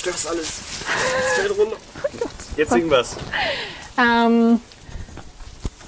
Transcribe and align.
zerstörst 0.00 0.28
alles. 0.28 0.48
Es 0.48 1.38
fällt 1.38 1.58
runter. 1.58 1.76
Jetzt 2.56 2.72
singen 2.72 2.90
wir's. 2.90 3.16
Ähm, 3.98 4.60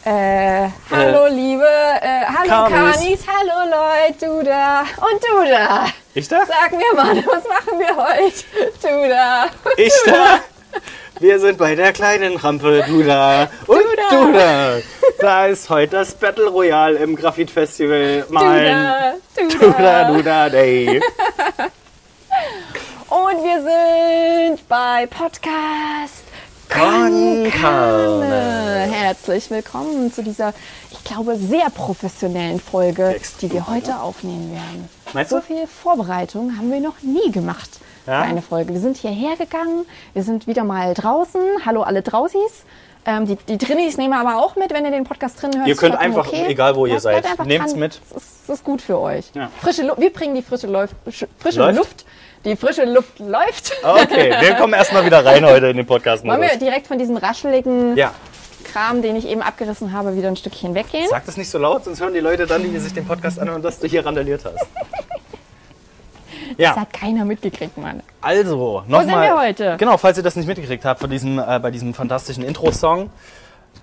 äh, 0.05 0.69
hallo 0.91 1.27
liebe, 1.35 1.65
äh, 1.65 2.25
hallo 2.27 2.69
Kanis. 2.69 2.97
Kanis, 2.97 3.21
hallo 3.27 3.71
Leute, 3.71 4.27
du 4.27 4.45
da 4.45 4.81
und 4.81 5.23
du 5.23 5.51
da. 5.51 5.87
Ich 6.15 6.29
da? 6.29 6.45
Sag 6.45 6.73
mir 6.73 6.95
mal, 6.95 7.17
was 7.17 7.45
machen 7.45 7.79
wir 7.79 7.97
heute? 7.97 8.73
Du 8.83 9.09
da. 9.09 9.45
und 9.45 9.79
Ich 9.79 9.93
du 10.05 10.11
da. 10.11 10.41
Wir 11.21 11.39
sind 11.39 11.57
bei 11.57 11.75
der 11.75 11.93
kleinen 11.93 12.37
Rampe, 12.37 12.85
du 12.87 13.03
da 13.05 13.49
und 13.67 13.81
da. 13.97 14.17
du 14.17 14.33
da. 14.33 14.77
Da 15.21 15.47
ist 15.47 15.71
heute 15.71 15.99
das 15.99 16.15
Battle 16.15 16.49
Royale 16.49 16.99
im 16.99 17.15
Graffit 17.15 17.51
Festival. 17.51 18.25
Du 18.27 18.35
Mein 18.35 18.65
da, 18.65 19.13
du 19.37 19.49
du 19.49 19.71
da, 19.71 19.79
da. 19.79 20.13
du 20.13 20.23
da, 20.23 20.49
day. 20.51 21.01
Und 23.43 23.49
wir 23.49 24.55
sind 24.55 24.69
bei 24.69 25.07
Podcast 25.07 26.23
Con 26.69 27.51
Carne. 27.51 28.89
Herzlich 28.89 29.51
willkommen 29.51 30.13
zu 30.13 30.23
dieser, 30.23 30.55
ich 30.93 31.03
glaube, 31.03 31.35
sehr 31.35 31.69
professionellen 31.71 32.61
Folge, 32.61 33.09
Extrem, 33.09 33.49
die 33.49 33.55
wir 33.57 33.67
heute 33.67 33.99
aufnehmen 33.99 34.53
werden. 34.53 34.89
Meinst 35.13 35.31
so 35.31 35.39
du? 35.39 35.43
viel 35.43 35.67
Vorbereitung 35.67 36.57
haben 36.57 36.71
wir 36.71 36.79
noch 36.81 37.03
nie 37.03 37.33
gemacht 37.33 37.81
Ja? 38.07 38.23
für 38.23 38.29
eine 38.29 38.43
Folge. 38.43 38.75
Wir 38.75 38.81
sind 38.81 38.97
hierher 38.97 39.37
gegangen, 39.37 39.87
wir 40.13 40.23
sind 40.23 40.47
wieder 40.47 40.63
mal 40.63 40.95
draußen. 40.95 41.41
Hallo 41.67 41.83
alle 41.83 42.03
Draußis. 42.03 42.65
Ähm, 43.05 43.27
die, 43.27 43.35
die 43.35 43.59
Trinnis 43.59 43.97
nehmen 43.97 44.11
wir 44.11 44.21
aber 44.21 44.41
auch 44.41 44.55
mit, 44.55 44.73
wenn 44.73 44.85
ihr 44.85 44.93
den 44.93 45.03
Podcast 45.05 45.43
drin 45.43 45.51
hört. 45.57 45.67
Ihr 45.67 45.75
könnt 45.75 45.97
einfach, 45.97 46.33
egal 46.33 46.77
wo 46.77 46.87
ihr 46.87 47.01
seid, 47.01 47.25
nehmt's 47.45 47.73
dran. 47.73 47.81
mit. 47.81 48.01
Das 48.15 48.23
ist, 48.23 48.49
ist 48.49 48.65
gut 48.65 48.81
für 48.81 49.01
euch. 49.01 49.33
Ja. 49.35 49.51
Frische 49.61 49.83
Lu 49.83 49.95
wir 49.97 50.13
bringen 50.13 50.37
die 50.37 50.43
frische, 50.43 50.69
Läuf 50.69 50.91
frische 51.41 51.59
Läuft? 51.59 51.79
Luft. 51.79 52.05
Die 52.45 52.57
frische 52.57 52.85
Luft 52.85 53.19
läuft. 53.21 53.73
Okay, 53.83 54.35
wir 54.41 54.55
kommen 54.59 54.73
erstmal 54.75 55.05
wieder 55.05 55.25
rein 55.25 55.45
heute 55.45 55.69
in 55.69 55.77
den 55.77 55.87
podcast 55.87 56.25
Wollen 56.25 56.41
wir 56.41 56.57
direkt 56.57 56.87
von 56.89 56.99
diesem 56.99 57.17
rascheligen 57.17 57.97
Ja, 57.97 58.13
Kram, 58.73 59.01
den 59.03 59.15
ich 59.17 59.27
eben 59.29 59.43
abgerissen 59.43 59.93
habe, 59.93 60.17
wieder 60.17 60.29
ein 60.29 60.37
Stückchen 60.37 60.75
weggehen? 60.75 61.07
sag 61.09 61.25
das 61.27 61.37
nicht 61.37 61.51
so 61.51 61.59
laut, 61.59 61.85
sonst 61.85 62.01
hören 62.01 62.15
die 62.15 62.21
Leute 62.21 62.47
dann, 62.47 62.63
die 62.63 62.79
sich 62.79 62.93
den 62.93 63.07
Podcast 63.07 63.39
anhören, 63.39 63.63
dass 63.63 63.79
du 63.79 63.87
hier 63.87 64.05
randaliert 64.05 64.45
hast. 64.45 64.57
Das 66.49 66.59
Ja, 66.59 66.77
hat 66.77 66.93
keiner 66.93 67.25
mitgekriegt, 67.25 67.79
Mann. 67.79 68.03
also 68.21 68.81
sind 68.81 68.91
nochmal. 68.91 69.23
wir 69.29 69.39
heute? 69.41 69.77
Genau, 69.79 69.97
falls 69.97 70.19
ihr 70.19 70.23
das 70.23 70.37
nicht 70.37 70.47
mitgekriegt 70.47 70.85
habt, 70.85 71.01
von 71.01 71.09
diesem, 71.09 71.39
äh, 71.39 71.59
bei 71.61 71.71
diesem 71.71 71.95
fantastischen 71.95 72.45
Intro-Song. 72.45 73.09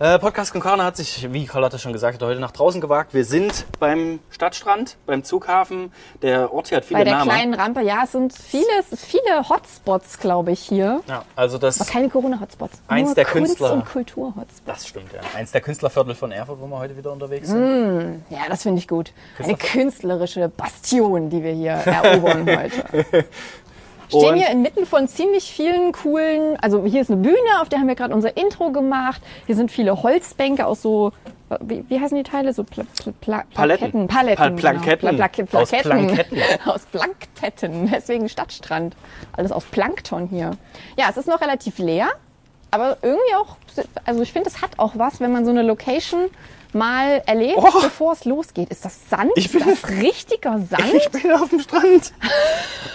Äh, 0.02 0.18
Podcast 0.18 0.54
Konkane 0.54 0.86
hat 0.86 0.96
sich, 0.96 1.28
wie 1.34 1.46
Carlotta 1.46 1.78
schon 1.78 1.92
gesagt 1.92 2.22
hat, 2.22 2.26
heute 2.26 2.40
nach 2.40 2.52
draußen 2.52 2.80
gewagt. 2.80 3.14
Wir 3.14 3.26
sind 3.26 3.66
beim 3.82 4.20
Stadtstrand, 4.30 4.96
beim 5.06 5.26
Zughafen. 5.26 5.92
Der 6.22 6.54
Ort 6.54 6.70
hier 6.70 6.78
hat 6.78 6.86
viele 6.86 7.00
Bei 7.00 7.04
der 7.04 7.16
Namen. 7.18 7.30
kleinen 7.30 7.54
Rampe, 7.54 7.82
ja, 7.82 8.04
es 8.06 8.14
sind 8.14 8.32
viele, 8.32 8.64
viele 8.96 9.50
Hotspots, 9.50 10.18
glaube 10.20 10.54
ich, 10.54 10.62
hier. 10.62 11.02
Ja, 11.10 11.26
also 11.36 11.58
das, 11.58 11.82
Aber 11.82 11.90
keine 11.90 12.08
Corona-Hotspots. 12.08 12.82
Eins 12.88 13.08
Nur 13.08 13.16
der 13.16 13.26
Kunst- 13.26 13.48
Künstler. 13.58 13.74
und 13.74 13.86
Kultur-Hotspots. 13.92 14.62
das 14.66 14.88
stimmt, 14.88 15.12
ja. 15.12 15.20
Eins 15.38 15.52
der 15.52 15.60
Künstlerviertel 15.60 16.16
von 16.16 16.32
Erfurt, 16.32 16.62
wo 16.62 16.68
wir 16.68 16.78
heute 16.80 16.96
wieder 16.96 17.12
unterwegs 17.12 17.50
sind. 17.50 18.24
Ja, 18.30 18.40
das 18.48 18.64
finde 18.64 18.80
ich 18.80 18.88
gut. 18.88 19.12
Eine 19.38 19.58
künstlerische 19.58 20.48
Bastion, 20.48 21.30
die 21.30 21.44
wir 21.44 21.52
hier 21.52 21.72
erobern 21.72 22.46
heute. 22.58 23.26
Stehen 24.10 24.36
hier 24.36 24.50
inmitten 24.50 24.86
von 24.86 25.08
ziemlich 25.08 25.52
vielen 25.52 25.92
coolen, 25.92 26.58
also 26.62 26.84
hier 26.86 27.02
ist 27.02 27.12
eine 27.12 27.22
Bühne, 27.22 27.38
auf 27.62 27.70
der 27.70 27.80
haben 27.80 27.88
wir 27.88 27.96
gerade 27.96 28.14
unser 28.14 28.36
Intro 28.38 28.72
gemacht. 28.72 29.22
Hier 29.46 29.56
sind 29.56 29.72
viele 29.72 30.02
Holzbänke 30.04 30.66
aus 30.66 30.82
so, 30.82 31.12
wie, 31.62 31.84
wie 31.90 32.00
heißen 32.00 32.18
die 32.18 32.24
Teile? 32.24 32.54
So 32.54 32.64
Pla, 32.64 32.84
Pla, 33.22 33.44
Paletten. 33.54 34.08
Plaketten. 34.08 34.08
Paletten. 34.08 34.36
Pal- 34.38 34.52
Planketten. 34.56 35.10
Genau. 35.18 35.28
Pla, 35.28 35.46
Pla, 35.46 35.60
Aus. 35.62 35.70
Planketten. 35.72 36.38
Aus 36.66 36.86
Planktetten. 36.86 37.90
Deswegen 37.92 38.30
Stadtstrand. 38.30 38.96
Alles 39.34 39.52
aus 39.52 39.66
Plankton 39.66 40.28
hier. 40.28 40.52
Ja, 40.98 41.08
es 41.10 41.18
ist 41.18 41.28
noch 41.28 41.42
relativ 41.42 41.78
leer, 41.80 42.10
aber 42.72 42.98
irgendwie 43.02 43.36
auch, 43.36 43.58
also 44.06 44.22
ich 44.22 44.32
finde, 44.34 44.50
es 44.50 44.62
hat 44.62 44.72
auch 44.78 44.94
was, 44.96 45.20
wenn 45.22 45.32
man 45.32 45.46
so 45.46 45.52
eine 45.52 45.62
Location 45.64 46.26
mal 46.74 47.22
erlebt, 47.26 47.58
Oh. 47.58 47.82
bevor 47.82 48.14
es 48.14 48.26
losgeht. 48.26 48.70
Ist 48.70 48.86
das 48.86 49.10
Sand? 49.10 49.32
Ich 49.36 49.52
bin- 49.52 49.68
ist 49.68 49.84
das 49.84 49.90
richtiger 49.92 50.60
Sand? 50.70 50.94
Ich 50.94 51.10
bin 51.10 51.32
auf 51.32 51.50
dem 51.50 51.60
Strand. 51.60 52.14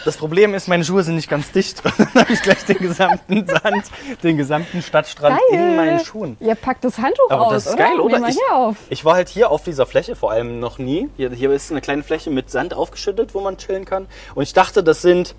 Das 0.04 0.16
Problem 0.16 0.54
ist, 0.54 0.68
meine 0.68 0.84
Schuhe 0.84 1.02
sind 1.02 1.16
nicht 1.16 1.28
ganz 1.28 1.50
dicht. 1.52 1.84
Und 1.84 1.92
dann 1.98 2.22
habe 2.22 2.32
ich 2.32 2.42
gleich 2.42 2.64
den 2.64 2.78
gesamten 2.78 3.46
Sand, 3.46 3.84
den 4.22 4.36
gesamten 4.36 4.82
Stadtstrand 4.82 5.40
in 5.50 5.76
meinen 5.76 6.00
Schuhen. 6.00 6.36
Ihr 6.40 6.54
packt 6.54 6.84
das 6.84 6.98
Handtuch 6.98 7.30
Aber 7.30 7.46
aus, 7.46 7.52
das 7.52 7.66
ist 7.66 7.74
oder? 7.74 7.84
geil, 7.84 8.00
oder? 8.00 8.28
Ich, 8.28 8.34
hier 8.36 8.54
auf. 8.56 8.76
ich 8.90 9.04
war 9.04 9.14
halt 9.14 9.28
hier 9.28 9.50
auf 9.50 9.64
dieser 9.64 9.86
Fläche 9.86 10.14
vor 10.16 10.30
allem 10.30 10.60
noch 10.60 10.78
nie. 10.78 11.08
Hier, 11.16 11.30
hier 11.30 11.50
ist 11.52 11.70
eine 11.70 11.80
kleine 11.80 12.02
Fläche 12.02 12.30
mit 12.30 12.50
Sand 12.50 12.74
aufgeschüttet, 12.74 13.34
wo 13.34 13.40
man 13.40 13.56
chillen 13.58 13.84
kann. 13.84 14.06
Und 14.34 14.42
ich 14.44 14.52
dachte, 14.52 14.82
das 14.84 15.02
sind, 15.02 15.34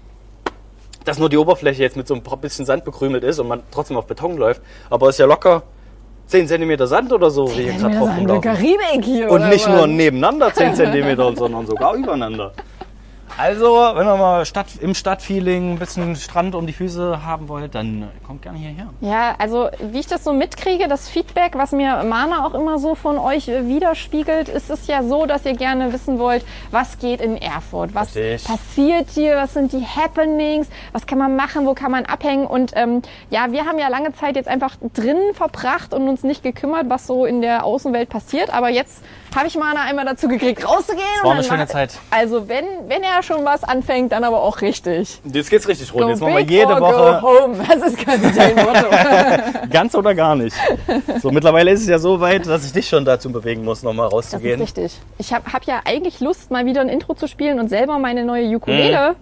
dass 1.06 1.20
nur 1.20 1.30
die 1.30 1.38
Oberfläche 1.38 1.84
jetzt 1.84 1.96
mit 1.96 2.08
so 2.08 2.16
ein 2.16 2.24
bisschen 2.42 2.66
Sand 2.66 2.84
bekrümelt 2.84 3.24
ist 3.24 3.40
und 3.40 3.48
man 3.48 3.62
trotzdem 3.72 3.96
auf 3.96 4.08
Beton 4.08 4.38
läuft. 4.38 4.62
Aber 4.90 5.08
es 5.10 5.16
ist 5.16 5.20
ja 5.20 5.26
locker 5.26 5.64
10 6.28 6.48
cm 6.48 6.88
Sand 6.88 7.14
oder 7.14 7.30
so, 7.30 7.48
wie 7.56 7.64
hier 7.64 7.74
gerade 7.74 7.98
drauf. 7.98 8.42
Karibik 8.42 9.04
hier, 9.04 9.30
Und 9.30 9.50
nicht 9.50 9.68
nur 9.68 9.86
nebeneinander 9.88 10.54
10 10.54 10.76
cm, 10.76 11.36
sondern 11.36 11.66
sogar 11.68 11.94
übereinander. 11.96 12.52
Also, 13.38 13.66
wenn 13.96 14.08
ihr 14.08 14.16
mal 14.16 14.46
Stadt, 14.46 14.68
im 14.80 14.94
Stadtfeeling 14.94 15.74
ein 15.74 15.80
bisschen 15.80 16.16
Strand 16.16 16.56
um 16.56 16.66
die 16.66 16.74
Füße 16.74 17.26
haben 17.26 17.50
wollt, 17.50 17.76
dann 17.76 18.10
kommt 18.26 18.44
gerne 18.44 18.58
hierher. 18.58 18.88
Ja, 19.02 19.36
also 19.38 19.70
wie 19.92 20.00
ich 20.00 20.08
das 20.08 20.24
so 20.24 20.32
mitkriege, 20.32 20.88
das 20.88 21.10
Feedback, 21.10 21.58
was 21.58 21.74
mir 21.74 22.04
Mana 22.04 22.46
auch 22.46 22.54
immer 22.54 22.80
so 22.80 22.96
von 22.96 23.18
euch 23.18 23.50
äh, 23.50 23.68
widerspiegelt, 23.68 24.48
ist 24.48 24.70
es 24.70 24.88
ja 24.88 25.04
so, 25.04 25.26
dass 25.26 25.46
ihr 25.46 25.54
gerne 25.54 25.92
wissen 25.92 26.18
wollt, 26.18 26.46
was 26.72 26.98
geht 26.98 27.20
in 27.20 27.36
Erfurt, 27.36 27.94
was 27.94 28.16
Richtig. 28.16 28.46
passiert 28.46 29.10
hier, 29.10 29.36
was 29.36 29.54
sind 29.54 29.74
die 29.74 29.86
Happenings, 29.86 30.68
was 30.94 31.06
kann 31.06 31.18
man 31.18 31.36
machen, 31.36 31.66
wo 31.66 31.74
kann 31.74 31.92
man 31.92 32.06
abhängen? 32.06 32.48
Und 32.48 32.72
ähm, 32.76 33.02
ja, 33.30 33.52
wir 33.52 33.66
haben 33.66 33.80
ja 33.80 33.90
lange 33.90 34.14
Zeit 34.14 34.38
jetzt 34.38 34.48
einfach 34.48 34.78
drinnen 34.94 35.34
verbracht 35.34 35.94
und 35.94 36.08
uns 36.08 36.24
nicht 36.24 36.42
gekümmert, 36.42 36.90
was 36.90 37.06
so 37.06 37.26
in 37.26 37.42
der 37.42 37.66
Außenwelt 37.66 38.08
passiert, 38.08 38.54
aber 38.54 38.70
jetzt 38.70 39.04
habe 39.36 39.48
ich 39.48 39.56
Mana 39.58 39.82
einmal 39.82 40.06
dazu 40.06 40.28
gekriegt, 40.28 40.66
rauszugehen. 40.68 41.04
war 41.22 41.32
und 41.32 41.38
eine 41.38 41.44
schöne 41.44 41.58
macht- 41.60 41.70
Zeit. 41.70 41.94
Also 42.12 42.48
wenn, 42.48 42.66
wenn 42.88 43.04
er 43.04 43.22
schon 43.24 43.44
was 43.46 43.64
anfängt, 43.64 44.12
dann 44.12 44.24
aber 44.24 44.42
auch 44.42 44.62
richtig. 44.62 45.20
Jetzt 45.26 45.50
geht's 45.50 45.68
richtig 45.68 45.94
rund. 45.94 46.04
Go 46.04 46.10
Jetzt 46.10 46.22
machen 46.22 46.34
wir 46.36 46.42
jede 46.44 46.70
Woche 46.80 47.22
Go 47.22 47.22
home. 47.22 47.58
Das 47.68 47.78
ist 47.92 47.98
quasi 47.98 48.32
dein 48.34 48.56
Motto. 48.56 48.88
ganz 49.72 49.94
oder 49.96 50.16
gar 50.16 50.36
nicht. 50.36 50.56
So, 51.22 51.32
mittlerweile 51.32 51.72
ist 51.72 51.82
es 51.82 51.88
ja 51.88 52.00
so 52.00 52.20
weit, 52.22 52.48
dass 52.48 52.66
ich 52.66 52.74
dich 52.74 52.88
schon 52.88 53.04
dazu 53.06 53.32
bewegen 53.32 53.64
muss, 53.64 53.84
nochmal 53.84 54.10
Das 54.10 54.26
ist 54.28 54.34
rauszugehen. 54.34 54.62
richtig. 54.62 54.98
Ich 55.18 55.34
habe 55.34 55.52
hab 55.52 55.64
ja 55.66 55.82
eigentlich 55.86 56.20
Lust, 56.20 56.52
mal 56.52 56.66
wieder 56.66 56.82
ein 56.82 56.90
Intro 56.90 57.14
zu 57.14 57.28
spielen 57.28 57.60
und 57.60 57.70
selber 57.70 58.00
meine 58.00 58.24
neue 58.24 58.56
Ukulele. 58.56 59.16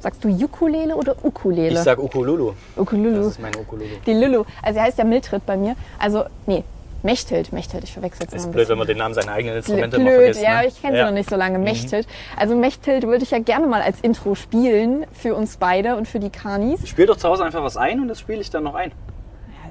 Sagst 0.00 0.22
du 0.22 0.28
Ukulele 0.28 0.94
oder 0.94 1.16
Ukulele? 1.24 1.70
Mhm, 1.70 1.76
Ich 1.76 1.82
sag 1.82 1.98
Ukululu. 1.98 2.52
Ukululu. 2.76 3.16
Das 3.16 3.26
ist 3.26 3.40
mein 3.40 3.52
Ukululu. 3.56 3.88
Die 4.06 4.12
Lulu. 4.14 4.44
Also 4.62 4.78
sie 4.78 4.84
heißt 4.84 4.98
ja 4.98 5.02
Mildred 5.04 5.44
bei 5.44 5.56
mir. 5.56 5.74
Also, 5.98 6.24
nee, 6.46 6.62
Mechthild. 7.08 7.52
Mechthild, 7.54 7.84
ich 7.84 7.92
verwechsel 7.92 8.26
es 8.26 8.32
immer 8.32 8.36
Ist 8.40 8.44
ein 8.46 8.52
blöd, 8.52 8.60
bisschen. 8.62 8.70
wenn 8.72 8.78
man 8.78 8.86
den 8.86 8.98
Namen 8.98 9.14
seiner 9.14 9.32
eigenen 9.32 9.56
Instrumente 9.56 9.96
immer 9.96 10.10
Blöd, 10.10 10.18
vergisst. 10.18 10.42
ja, 10.42 10.60
ne? 10.60 10.68
ich 10.68 10.82
kenne 10.82 10.98
sie 10.98 11.04
noch 11.04 11.10
nicht 11.10 11.30
so 11.30 11.36
lange. 11.36 11.58
Mechthild. 11.58 12.06
Also 12.36 12.54
Mechthild 12.54 13.04
würde 13.04 13.24
ich 13.24 13.30
ja 13.30 13.38
gerne 13.38 13.66
mal 13.66 13.80
als 13.80 14.00
Intro 14.02 14.34
spielen 14.34 15.06
für 15.12 15.34
uns 15.34 15.56
beide 15.56 15.96
und 15.96 16.06
für 16.06 16.20
die 16.20 16.28
Kanis. 16.30 16.86
Spiel 16.86 17.06
doch 17.06 17.16
zu 17.16 17.26
Hause 17.28 17.44
einfach 17.44 17.62
was 17.62 17.78
ein 17.78 18.00
und 18.00 18.08
das 18.08 18.20
spiele 18.20 18.40
ich 18.40 18.50
dann 18.50 18.64
noch 18.64 18.74
ein. 18.74 18.92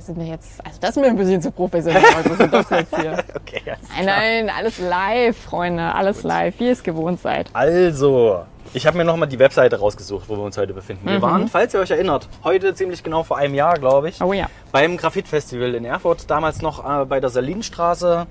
Sind 0.07 0.17
wir 0.19 0.25
jetzt, 0.25 0.65
also 0.65 0.77
das 0.79 0.91
ist 0.91 0.95
mir 0.97 1.07
ein 1.07 1.17
bisschen 1.17 1.41
zu 1.41 1.51
professionell. 1.51 2.01
Was 2.01 2.25
ist 2.39 2.53
das 2.53 2.69
jetzt 2.69 2.95
hier? 2.95 3.17
Okay. 3.35 3.61
Nein, 3.95 4.05
nein, 4.05 4.49
alles 4.55 4.77
live, 4.79 5.37
Freunde, 5.37 5.93
alles 5.95 6.23
live, 6.23 6.57
wie 6.59 6.65
ihr 6.67 6.71
es 6.71 6.83
gewohnt 6.83 7.19
seid. 7.21 7.49
Also, 7.53 8.43
ich 8.73 8.85
habe 8.87 8.97
mir 8.97 9.03
nochmal 9.05 9.27
die 9.29 9.39
Webseite 9.39 9.79
rausgesucht, 9.79 10.27
wo 10.29 10.35
wir 10.37 10.43
uns 10.43 10.57
heute 10.57 10.73
befinden. 10.73 11.05
Mhm. 11.05 11.11
Wir 11.13 11.21
waren, 11.21 11.47
falls 11.47 11.73
ihr 11.73 11.79
euch 11.81 11.91
erinnert, 11.91 12.27
heute 12.43 12.73
ziemlich 12.73 13.03
genau 13.03 13.23
vor 13.23 13.37
einem 13.37 13.53
Jahr, 13.53 13.75
glaube 13.75 14.09
ich, 14.09 14.21
Oh 14.21 14.33
ja. 14.33 14.47
beim 14.71 14.97
Graphit-Festival 14.97 15.75
in 15.75 15.85
Erfurt. 15.85 16.29
Damals 16.29 16.61
noch 16.61 16.83
äh, 17.01 17.05
bei 17.05 17.19
der 17.19 17.29
Salinstraße. 17.29 18.27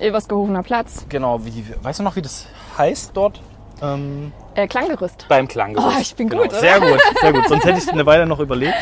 Ilversgehofener 0.00 0.62
Platz, 0.62 1.06
Genau, 1.08 1.44
wie, 1.44 1.64
weißt 1.82 2.00
du 2.00 2.02
noch, 2.02 2.16
wie 2.16 2.22
das 2.22 2.46
heißt 2.78 3.10
dort? 3.14 3.40
Ähm, 3.82 4.32
äh, 4.54 4.66
Klanggerüst. 4.68 5.26
beim 5.28 5.46
Klanggerüst. 5.48 5.88
Oh, 5.96 6.00
ich 6.00 6.14
bin 6.14 6.28
genau. 6.28 6.42
gut, 6.42 6.52
oder? 6.52 6.60
Sehr 6.60 6.80
gut, 6.80 7.00
sehr 7.20 7.32
gut. 7.32 7.48
Sonst 7.48 7.64
hätte 7.64 7.78
ich 7.78 7.88
eine 7.92 8.06
Weile 8.06 8.24
noch 8.26 8.38
überlegt. 8.40 8.74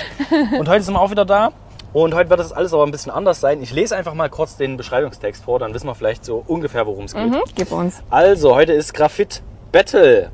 Und 0.58 0.68
heute 0.68 0.82
sind 0.82 0.94
wir 0.94 1.00
auch 1.00 1.10
wieder 1.10 1.24
da. 1.24 1.50
Und 1.92 2.14
heute 2.14 2.30
wird 2.30 2.40
das 2.40 2.52
alles 2.52 2.72
aber 2.72 2.84
ein 2.84 2.90
bisschen 2.90 3.12
anders 3.12 3.40
sein. 3.40 3.62
Ich 3.62 3.72
lese 3.72 3.94
einfach 3.94 4.14
mal 4.14 4.30
kurz 4.30 4.56
den 4.56 4.78
Beschreibungstext 4.78 5.44
vor, 5.44 5.58
dann 5.58 5.74
wissen 5.74 5.86
wir 5.86 5.94
vielleicht 5.94 6.24
so 6.24 6.42
ungefähr, 6.46 6.86
worum 6.86 7.04
es 7.04 7.14
geht. 7.14 7.26
Mhm, 7.28 7.42
gib 7.54 7.70
uns. 7.70 8.02
Also, 8.08 8.54
heute 8.54 8.72
ist 8.72 8.94
Graphit 8.94 9.42
Battle. 9.72 10.30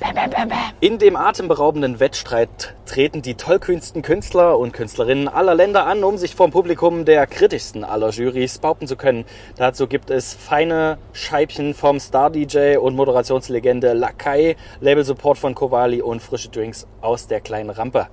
Bam, 0.00 0.14
bam, 0.14 0.30
bam. 0.30 0.58
In 0.80 0.98
dem 0.98 1.14
atemberaubenden 1.14 2.00
Wettstreit 2.00 2.74
treten 2.86 3.22
die 3.22 3.36
tollkühnsten 3.36 4.02
Künstler 4.02 4.58
und 4.58 4.72
Künstlerinnen 4.72 5.28
aller 5.28 5.54
Länder 5.54 5.86
an, 5.86 6.02
um 6.02 6.18
sich 6.18 6.34
vom 6.34 6.50
Publikum 6.50 7.04
der 7.04 7.28
kritischsten 7.28 7.84
aller 7.84 8.10
Jurys 8.10 8.58
behaupten 8.58 8.88
zu 8.88 8.96
können. 8.96 9.24
Dazu 9.56 9.86
gibt 9.86 10.10
es 10.10 10.34
feine 10.34 10.98
Scheibchen 11.12 11.74
vom 11.74 12.00
Star-DJ 12.00 12.78
und 12.78 12.96
Moderationslegende 12.96 13.92
Lakai, 13.92 14.56
Label-Support 14.80 15.38
von 15.38 15.54
Kowali 15.54 16.02
und 16.02 16.20
frische 16.20 16.48
Drinks 16.48 16.88
aus 17.00 17.28
der 17.28 17.40
kleinen 17.40 17.70
Rampe. 17.70 18.08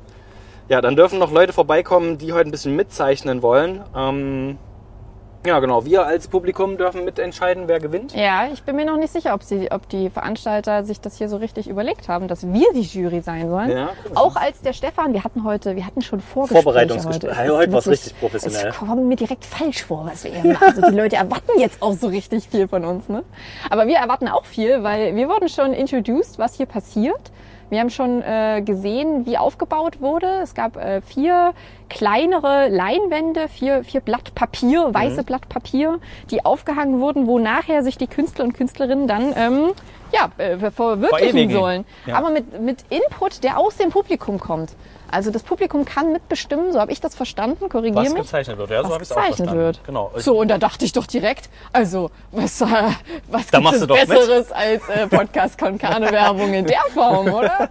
Ja, 0.69 0.81
dann 0.81 0.95
dürfen 0.95 1.19
noch 1.19 1.31
Leute 1.31 1.51
vorbeikommen, 1.53 2.17
die 2.17 2.31
heute 2.33 2.49
ein 2.49 2.51
bisschen 2.51 2.75
mitzeichnen 2.75 3.41
wollen. 3.41 3.81
Ähm, 3.95 4.57
Ja, 5.45 5.59
genau. 5.59 5.85
Wir 5.85 6.05
als 6.05 6.27
Publikum 6.27 6.77
dürfen 6.77 7.05
mitentscheiden, 7.05 7.69
wer 7.69 7.79
gewinnt. 7.79 8.13
Ja, 8.13 8.49
ich 8.51 8.61
bin 8.63 8.75
mir 8.75 8.83
noch 8.85 8.97
nicht 8.97 9.13
sicher, 9.13 9.33
ob, 9.33 9.41
sie, 9.41 9.71
ob 9.71 9.87
die 9.87 10.09
Veranstalter 10.09 10.83
sich 10.83 10.99
das 10.99 11.17
hier 11.17 11.29
so 11.29 11.37
richtig 11.37 11.69
überlegt 11.69 12.09
haben, 12.09 12.27
dass 12.27 12.45
wir 12.45 12.67
die 12.75 12.81
Jury 12.81 13.21
sein 13.21 13.49
sollen. 13.49 13.71
Ja. 13.71 13.89
Auch 14.15 14.35
als 14.35 14.59
der 14.61 14.73
Stefan, 14.73 15.13
wir 15.13 15.23
hatten 15.23 15.45
heute, 15.45 15.77
wir 15.77 15.85
hatten 15.85 16.01
schon 16.01 16.19
Vorgespräche 16.19 16.61
Vorbereitungsgespräche. 16.63 17.37
heute. 17.37 17.51
Es 17.51 17.57
Heute 17.57 17.71
war's 17.71 17.85
wirklich- 17.85 18.01
richtig 18.05 18.19
professionell. 18.19 18.67
Es 18.67 18.75
kommt 18.77 19.05
mir 19.05 19.15
direkt 19.15 19.45
falsch 19.45 19.83
vor, 19.85 20.05
was 20.05 20.25
wir 20.25 20.31
hier 20.31 20.53
machen. 20.53 20.67
Also 20.67 20.81
die 20.91 20.95
Leute 20.97 21.15
erwarten 21.15 21.57
jetzt 21.57 21.81
auch 21.81 21.93
so 21.93 22.07
richtig 22.07 22.49
viel 22.49 22.67
von 22.67 22.83
uns. 22.83 23.07
Ne? 23.07 23.23
Aber 23.69 23.87
wir 23.87 23.95
erwarten 23.95 24.27
auch 24.27 24.43
viel, 24.45 24.83
weil 24.83 25.15
wir 25.15 25.29
wurden 25.29 25.47
schon 25.47 25.71
introduced, 25.73 26.37
was 26.37 26.55
hier 26.55 26.65
passiert. 26.65 27.31
Wir 27.69 27.79
haben 27.79 27.89
schon 27.89 28.21
äh, 28.21 28.61
gesehen, 28.65 29.25
wie 29.25 29.37
aufgebaut 29.37 30.01
wurde. 30.01 30.27
Es 30.41 30.53
gab 30.55 30.75
äh, 30.77 31.01
vier 31.01 31.53
kleinere 31.89 32.67
Leinwände, 32.69 33.47
vier, 33.47 33.83
vier 33.83 34.01
Blatt 34.01 34.33
Papier, 34.35 34.87
Mhm. 34.89 34.93
weiße 34.93 35.23
Blatt 35.23 35.49
Papier, 35.49 35.99
die 36.31 36.45
aufgehangen 36.45 36.99
wurden, 36.99 37.27
wo 37.27 37.39
nachher 37.39 37.83
sich 37.83 37.97
die 37.97 38.07
Künstler 38.07 38.45
und 38.45 38.53
Künstlerinnen 38.53 39.07
dann 39.07 39.33
ähm, 39.35 39.71
ja, 40.11 40.29
äh, 40.37 40.57
verwirklichen 40.71 41.09
Verewigen. 41.09 41.51
sollen. 41.55 41.85
Ja. 42.05 42.15
Aber 42.17 42.29
mit, 42.31 42.59
mit 42.61 42.83
Input, 42.89 43.43
der 43.43 43.57
aus 43.59 43.77
dem 43.77 43.89
Publikum 43.89 44.39
kommt. 44.39 44.71
Also 45.11 45.31
das 45.31 45.43
Publikum 45.43 45.85
kann 45.85 46.11
mitbestimmen, 46.11 46.71
so 46.73 46.79
habe 46.79 46.91
ich 46.91 47.01
das 47.01 47.15
verstanden, 47.15 47.69
korrigiere 47.69 48.03
Was 48.05 48.13
mich 48.13 48.21
gezeichnet 48.23 48.57
wird, 48.57 48.69
ja, 48.69 48.77
so 48.83 48.85
was 48.89 48.93
habe 48.93 49.03
ich 49.03 49.09
es 49.09 49.11
auch 49.11 49.15
gezeichnet 49.17 49.37
verstanden. 49.37 49.63
wird. 49.63 49.83
Genau. 49.85 50.11
Ich- 50.15 50.23
So, 50.23 50.37
und 50.39 50.47
da 50.49 50.57
dachte 50.57 50.85
ich 50.85 50.91
doch 50.91 51.07
direkt, 51.07 51.49
also, 51.73 52.11
was, 52.31 52.61
äh, 52.61 52.65
was 53.27 53.47
Da 53.47 53.59
gibt 53.59 53.73
es 53.73 53.87
doch 53.87 53.95
mit. 53.97 54.07
Besseres 54.09 54.51
als 54.51 54.87
äh, 54.89 55.07
Podcast 55.07 55.57
Konkane 55.57 56.11
Werbung 56.11 56.53
in 56.53 56.65
der 56.65 56.81
Form, 56.93 57.33
oder? 57.33 57.69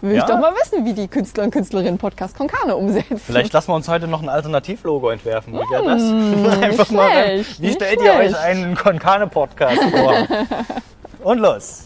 Will 0.00 0.16
Ja. 0.16 0.18
ich 0.18 0.24
doch 0.24 0.38
mal 0.38 0.52
wissen, 0.54 0.84
wie 0.84 0.92
die 0.92 1.08
Künstler 1.08 1.44
und 1.44 1.50
Künstlerinnen 1.50 1.96
Podcast 1.96 2.36
Konkane 2.36 2.76
umsetzen. 2.76 3.18
Vielleicht 3.18 3.52
lassen 3.54 3.68
wir 3.68 3.74
uns 3.74 3.88
heute 3.88 4.06
noch 4.06 4.20
ein 4.22 4.28
Alternativlogo 4.28 5.08
entwerfen. 5.08 5.54
Wie 5.54 5.70
wäre 5.70 5.84
das? 5.84 6.02
Einfach 6.62 6.90
nicht 6.90 6.92
mal. 6.92 7.10
schlecht, 7.10 7.62
Wie 7.62 7.72
stellt 7.72 8.02
ihr 8.02 8.10
euch 8.12 8.18
schlecht. 8.30 8.36
einen 8.36 8.74
Konkane-Podcast 8.76 9.80
vor? 9.82 10.14
Und 11.32 11.38
los. 11.38 11.84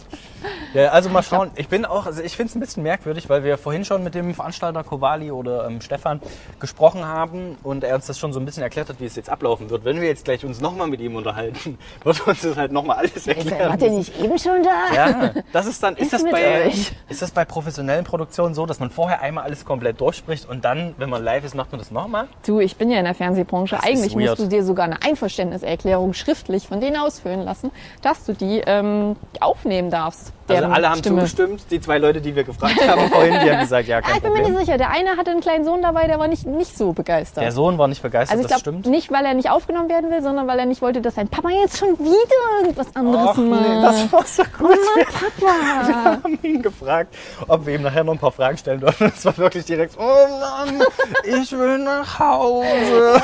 Ja, 0.73 0.89
also 0.89 1.09
mal 1.09 1.23
schauen. 1.23 1.51
Ich 1.55 1.67
bin 1.67 1.85
auch, 1.85 2.05
also 2.05 2.21
ich 2.21 2.35
finde 2.35 2.49
es 2.49 2.55
ein 2.55 2.59
bisschen 2.59 2.83
merkwürdig, 2.83 3.29
weil 3.29 3.43
wir 3.43 3.57
vorhin 3.57 3.85
schon 3.85 4.03
mit 4.03 4.15
dem 4.15 4.33
Veranstalter 4.33 4.83
Kowali 4.83 5.31
oder 5.31 5.65
ähm, 5.67 5.81
Stefan 5.81 6.21
gesprochen 6.59 7.05
haben 7.05 7.57
und 7.63 7.83
er 7.83 7.95
uns 7.95 8.05
das 8.05 8.19
schon 8.19 8.33
so 8.33 8.39
ein 8.39 8.45
bisschen 8.45 8.63
erklärt 8.63 8.89
hat, 8.89 8.99
wie 8.99 9.05
es 9.05 9.15
jetzt 9.15 9.29
ablaufen 9.29 9.69
wird. 9.69 9.85
Wenn 9.85 9.99
wir 9.99 10.07
jetzt 10.07 10.25
gleich 10.25 10.45
uns 10.45 10.61
nochmal 10.61 10.87
mit 10.87 11.01
ihm 11.01 11.15
unterhalten, 11.15 11.77
wird 12.03 12.27
uns 12.27 12.41
das 12.41 12.55
halt 12.55 12.71
nochmal 12.71 12.97
alles 12.97 13.27
erklären. 13.27 13.69
Wart 13.69 13.81
ihr 13.81 13.91
nicht 13.91 14.19
eben 14.19 14.37
schon 14.37 14.63
da? 14.63 14.93
Ja, 14.95 15.33
das 15.51 15.65
ist 15.65 15.81
dann, 15.81 15.95
ist 15.95 16.13
Ist 16.13 16.13
das 16.13 16.31
bei, 16.31 16.67
euch. 16.67 16.91
ist 17.09 17.21
das 17.21 17.31
bei 17.31 17.45
professionellen 17.45 18.05
Produktionen 18.05 18.53
so, 18.53 18.65
dass 18.65 18.79
man 18.79 18.89
vorher 18.89 19.21
einmal 19.21 19.43
alles 19.43 19.65
komplett 19.65 19.99
durchspricht 19.99 20.47
und 20.47 20.65
dann, 20.65 20.93
wenn 20.97 21.09
man 21.09 21.23
live 21.23 21.43
ist, 21.43 21.55
macht 21.55 21.71
man 21.71 21.79
das 21.79 21.91
nochmal? 21.91 22.27
Du, 22.45 22.59
ich 22.59 22.75
bin 22.77 22.89
ja 22.89 22.99
in 22.99 23.05
der 23.05 23.15
Fernsehbranche. 23.15 23.75
Das 23.75 23.85
Eigentlich 23.85 24.15
musst 24.15 24.39
du 24.39 24.47
dir 24.47 24.63
sogar 24.63 24.85
eine 24.85 25.01
Einverständniserklärung 25.01 26.13
schriftlich 26.13 26.67
von 26.67 26.79
denen 26.79 26.97
ausfüllen 26.97 27.41
lassen, 27.41 27.71
dass 28.01 28.25
du 28.25 28.33
die 28.33 28.61
ähm, 28.65 29.15
aufnehmen 29.39 29.89
darfst. 29.89 30.28
Also 30.47 30.65
alle 30.65 30.89
haben 30.89 30.97
Stimme. 30.97 31.17
zugestimmt, 31.17 31.61
die 31.69 31.79
zwei 31.79 31.99
Leute, 31.99 32.21
die 32.21 32.35
wir 32.35 32.43
gefragt 32.43 32.75
haben 32.87 33.07
vorhin, 33.11 33.33
die 33.43 33.51
haben 33.51 33.59
gesagt, 33.59 33.87
ja, 33.87 33.97
Ah, 33.97 34.01
kein 34.01 34.15
ich 34.15 34.21
bin 34.23 34.31
mir 34.31 34.37
Problem. 34.39 34.55
nicht 34.57 34.65
sicher. 34.65 34.77
Der 34.79 34.89
eine 34.89 35.15
hatte 35.15 35.29
einen 35.29 35.41
kleinen 35.41 35.63
Sohn 35.63 35.83
dabei, 35.83 36.07
der 36.07 36.17
war 36.17 36.27
nicht, 36.27 36.47
nicht 36.47 36.75
so 36.75 36.91
begeistert. 36.93 37.43
Der 37.43 37.51
Sohn 37.51 37.77
war 37.77 37.87
nicht 37.87 38.01
begeistert, 38.01 38.31
also 38.37 38.43
ich 38.47 38.51
das 38.51 38.63
glaube 38.63 38.79
stimmt. 38.79 38.91
nicht, 38.91 39.11
weil 39.11 39.25
er 39.25 39.35
nicht 39.35 39.51
aufgenommen 39.51 39.89
werden 39.89 40.09
will, 40.09 40.23
sondern 40.23 40.47
weil 40.47 40.57
er 40.57 40.65
nicht 40.65 40.81
wollte, 40.81 41.01
dass 41.01 41.13
sein 41.15 41.27
Papa 41.27 41.49
jetzt 41.49 41.77
schon 41.77 41.99
wieder 41.99 42.61
irgendwas 42.61 42.87
anderes 42.95 43.29
Och, 43.29 43.37
nee, 43.37 43.49
macht. 43.49 43.83
das 43.83 44.11
war 44.11 44.25
so 44.25 44.43
gut. 44.57 44.69
Mama, 44.69 45.05
Papa. 45.39 46.21
haben 46.23 46.39
ihn 46.41 46.61
gefragt, 46.63 47.13
ob 47.47 47.65
wir 47.67 47.75
ihm 47.75 47.83
nachher 47.83 48.03
noch 48.03 48.13
ein 48.13 48.19
paar 48.19 48.31
Fragen 48.31 48.57
stellen 48.57 48.79
dürfen. 48.79 49.11
Es 49.15 49.23
war 49.25 49.37
wirklich 49.37 49.65
direkt, 49.65 49.95
oh 49.99 50.01
Mann, 50.39 50.81
ich 51.25 51.51
will 51.51 51.77
nach 51.79 52.17
Hause. 52.19 52.65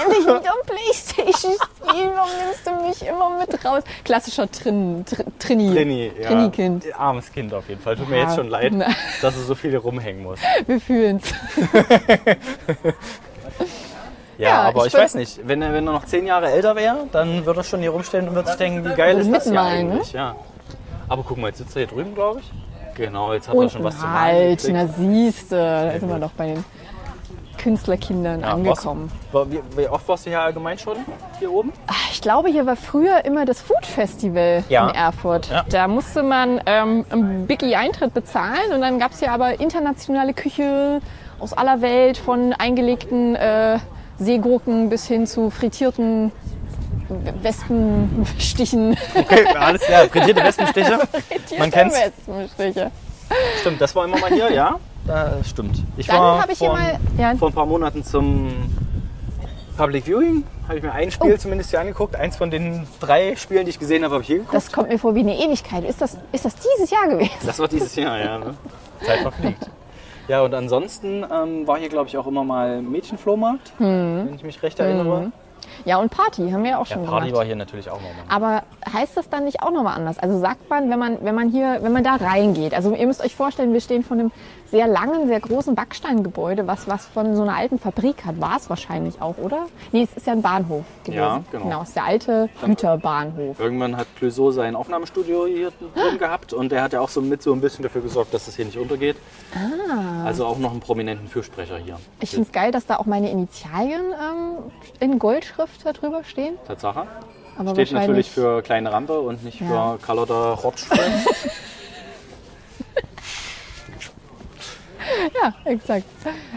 Endlich 0.05 0.25
wieder 0.27 0.51
Playstation 0.65 1.53
spielen, 1.53 2.11
warum 2.15 2.29
nimmst 2.45 2.67
du 2.67 2.87
mich 2.87 3.09
immer 3.09 3.29
mit 3.39 3.65
raus? 3.65 3.83
Klassischer 4.03 4.49
Trin, 4.51 5.05
Tr, 5.09 5.23
Trini. 5.39 5.73
Trini, 5.73 6.11
ja. 6.21 6.27
Trini-Kind. 6.29 6.85
Armes 6.99 7.31
Kind 7.31 7.53
auf 7.53 7.67
jeden 7.69 7.81
Fall. 7.81 7.95
Tut 7.95 8.09
mir 8.09 8.17
Ja. 8.17 8.23
jetzt 8.23 8.35
schon 8.35 8.49
leid, 8.49 8.71
Na. 8.75 8.87
dass 9.21 9.35
er 9.35 9.43
so 9.43 9.55
viel 9.55 9.71
hier 9.71 9.79
rumhängen 9.79 10.23
muss. 10.23 10.39
Wir 10.67 10.79
fühlen's. 10.79 11.33
Ja, 14.37 14.49
Ja, 14.49 14.61
aber 14.63 14.85
ich 14.85 14.93
ich, 14.93 14.99
weiß 14.99 15.15
nicht. 15.15 15.39
Wenn 15.47 15.61
er, 15.61 15.71
wenn 15.73 15.87
er 15.87 15.93
noch 15.93 16.03
zehn 16.05 16.27
Jahre 16.27 16.51
älter 16.51 16.75
wäre, 16.75 17.07
dann 17.13 17.45
würde 17.45 17.61
er 17.61 17.63
schon 17.63 17.79
hier 17.79 17.91
rumstehen 17.91 18.27
und 18.27 18.35
würde 18.35 18.49
sich 18.49 18.57
denken, 18.57 18.83
wie 18.83 18.93
geil 18.93 19.17
ist 19.17 19.31
das 19.31 19.43
hier 19.45 19.53
ne? 19.53 19.61
eigentlich. 19.61 20.11
Ja. 20.11 20.35
Aber 21.07 21.23
guck 21.23 21.37
mal, 21.37 21.47
jetzt 21.47 21.59
sitzt 21.59 21.75
er 21.77 21.85
hier 21.85 21.95
drüben, 21.95 22.13
glaube 22.15 22.41
ich. 22.41 22.51
Genau, 22.95 23.33
jetzt 23.33 23.47
hat 23.47 23.55
er 23.55 23.69
schon 23.69 23.83
was 23.83 23.97
zu 23.97 24.09
halt, 24.11 24.59
gekriegt. 24.59 24.73
na 24.73 24.87
siehste, 24.87 25.55
da 25.55 25.91
sind 25.99 26.09
wir 26.09 26.19
doch 26.19 26.31
bei 26.31 26.47
den 26.47 26.65
Künstlerkindern 27.57 28.41
Ja, 28.41 28.53
angekommen. 28.53 29.11
Was, 29.31 29.49
wie, 29.51 29.59
wie 29.75 29.87
oft 29.87 30.07
warst 30.07 30.25
du 30.25 30.29
hier 30.29 30.41
allgemein 30.41 30.77
schon 30.77 30.97
hier 31.39 31.51
oben? 31.51 31.71
Ah, 31.87 31.93
Ich 32.11 32.21
glaube, 32.21 32.49
hier 32.49 32.65
war 32.65 32.75
früher 32.75 33.25
immer 33.25 33.45
das 33.45 33.61
Food 33.61 33.85
Festival 33.85 34.63
Ja. 34.69 34.89
in 34.89 34.95
Erfurt. 34.95 35.49
Ja. 35.49 35.65
Da 35.69 35.87
musste 35.87 36.23
man 36.23 36.61
ähm, 36.65 37.05
einen 37.09 37.47
Biggie 37.47 37.75
Eintritt 37.75 38.13
bezahlen 38.13 38.71
und 38.73 38.81
dann 38.81 38.99
gab 38.99 39.11
es 39.11 39.19
hier 39.19 39.31
aber 39.31 39.59
internationale 39.59 40.33
Küche 40.33 41.01
aus 41.39 41.53
aller 41.53 41.81
Welt, 41.81 42.17
von 42.17 42.53
eingelegten 42.53 43.35
äh, 43.35 43.79
Seegurken 44.19 44.89
bis 44.89 45.05
hin 45.07 45.27
zu 45.27 45.49
frittierten 45.49 46.31
Wespenstichen. 47.41 48.97
Okay, 49.13 49.45
alles 49.57 49.81
klar. 49.81 50.05
Frittierte 50.07 50.43
Wespenstiche. 50.43 50.99
Man 51.57 51.71
kennt's. 51.71 51.95
Wespenstiche. 51.99 52.91
Stimmt, 53.59 53.81
das 53.81 53.95
war 53.95 54.05
immer 54.05 54.17
mal 54.19 54.29
hier, 54.31 54.51
ja? 54.51 54.79
Da, 55.05 55.43
stimmt. 55.43 55.81
Ich 55.97 56.07
Dann 56.07 56.19
war 56.19 56.41
habe 56.41 56.51
ich 56.51 56.57
hier 56.59 56.69
vor, 56.69 56.77
mal. 56.77 56.99
Ja, 57.17 57.35
vor 57.35 57.49
ein 57.49 57.53
paar 57.53 57.65
Monaten 57.65 58.03
zum 58.03 58.51
Public 59.77 60.05
Viewing. 60.07 60.43
Habe 60.67 60.77
ich 60.77 60.83
mir 60.83 60.91
ein 60.93 61.11
Spiel 61.11 61.33
Oh. 61.33 61.37
zumindest 61.37 61.69
hier 61.69 61.79
angeguckt. 61.79 62.15
Eins 62.15 62.37
von 62.37 62.49
den 62.49 62.87
drei 62.99 63.35
Spielen, 63.35 63.65
die 63.65 63.69
ich 63.69 63.79
gesehen 63.79 64.03
habe, 64.03 64.13
habe 64.15 64.21
ich 64.23 64.27
hier 64.27 64.37
geguckt. 64.37 64.55
das 64.55 64.71
kommt 64.71 64.89
mir 64.89 64.97
vor 64.97 65.13
wie 65.13 65.19
eine 65.19 65.37
Ewigkeit. 65.37 65.83
Ist 65.83 66.01
das, 66.01 66.17
ist 66.31 66.45
das 66.45 66.55
dieses 66.55 66.89
Jahr 66.89 67.07
gewesen? 67.07 67.31
Das 67.45 67.59
war 67.59 67.67
dieses 67.67 67.95
Jahr, 67.95 68.17
ja. 68.17 68.39
Ne? 68.39 68.55
Zeit 69.05 69.19
verfliegt. 69.19 69.69
Ja, 70.27 70.41
und 70.41 70.55
ansonsten 70.55 71.23
ähm, 71.31 71.67
war 71.67 71.77
hier, 71.77 71.89
glaube 71.89 72.07
ich, 72.07 72.17
auch 72.17 72.25
immer 72.25 72.43
mal 72.43 72.81
Mädchenflohmarkt, 72.81 73.73
wenn 73.77 74.33
ich 74.35 74.43
mich 74.43 74.63
recht 74.63 74.79
erinnere. 74.79 75.31
Ja, 75.83 75.97
und 75.97 76.09
Party 76.09 76.49
haben 76.51 76.63
wir 76.63 76.79
auch 76.79 76.87
Ja, 76.87 76.95
schon 76.95 77.05
Party 77.05 77.25
gemacht. 77.27 77.37
war 77.39 77.45
hier 77.45 77.55
natürlich 77.55 77.89
auch 77.91 77.99
nochmal. 78.01 78.23
Aber 78.29 78.63
heißt 78.91 79.17
das 79.17 79.29
dann 79.29 79.43
nicht 79.45 79.61
auch 79.61 79.71
nochmal 79.71 79.95
anders? 79.95 80.17
Also 80.17 80.39
sagt 80.39 80.67
man, 80.69 80.89
wenn 80.89 80.97
man, 80.97 81.17
wenn 81.23 81.35
man 81.35 81.49
hier, 81.49 81.79
wenn 81.81 81.91
man 81.91 82.03
da 82.03 82.15
reingeht, 82.15 82.73
also 82.73 82.95
ihr 82.95 83.05
müsst 83.05 83.23
euch 83.23 83.35
vorstellen, 83.35 83.73
wir 83.73 83.81
stehen 83.81 84.03
vor 84.03 84.17
einem 84.17 84.31
sehr 84.71 84.87
langen, 84.87 85.27
sehr 85.27 85.39
großen 85.39 85.75
Backsteingebäude, 85.75 86.67
was, 86.67 86.87
was 86.87 87.05
von 87.05 87.35
so 87.35 87.43
einer 87.43 87.55
alten 87.55 87.79
Fabrik 87.79 88.25
hat. 88.25 88.39
War 88.41 88.57
es 88.57 88.69
wahrscheinlich 88.69 89.21
auch, 89.21 89.37
oder? 89.37 89.67
Nee, 89.91 90.03
es 90.03 90.17
ist 90.17 90.27
ja 90.27 90.33
ein 90.33 90.41
Bahnhof 90.41 90.83
gewesen. 91.03 91.19
Ja, 91.21 91.43
genau. 91.51 91.63
Genau, 91.65 91.81
es 91.83 91.89
ist 91.89 91.95
der 91.95 92.05
alte 92.05 92.49
Güterbahnhof. 92.63 93.59
Irgendwann 93.59 93.95
hat 93.97 94.07
Clouseau 94.17 94.51
sein 94.51 94.75
Aufnahmestudio 94.75 95.45
hier 95.45 95.71
drin 95.93 96.17
gehabt 96.17 96.53
und 96.53 96.71
der 96.71 96.81
hat 96.83 96.93
ja 96.93 97.01
auch 97.01 97.09
so 97.09 97.21
mit 97.21 97.41
so 97.41 97.53
ein 97.53 97.61
bisschen 97.61 97.83
dafür 97.83 98.01
gesorgt, 98.01 98.33
dass 98.33 98.45
das 98.45 98.55
hier 98.55 98.65
nicht 98.65 98.77
untergeht. 98.77 99.17
Also 100.25 100.45
auch 100.45 100.57
noch 100.57 100.71
einen 100.71 100.79
prominenten 100.79 101.27
Fürsprecher 101.27 101.77
hier. 101.77 101.97
Ich 102.19 102.31
finde 102.31 102.45
es 102.47 102.51
geil, 102.51 102.71
dass 102.71 102.85
da 102.85 102.97
auch 102.97 103.05
meine 103.05 103.29
Initialien 103.29 104.01
ähm, 104.11 104.71
in 104.99 105.19
Goldschrift 105.19 105.85
da 105.85 105.93
drüber 105.93 106.23
stehen. 106.23 106.55
Tatsache. 106.67 107.05
Aber 107.57 107.71
Steht 107.71 107.93
natürlich 107.93 108.29
für 108.31 108.61
kleine 108.61 108.91
Rampe 108.91 109.19
und 109.19 109.43
nicht 109.45 109.61
Ja. 109.61 109.93
für 109.93 110.05
Carlotta 110.05 110.53
Rotsch. 110.55 110.85
Ja, 115.43 115.53
exakt. 115.65 116.05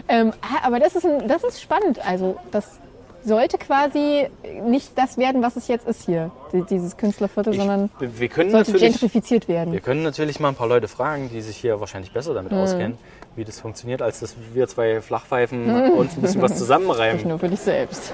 Ähm, 0.07 0.33
aber 0.63 0.79
das 0.79 0.95
ist, 0.95 1.05
ein, 1.05 1.27
das 1.27 1.43
ist 1.43 1.61
spannend. 1.61 1.99
Also 2.05 2.37
das 2.51 2.79
sollte 3.25 3.57
quasi 3.57 4.29
nicht 4.63 4.97
das 4.97 5.17
werden, 5.17 5.41
was 5.41 5.57
es 5.57 5.67
jetzt 5.67 5.85
ist 5.87 6.03
hier, 6.05 6.31
die- 6.53 6.61
dieses 6.63 6.95
Künstlerviertel, 6.95 7.53
sondern 7.53 7.89
wir, 7.99 8.27
können 8.29 8.49
sollte 8.49 8.71
natürlich, 8.71 8.93
gentrifiziert 8.93 9.47
werden. 9.49 9.73
wir 9.73 9.81
können 9.81 10.03
natürlich 10.03 10.39
mal 10.39 10.49
ein 10.49 10.55
paar 10.55 10.67
Leute 10.69 10.87
fragen, 10.87 11.29
die 11.31 11.41
sich 11.41 11.57
hier 11.57 11.79
wahrscheinlich 11.81 12.11
besser 12.13 12.33
damit 12.33 12.53
Mhm. 12.53 12.59
auskennen, 12.59 12.97
wie 13.35 13.43
das 13.43 13.59
funktioniert, 13.59 14.01
als 14.01 14.21
dass 14.21 14.35
wir 14.53 14.67
zwei 14.69 15.01
Flachpfeifen 15.01 15.91
uns 15.91 16.15
ein 16.15 16.21
bisschen 16.21 16.41
was 16.41 16.51
Nicht 16.51 16.59
zusammenreimen. 16.59 17.27
nur 17.27 17.39
für 17.39 17.49
dich 17.49 17.59
selbst. 17.59 18.13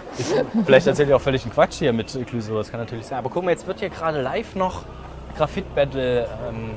Vielleicht 0.66 0.88
erzählt 0.88 1.10
ihr 1.10 1.16
auch 1.16 1.22
völlig 1.22 1.44
einen 1.44 1.54
Quatsch 1.54 1.76
hier 1.76 1.94
mit 1.94 2.08
Clouseau, 2.28 2.58
das 2.58 2.72
kann 2.72 2.80
natürlich 2.80 3.06
sein. 3.06 3.20
Aber 3.20 3.30
guck 3.30 3.44
mal, 3.46 3.52
jetzt 3.52 3.68
wird 3.68 3.80
hier 3.82 3.90
gerade 3.90 4.22
live 4.22 4.56
noch 4.56 4.86
Graffiti-Battle 5.38 6.28
ähm, 6.50 6.72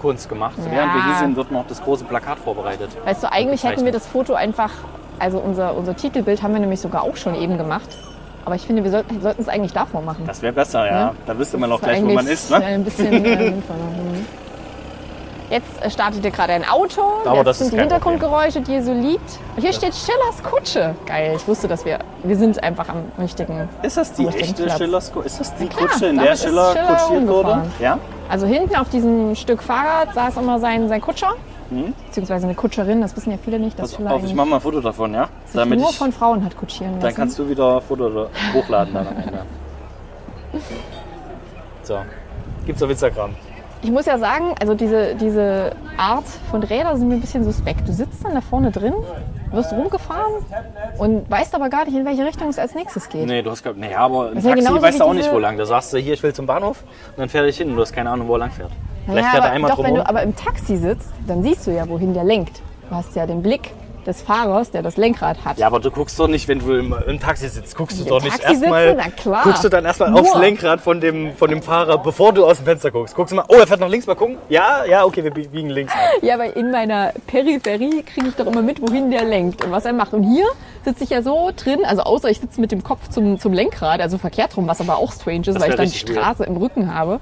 Kunst 0.00 0.28
gemacht. 0.28 0.56
Ja. 0.58 0.70
Während 0.70 0.94
wir 0.94 1.04
hier 1.04 1.14
sind, 1.16 1.36
wird 1.36 1.52
noch 1.52 1.66
das 1.66 1.82
große 1.82 2.04
Plakat 2.04 2.38
vorbereitet. 2.38 2.90
Weißt 3.04 3.22
du, 3.22 3.30
eigentlich 3.30 3.62
hätten 3.64 3.84
wir 3.84 3.92
das 3.92 4.06
Foto 4.06 4.34
einfach, 4.34 4.70
also 5.18 5.38
unser, 5.38 5.76
unser 5.76 5.94
Titelbild 5.94 6.42
haben 6.42 6.54
wir 6.54 6.60
nämlich 6.60 6.80
sogar 6.80 7.02
auch 7.02 7.16
schon 7.16 7.34
eben 7.34 7.58
gemacht. 7.58 7.88
Aber 8.46 8.54
ich 8.54 8.62
finde, 8.62 8.82
wir 8.82 8.90
sollten 8.90 9.20
es 9.38 9.48
eigentlich 9.48 9.74
davor 9.74 10.00
machen. 10.00 10.24
Das 10.26 10.40
wäre 10.40 10.54
besser, 10.54 10.86
ja. 10.86 10.92
Ja. 10.92 11.14
Da 11.26 11.38
wüsste 11.38 11.58
man 11.58 11.70
auch 11.70 11.80
gleich, 11.80 12.02
wo 12.02 12.06
man 12.06 12.26
ist. 12.26 12.50
Ne? 12.50 12.56
Ein 12.56 12.84
bisschen 12.84 13.24
äh. 13.24 13.52
Jetzt 15.50 15.82
äh, 15.82 15.90
startet 15.90 16.24
ihr 16.24 16.30
gerade 16.30 16.52
ein 16.52 16.64
Auto. 16.68 17.02
Aber 17.24 17.38
Jetzt 17.38 17.46
das 17.46 17.58
sind 17.58 17.72
die 17.72 17.80
Hintergrundgeräusche, 17.80 18.60
die 18.60 18.74
ihr 18.74 18.84
so 18.84 18.92
liebt. 18.92 19.38
Und 19.56 19.62
hier 19.62 19.72
steht 19.72 19.94
Schillers 19.94 20.42
Kutsche. 20.42 20.94
Geil, 21.06 21.34
ich 21.36 21.46
wusste, 21.48 21.66
dass 21.66 21.84
wir, 21.84 21.98
wir 22.22 22.36
sind 22.36 22.62
einfach 22.62 22.88
am 22.88 23.02
richtigen. 23.18 23.68
Ist 23.82 23.96
das 23.96 24.12
die 24.12 24.26
echte 24.26 24.62
Platz. 24.62 24.78
Schillers 24.78 25.12
Kutsche? 25.12 25.26
Ist 25.26 25.40
das 25.40 25.56
die 25.56 25.66
klar, 25.66 25.88
Kutsche, 25.88 26.06
in 26.06 26.18
der 26.18 26.36
Schiller, 26.36 26.72
Schiller 26.72 26.96
kutschiert 26.96 27.28
wurde? 27.28 27.62
Ja? 27.80 27.98
Also 28.28 28.46
hinten 28.46 28.76
auf 28.76 28.88
diesem 28.90 29.34
Stück 29.34 29.62
Fahrrad 29.62 30.14
saß 30.14 30.36
immer 30.36 30.60
sein, 30.60 30.88
sein 30.88 31.00
Kutscher. 31.00 31.34
Beziehungsweise 32.06 32.46
eine 32.46 32.54
Kutscherin, 32.56 33.00
das 33.00 33.16
wissen 33.16 33.30
ja 33.30 33.38
viele 33.42 33.60
nicht, 33.60 33.78
dass 33.78 33.92
Pass 33.92 34.00
auf, 34.00 34.06
ich 34.06 34.12
eigentlich 34.12 34.34
mach 34.34 34.44
mal 34.44 34.56
ein 34.56 34.62
Foto 34.62 34.80
davon, 34.80 35.14
ja? 35.14 35.28
Damit 35.52 35.78
nur 35.78 35.90
ich, 35.90 35.96
von 35.96 36.10
Frauen 36.12 36.44
hat 36.44 36.56
kutschieren 36.56 36.94
lassen. 36.94 37.02
dann 37.04 37.14
kannst 37.14 37.38
du 37.38 37.48
wieder 37.48 37.76
ein 37.76 37.82
Foto 37.82 38.28
hochladen 38.52 38.94
dann 38.94 39.06
am 39.06 39.16
Ende. 39.16 39.42
So. 41.82 41.96
Gibt's 42.66 42.82
auf 42.82 42.90
Instagram. 42.90 43.34
Ich 43.82 43.90
muss 43.90 44.04
ja 44.04 44.18
sagen, 44.18 44.54
also 44.60 44.74
diese, 44.74 45.14
diese 45.14 45.72
Art 45.96 46.26
von 46.50 46.62
Räder 46.62 46.96
sind 46.96 47.08
mir 47.08 47.14
ein 47.14 47.20
bisschen 47.20 47.44
suspekt. 47.44 47.88
Du 47.88 47.92
sitzt 47.92 48.22
dann 48.22 48.34
da 48.34 48.42
vorne 48.42 48.70
drin, 48.70 48.92
wirst 49.52 49.72
rumgefahren 49.72 50.44
und 50.98 51.30
weißt 51.30 51.54
aber 51.54 51.70
gar 51.70 51.86
nicht, 51.86 51.96
in 51.96 52.04
welche 52.04 52.24
Richtung 52.26 52.48
es 52.50 52.58
als 52.58 52.74
nächstes 52.74 53.08
geht. 53.08 53.26
Nee, 53.26 53.40
du 53.40 53.50
hast 53.50 53.62
gar 53.62 53.72
Nee, 53.72 53.94
aber 53.94 54.28
ja 54.28 54.34
Taxi 54.34 54.50
genauso 54.54 54.82
weißt 54.82 55.00
du 55.00 55.04
auch 55.04 55.14
nicht, 55.14 55.32
wo 55.32 55.38
lang. 55.38 55.56
Da 55.56 55.64
sagst 55.64 55.94
du, 55.94 55.98
hier, 55.98 56.12
ich 56.12 56.22
will 56.22 56.34
zum 56.34 56.44
Bahnhof 56.46 56.82
und 57.10 57.18
dann 57.18 57.28
fährt 57.30 57.48
ich 57.48 57.56
hin 57.56 57.70
und 57.70 57.76
du 57.76 57.80
hast 57.82 57.92
keine 57.92 58.10
Ahnung, 58.10 58.28
wo 58.28 58.34
er 58.34 58.40
lang 58.40 58.50
fährt. 58.50 58.70
Vielleicht 59.06 59.24
Ja, 59.24 59.30
fährt 59.32 59.44
er 59.44 59.50
einmal 59.52 59.70
doch, 59.70 59.78
wenn 59.78 59.84
drumherum. 59.86 60.04
du 60.04 60.08
aber 60.10 60.22
im 60.24 60.36
Taxi 60.36 60.76
sitzt, 60.76 61.08
dann 61.26 61.42
siehst 61.42 61.66
du 61.66 61.70
ja, 61.70 61.88
wohin 61.88 62.12
der 62.12 62.24
lenkt. 62.24 62.60
Du 62.90 62.94
hast 62.94 63.16
ja 63.16 63.24
den 63.24 63.42
Blick 63.42 63.70
des 64.06 64.22
Fahrers, 64.22 64.70
der 64.70 64.82
das 64.82 64.96
Lenkrad 64.96 65.44
hat. 65.44 65.58
Ja, 65.58 65.66
aber 65.66 65.80
du 65.80 65.90
guckst 65.90 66.18
doch 66.18 66.28
nicht, 66.28 66.48
wenn 66.48 66.58
du 66.58 66.74
im, 66.74 66.94
im 67.06 67.20
Taxi 67.20 67.48
sitzt, 67.48 67.76
guckst 67.76 67.98
du 67.98 68.04
Im 68.04 68.08
doch 68.08 68.22
nicht 68.22 68.40
erstmal. 68.40 68.96
Guckst 69.42 69.64
du 69.64 69.68
dann 69.68 69.84
erstmal 69.84 70.12
aufs 70.12 70.34
Lenkrad 70.34 70.80
von 70.80 71.00
dem, 71.00 71.34
von 71.36 71.50
dem 71.50 71.62
Fahrer, 71.62 71.98
bevor 71.98 72.32
du 72.32 72.44
aus 72.44 72.58
dem 72.58 72.66
Fenster 72.66 72.90
guckst. 72.90 73.14
Guckst 73.14 73.32
du 73.32 73.36
mal, 73.36 73.44
oh, 73.48 73.54
er 73.54 73.66
fährt 73.66 73.80
nach 73.80 73.88
links, 73.88 74.06
mal 74.06 74.14
gucken. 74.14 74.38
Ja, 74.48 74.84
ja, 74.84 75.04
okay, 75.04 75.24
wir 75.24 75.30
biegen 75.30 75.70
links. 75.70 75.92
ab. 75.92 75.98
Ja, 76.22 76.34
aber 76.34 76.56
in 76.56 76.70
meiner 76.70 77.12
Peripherie 77.26 78.02
kriege 78.02 78.28
ich 78.28 78.34
doch 78.34 78.46
immer 78.46 78.62
mit, 78.62 78.80
wohin 78.82 79.10
der 79.10 79.24
lenkt 79.24 79.64
und 79.64 79.70
was 79.70 79.84
er 79.84 79.92
macht. 79.92 80.12
Und 80.12 80.24
hier 80.24 80.46
sitze 80.84 81.04
ich 81.04 81.10
ja 81.10 81.22
so 81.22 81.50
drin, 81.56 81.80
also 81.84 82.02
außer 82.02 82.28
ich 82.28 82.40
sitze 82.40 82.60
mit 82.60 82.72
dem 82.72 82.82
Kopf 82.82 83.08
zum, 83.08 83.38
zum 83.38 83.52
Lenkrad, 83.52 84.00
also 84.00 84.18
verkehrt 84.18 84.56
rum, 84.56 84.66
was 84.66 84.80
aber 84.80 84.98
auch 84.98 85.12
strange 85.12 85.46
ist, 85.46 85.60
weil 85.60 85.70
ich 85.70 85.76
dann 85.76 85.88
die. 85.88 85.98
Straße 85.98 86.44
im 86.44 86.56
Rücken 86.56 86.94
habe. 86.94 87.20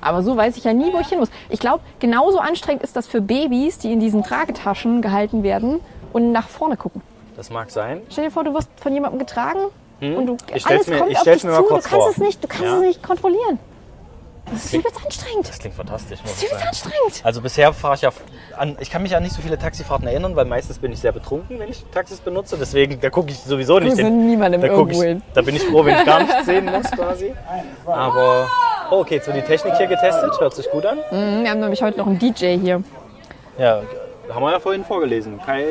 Aber 0.00 0.22
so 0.22 0.36
weiß 0.36 0.56
ich 0.56 0.64
ja 0.64 0.72
nie, 0.72 0.92
wo 0.92 1.00
ich 1.00 1.08
hin 1.08 1.18
muss. 1.18 1.30
Ich 1.48 1.58
glaube, 1.58 1.80
genauso 1.98 2.38
anstrengend 2.38 2.82
ist 2.82 2.94
das 2.94 3.06
für 3.06 3.20
Babys, 3.20 3.78
die 3.78 3.92
in 3.92 4.00
diesen 4.00 4.22
Tragetaschen 4.22 5.02
gehalten 5.02 5.42
werden 5.42 5.80
und 6.12 6.32
nach 6.32 6.48
vorne 6.48 6.76
gucken. 6.76 7.02
Das 7.36 7.50
mag 7.50 7.70
sein. 7.70 8.02
Stell 8.10 8.24
dir 8.24 8.30
vor, 8.30 8.44
du 8.44 8.52
wirst 8.54 8.68
von 8.80 8.92
jemandem 8.92 9.18
getragen 9.20 9.60
und 10.00 10.26
du, 10.26 10.32
Hm? 10.32 10.36
Ich 10.54 10.62
stell's 10.62 10.66
alles 10.66 10.86
mir- 10.88 10.98
kommt 10.98 11.10
ich 11.12 11.18
auf 11.18 11.24
dich 11.24 11.44
mir 11.44 11.50
mal 11.52 11.56
zu. 11.58 11.62
kurz 11.64 11.84
du 11.84 11.90
kannst 11.90 12.04
vor. 12.04 12.10
es 12.10 12.18
nicht, 12.18 12.42
du 12.44 12.48
kannst 12.48 12.64
Ja. 12.64 12.74
es 12.76 12.80
nicht 12.82 13.02
kontrollieren. 13.02 13.58
Das 14.50 14.64
ist 14.64 14.72
übelst 14.74 15.04
anstrengend. 15.04 15.46
Das 15.46 15.58
klingt 15.58 15.74
fantastisch, 15.76 16.20
Das 16.22 16.32
ist 16.32 16.42
übelst 16.44 16.66
anstrengend. 16.66 17.20
Also 17.22 17.42
bisher 17.42 17.70
fahre 17.74 17.96
ich 17.96 18.00
ja 18.00 18.10
an, 18.56 18.78
ich 18.80 18.90
kann 18.90 19.02
mich 19.02 19.14
an 19.14 19.22
nicht 19.22 19.34
so 19.34 19.42
viele 19.42 19.58
Taxifahrten 19.58 20.06
erinnern, 20.08 20.36
weil 20.36 20.46
meistens 20.46 20.78
bin 20.78 20.90
ich 20.90 21.00
sehr 21.00 21.12
betrunken, 21.12 21.58
wenn 21.58 21.68
ich 21.68 21.84
Taxis 21.92 22.18
benutze. 22.20 22.56
Deswegen, 22.58 22.98
da 22.98 23.10
gucke 23.10 23.28
ich 23.30 23.38
sowieso 23.40 23.78
nicht. 23.78 23.96
Wir 23.98 24.04
sind 24.06 24.26
niemandem 24.26 24.62
da, 24.62 24.68
guck 24.68 24.90
ich, 24.90 24.98
hin. 25.02 25.22
da 25.34 25.42
bin 25.42 25.54
ich 25.54 25.62
froh, 25.64 25.84
wenn 25.84 25.98
ich 25.98 26.04
gar 26.06 26.20
nichts 26.22 26.46
sehen 26.46 26.64
muss 26.72 26.90
quasi. 26.90 27.34
Aber, 27.86 28.48
oh, 28.90 29.00
okay, 29.00 29.16
jetzt 29.16 29.26
wird 29.26 29.36
die 29.36 29.42
Technik 29.42 29.76
hier 29.76 29.86
getestet, 29.86 30.40
hört 30.40 30.54
sich 30.54 30.70
gut 30.70 30.86
an. 30.86 30.96
Mhm, 31.10 31.42
Wir 31.44 31.50
haben 31.50 31.60
nämlich 31.60 31.82
heute 31.82 31.98
noch 31.98 32.06
einen 32.06 32.18
DJ 32.18 32.56
hier. 32.58 32.82
Ja, 33.58 33.82
haben 34.32 34.42
wir 34.42 34.52
ja 34.52 34.60
vorhin 34.60 34.84
vorgelesen. 34.84 35.38
Kai 35.44 35.64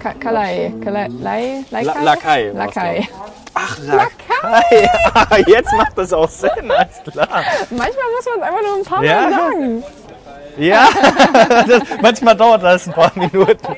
Ka 0.00 0.12
Kalai. 0.20 0.72
Kalai. 0.84 1.08
Lai, 1.20 1.64
Lai 1.70 1.82
La- 1.82 2.02
Lakai 2.02 2.50
Lakai. 2.54 3.08
Ach, 3.54 3.78
Lakai. 3.82 4.88
Ah, 5.14 5.36
Jetzt 5.46 5.72
macht 5.76 5.96
das 5.98 6.12
auch 6.12 6.28
Sinn, 6.28 6.50
alles 6.70 7.02
klar. 7.12 7.28
Manchmal 7.70 7.86
muss 8.14 8.24
man 8.26 8.36
es 8.38 8.42
einfach 8.42 8.62
nur 8.62 8.76
ein 8.78 8.84
paar 8.84 9.04
Ja. 9.04 9.22
Mal 9.22 9.30
sagen. 9.32 9.84
Ja, 10.56 10.88
das, 11.66 11.82
manchmal 12.02 12.36
dauert 12.36 12.62
das 12.62 12.86
ein 12.88 12.92
paar 12.94 13.12
Minuten. 13.14 13.76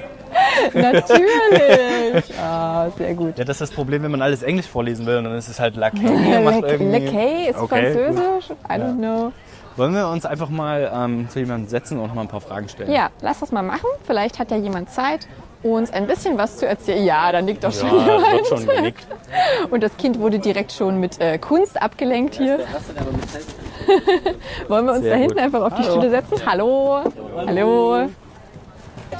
Natürlich. 0.72 2.24
Ah, 2.40 2.88
sehr 2.96 3.14
gut. 3.14 3.36
Ja, 3.38 3.44
das 3.44 3.56
ist 3.60 3.70
das 3.70 3.70
Problem, 3.70 4.02
wenn 4.02 4.10
man 4.10 4.22
alles 4.22 4.42
Englisch 4.42 4.66
vorlesen 4.66 5.04
will 5.06 5.18
und 5.18 5.24
dann 5.24 5.36
ist 5.38 5.48
es 5.48 5.60
halt 5.60 5.76
Lakai. 5.76 5.98
Lakai 6.00 7.48
ist 7.50 7.58
Okay, 7.58 7.92
französisch. 7.92 8.50
I 8.68 8.72
don't 8.74 8.96
know. 8.98 9.32
Wollen 9.80 9.94
wir 9.94 10.08
uns 10.08 10.26
einfach 10.26 10.50
mal 10.50 10.92
ähm, 10.94 11.30
zu 11.30 11.38
jemandem 11.38 11.66
setzen 11.70 11.98
und 11.98 12.14
mal 12.14 12.20
ein 12.20 12.28
paar 12.28 12.42
Fragen 12.42 12.68
stellen? 12.68 12.92
Ja, 12.92 13.08
lass 13.22 13.40
das 13.40 13.50
mal 13.50 13.62
machen. 13.62 13.86
Vielleicht 14.06 14.38
hat 14.38 14.50
ja 14.50 14.58
jemand 14.58 14.90
Zeit, 14.90 15.26
uns 15.62 15.90
ein 15.90 16.06
bisschen 16.06 16.36
was 16.36 16.58
zu 16.58 16.68
erzählen. 16.68 17.02
Ja, 17.02 17.32
da 17.32 17.40
nickt 17.40 17.64
doch 17.64 17.72
schon 17.72 17.88
Ja, 17.88 18.04
jemand. 18.04 18.32
wird 18.32 18.46
schon 18.46 18.66
genickt. 18.66 19.06
Und 19.70 19.82
das 19.82 19.96
Kind 19.96 20.20
wurde 20.20 20.38
direkt 20.38 20.72
schon 20.72 21.00
mit 21.00 21.18
äh, 21.18 21.38
Kunst 21.38 21.80
abgelenkt 21.80 22.34
hier. 22.34 22.58
Wollen 24.68 24.84
wir 24.84 24.92
uns 24.92 25.02
Sehr 25.02 25.14
da 25.14 25.18
hinten 25.18 25.34
gut. 25.36 25.42
einfach 25.44 25.62
auf 25.62 25.74
die 25.74 25.84
Stühle 25.84 26.10
setzen? 26.10 26.36
Hallo. 26.44 27.00
Hallo. 27.46 28.08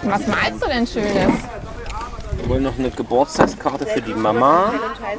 Was 0.02 0.26
malst 0.26 0.62
du 0.62 0.68
denn 0.68 0.86
Schönes? 0.86 1.32
Wir 2.50 2.54
wollen 2.54 2.64
noch 2.64 2.80
eine 2.80 2.90
Geburtstagskarte 2.90 3.86
für 3.86 4.02
die 4.02 4.12
Mama. 4.12 4.72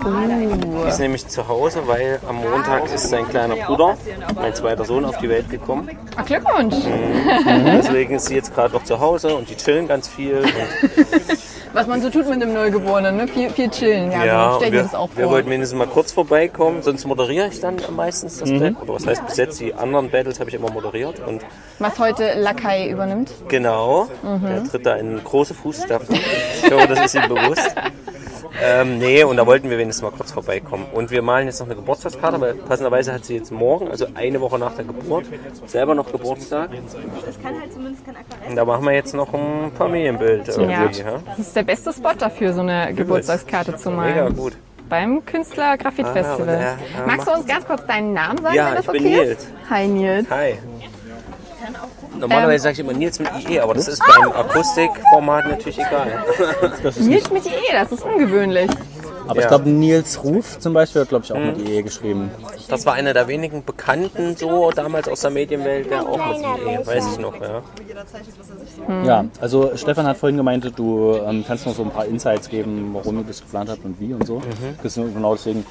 Die 0.03 0.89
ist 0.89 1.00
nämlich 1.00 1.25
zu 1.29 1.47
Hause, 1.47 1.83
weil 1.85 2.19
am 2.27 2.35
Montag 2.35 2.93
ist 2.93 3.07
sein 3.07 3.25
kleiner 3.25 3.55
Bruder, 3.55 3.97
mein 4.35 4.53
zweiter 4.53 4.83
Sohn, 4.83 5.05
auf 5.05 5.17
die 5.19 5.29
Welt 5.29 5.50
gekommen. 5.50 5.89
Ach, 6.17 6.25
Glückwunsch. 6.25 6.75
Deswegen 7.45 8.15
ist 8.15 8.25
sie 8.25 8.35
jetzt 8.35 8.53
gerade 8.53 8.73
noch 8.73 8.83
zu 8.83 9.00
Hause 9.00 9.33
und 9.33 9.50
die 9.50 9.55
chillen 9.55 9.88
ganz 9.88 10.09
viel. 10.09 10.43
Was 11.74 11.88
man 11.88 12.01
so 12.01 12.10
tut 12.10 12.28
mit 12.28 12.42
einem 12.42 12.54
Neugeborenen, 12.54 13.16
ne? 13.18 13.28
Viel, 13.28 13.50
viel 13.50 13.70
chillen. 13.70 14.12
Ja, 14.12 14.25
ja, 14.25 14.51
so 14.51 14.58
stell 14.58 14.68
und 14.68 14.74
dir 14.74 14.78
wir, 14.78 14.84
das 14.84 14.96
auch 14.96 15.10
wir 15.16 15.24
vor. 15.24 15.34
wollten 15.34 15.50
mindestens 15.50 15.78
mal 15.78 15.88
kurz 15.88 16.12
vorbeikommen, 16.12 16.82
sonst 16.82 17.06
moderiere 17.06 17.48
ich 17.48 17.62
dann 17.62 17.78
meistens 17.96 18.40
das 18.40 18.50
Battle. 18.51 18.75
Oder 18.82 18.94
was 18.94 19.08
heißt 19.08 19.25
bis 19.25 19.38
jetzt, 19.38 19.60
die 19.60 19.74
anderen 19.74 20.10
Battles 20.10 20.40
habe 20.40 20.50
ich 20.50 20.56
immer 20.56 20.72
moderiert. 20.72 21.22
Und 21.25 21.42
Was 21.80 21.98
heute 22.00 22.34
Lakai 22.38 22.90
übernimmt. 22.90 23.32
Genau, 23.48 24.08
der 24.24 24.63
tritt 24.66 24.86
da 24.86 24.96
in 24.96 25.24
große 25.24 25.54
Fußstapfen. 25.54 26.16
Ich 26.16 26.63
glaube, 26.63 26.88
das 26.88 27.06
ist 27.06 27.16
ihm 27.16 27.28
bewusst. 27.28 27.75
Ähm, 28.62 28.98
nee, 28.98 29.24
und 29.24 29.38
da 29.38 29.46
wollten 29.46 29.70
wir 29.70 29.77
wenigstens 29.77 30.03
mal 30.03 30.12
kurz 30.12 30.31
vorbeikommen. 30.31 30.86
Und 30.93 31.10
wir 31.12 31.22
malen 31.22 31.48
jetzt 31.48 31.60
noch 31.60 31.67
eine 31.67 31.75
Geburtstagskarte, 31.75 32.41
weil 32.41 32.53
passenderweise 32.55 33.13
hat 33.13 33.24
sie 33.25 33.36
jetzt 33.36 33.51
morgen, 33.51 33.88
also 33.89 34.08
eine 34.13 34.41
Woche 34.41 34.60
nach 34.60 34.75
der 34.75 34.86
Geburt, 34.86 35.25
selber 35.67 35.96
noch 35.96 36.12
Geburtstag. 36.12 36.70
Das 37.25 37.41
kann 37.41 37.60
halt 37.60 37.72
zumindest 37.74 38.05
kein 38.05 38.15
Aquarell. 38.17 38.50
Und 38.50 38.55
da 38.55 38.65
machen 38.65 38.86
wir 38.86 38.91
jetzt 38.93 39.13
noch 39.13 39.34
ein 39.34 39.72
Familienbild 39.77 40.48
irgendwie. 40.50 40.72
Ja. 40.72 40.84
Ja. 40.89 41.20
Das 41.38 41.39
ist 41.39 41.55
der 41.55 41.63
beste 41.63 41.93
Spot 41.93 42.13
dafür, 42.17 42.53
so 42.53 42.62
eine 42.62 42.93
Geburtstagskarte 42.93 43.75
zu 43.77 43.89
malen. 43.91 44.13
Mega 44.15 44.29
gut. 44.29 44.53
Beim 44.89 45.24
Künstler 45.25 45.77
Graphit 45.77 46.05
Ah, 46.05 46.12
Festival. 46.13 46.41
und 46.41 46.50
er- 46.50 46.60
er 47.00 47.08
Magst 47.08 47.27
du 47.27 47.31
uns 47.31 47.46
ganz 47.48 47.65
kurz 47.65 47.86
deinen 47.86 48.12
Namen 48.12 48.41
sagen, 48.41 48.55
Ja, 48.55 48.67
wenn 48.67 48.75
das 48.75 48.84
ich 48.84 48.89
okay 48.89 49.00
bin 49.00 49.12
ist? 49.13 49.27
Nils. 49.27 49.48
Hi 49.70 49.88
Nils. 49.88 50.29
Hi. 50.29 50.55
Normalerweise 52.22 52.63
sage 52.63 52.74
ich 52.74 52.80
immer 52.80 52.94
Nils 52.94 53.20
mit 53.20 53.30
IE, 53.50 53.60
aber 53.60 53.74
das 53.74 53.88
ist 53.88 54.01
beim 54.06 54.32
Akustikformat 54.32 55.48
natürlich 55.50 55.80
egal. 55.80 56.24
Nils 57.00 57.32
mit 57.32 57.46
IE, 57.48 57.51
das 57.74 57.92
ist 57.92 58.04
ungewöhnlich. 58.04 58.70
Aber 59.28 59.36
ich 59.38 59.44
Ja. 59.44 59.50
glaube, 59.50 59.70
Nils 59.70 60.24
Ruf 60.24 60.60
zum 60.60 60.74
Beispiel 60.74 61.01
hat, 61.01 61.10
glaube 61.10 61.25
ich, 61.25 61.32
auch 61.32 61.40
mit 61.40 61.58
IE 61.58 61.82
geschrieben. 61.84 62.32
Das 62.70 62.86
war 62.86 62.94
einer 62.94 63.13
der 63.13 63.28
wenigen 63.28 63.63
Bekannten 63.63 64.36
so 64.36 64.72
damals 64.72 65.08
aus 65.08 65.22
der 65.22 65.32
Medienwelt, 65.32 65.90
der 65.90 66.01
auch 66.08 66.18
mit 66.18 66.38
IE, 66.38 66.86
weiß 66.88 67.13
ich 67.13 67.20
noch, 67.20 67.34
ja. 67.40 67.62
Ja, 69.04 69.25
also 69.40 69.72
Stefan 69.75 70.06
hat 70.08 70.18
vorhin 70.18 70.38
gemeint, 70.38 70.72
du 70.75 71.16
ähm, 71.25 71.44
kannst 71.48 71.66
noch 71.66 71.75
so 71.75 71.84
ein 71.84 71.92
paar 71.92 72.06
Insights 72.06 72.50
geben, 72.50 72.92
warum 72.94 73.20
ihr 73.20 73.24
das 73.24 73.42
geplant 73.42 73.70
habt 73.70 73.84
und 73.86 74.00
wie 74.00 74.13
und 74.13 74.25
so. 74.25 74.42
Ist 74.84 74.96
Genau 74.96 75.36
deswegen 75.36 75.66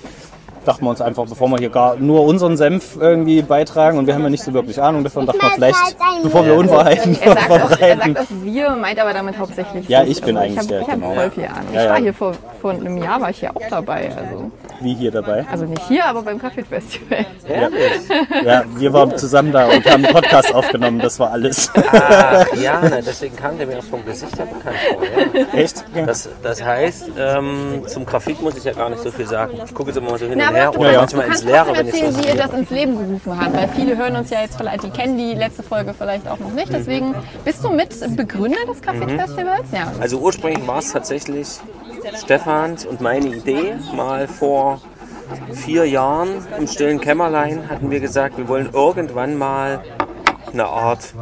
dachten 0.65 0.85
wir 0.85 0.91
uns 0.91 1.01
einfach, 1.01 1.27
bevor 1.27 1.49
wir 1.49 1.59
hier 1.59 1.71
gar 1.71 1.97
nur 1.97 2.25
unseren 2.25 2.57
Senf 2.57 2.97
irgendwie 3.01 3.43
beitragen 3.43 3.99
und 3.99 4.07
wir 4.07 4.15
haben 4.15 4.23
ja 4.23 4.31
nicht 4.31 4.43
so 4.43 4.53
wirklich 4.53 4.81
Ahnung 4.81 5.05
davon, 5.05 5.27
dachten 5.27 5.41
wir 5.41 5.51
vielleicht, 5.51 5.97
bevor 6.23 6.45
wir 6.45 6.55
Unwahrheiten 6.55 7.17
Er 7.21 7.33
sagt, 7.35 7.51
auch, 7.51 7.53
er 7.53 7.69
verbreiten. 7.69 8.15
sagt 8.15 8.31
das 8.31 8.43
wir, 8.43 8.71
meint 8.71 8.99
aber 8.99 9.13
damit 9.13 9.39
hauptsächlich 9.39 9.89
Ja, 9.89 10.03
ich 10.03 10.21
bin 10.23 10.37
also 10.37 10.49
eigentlich 10.49 10.63
ich 10.63 10.69
der, 10.69 10.81
hab, 10.81 10.87
Ich 10.87 10.93
habe 10.93 11.01
genau. 11.03 11.15
voll 11.15 11.31
viel 11.31 11.45
Ahnung. 11.45 11.75
Ja, 11.75 11.83
ich 11.83 11.89
war 11.89 11.97
ja. 11.97 12.03
hier 12.03 12.15
vor, 12.15 12.33
vor 12.61 12.73
einem 12.73 12.97
Jahr 12.99 13.21
war 13.21 13.31
ich 13.31 13.41
hier 13.41 13.57
auch 13.57 13.69
dabei. 13.69 14.11
Also, 14.17 14.51
Wie 14.81 14.95
hier 14.95 15.11
dabei. 15.11 15.47
also 15.51 15.65
nicht 15.65 15.83
hier, 15.89 16.05
aber 16.05 16.23
beim 16.23 16.39
Graphit 16.39 16.67
Festival. 16.67 17.27
Ja, 18.45 18.65
wir 18.77 18.93
waren 18.93 19.17
zusammen 19.17 19.53
da 19.53 19.67
und 19.67 19.85
haben 19.91 20.05
einen 20.05 20.15
Podcast 20.15 20.55
aufgenommen, 20.55 21.01
das 21.01 21.19
war 21.19 21.33
alles. 21.33 21.71
Ach, 21.75 22.47
ja, 22.57 22.81
deswegen 22.81 23.37
kam 23.37 23.59
der 23.59 23.67
mir 23.67 23.79
auch 23.79 23.85
vom 23.85 24.05
Gesicht 24.05 24.39
her 24.39 24.47
bekannt 24.47 24.77
vor. 24.89 25.03
Ja. 25.35 25.59
Echt? 25.59 25.85
Das, 26.07 26.29
das 26.43 26.63
heißt, 26.63 27.11
ähm, 27.19 27.83
zum 27.87 28.07
Grafik 28.07 28.41
muss 28.43 28.57
ich 28.57 28.65
ja 28.65 28.73
gar 28.73 28.91
nicht 28.91 29.03
so 29.03 29.11
viel 29.11 29.27
sagen. 29.27 29.59
Ich 29.65 29.75
gucke 29.75 29.91
jetzt 29.91 29.97
immer 29.97 30.11
mal 30.11 30.19
so 30.19 30.27
hin 30.27 30.39
Na, 30.39 30.49
und 30.49 30.55
her 30.55 30.69
aber 30.69 30.77
du 30.77 30.81
oder 30.81 30.93
kannst, 30.95 31.13
du 31.13 31.17
manchmal 31.17 31.37
ins 31.37 31.45
Leere, 31.45 31.67
wenn 31.67 31.89
ich 31.89 31.95
erzählen, 31.95 32.13
so 32.13 32.23
wie 32.23 32.29
ihr 32.29 32.37
das 32.37 32.53
ins 32.53 32.71
Leben 32.71 32.99
gerufen 32.99 33.41
habt, 33.41 33.57
weil 33.57 33.69
viele 33.69 33.97
hören 33.97 34.17
uns 34.17 34.31
ja 34.31 34.43
jetzt 34.43 34.57
vielleicht, 34.57 34.83
die 34.85 34.91
kennen 34.91 35.19
die 35.19 35.35
letzte 35.35 35.63
Folge 35.63 35.95
vielleicht 35.95 36.29
auch 36.29 36.39
noch 36.39 36.53
nicht. 36.53 36.73
Deswegen 36.73 37.15
bist 37.45 37.65
du 37.65 37.71
mit 37.71 37.91
Begründer 38.17 38.65
des 38.67 38.81
Graphit 38.83 39.11
Festivals? 39.11 39.67
Ja. 39.73 39.93
Also 40.01 40.19
ursprünglich 40.19 40.67
war 40.67 40.79
es 40.79 40.93
tatsächlich 40.93 41.49
Stefans 42.17 42.85
und 42.87 43.01
meine 43.01 43.29
Idee. 43.29 43.75
Mal 43.95 44.29
vor 44.29 44.81
vier 45.53 45.87
Jahren 45.87 46.45
im 46.59 46.67
stillen 46.67 47.01
Kämmerlein 47.01 47.69
hatten 47.69 47.91
wir 47.91 48.01
gesagt, 48.01 48.37
wir 48.39 48.49
wollen 48.49 48.71
irgendwann 48.73 49.37
mal 49.37 49.83
eine 50.53 50.67
Art. 50.67 51.15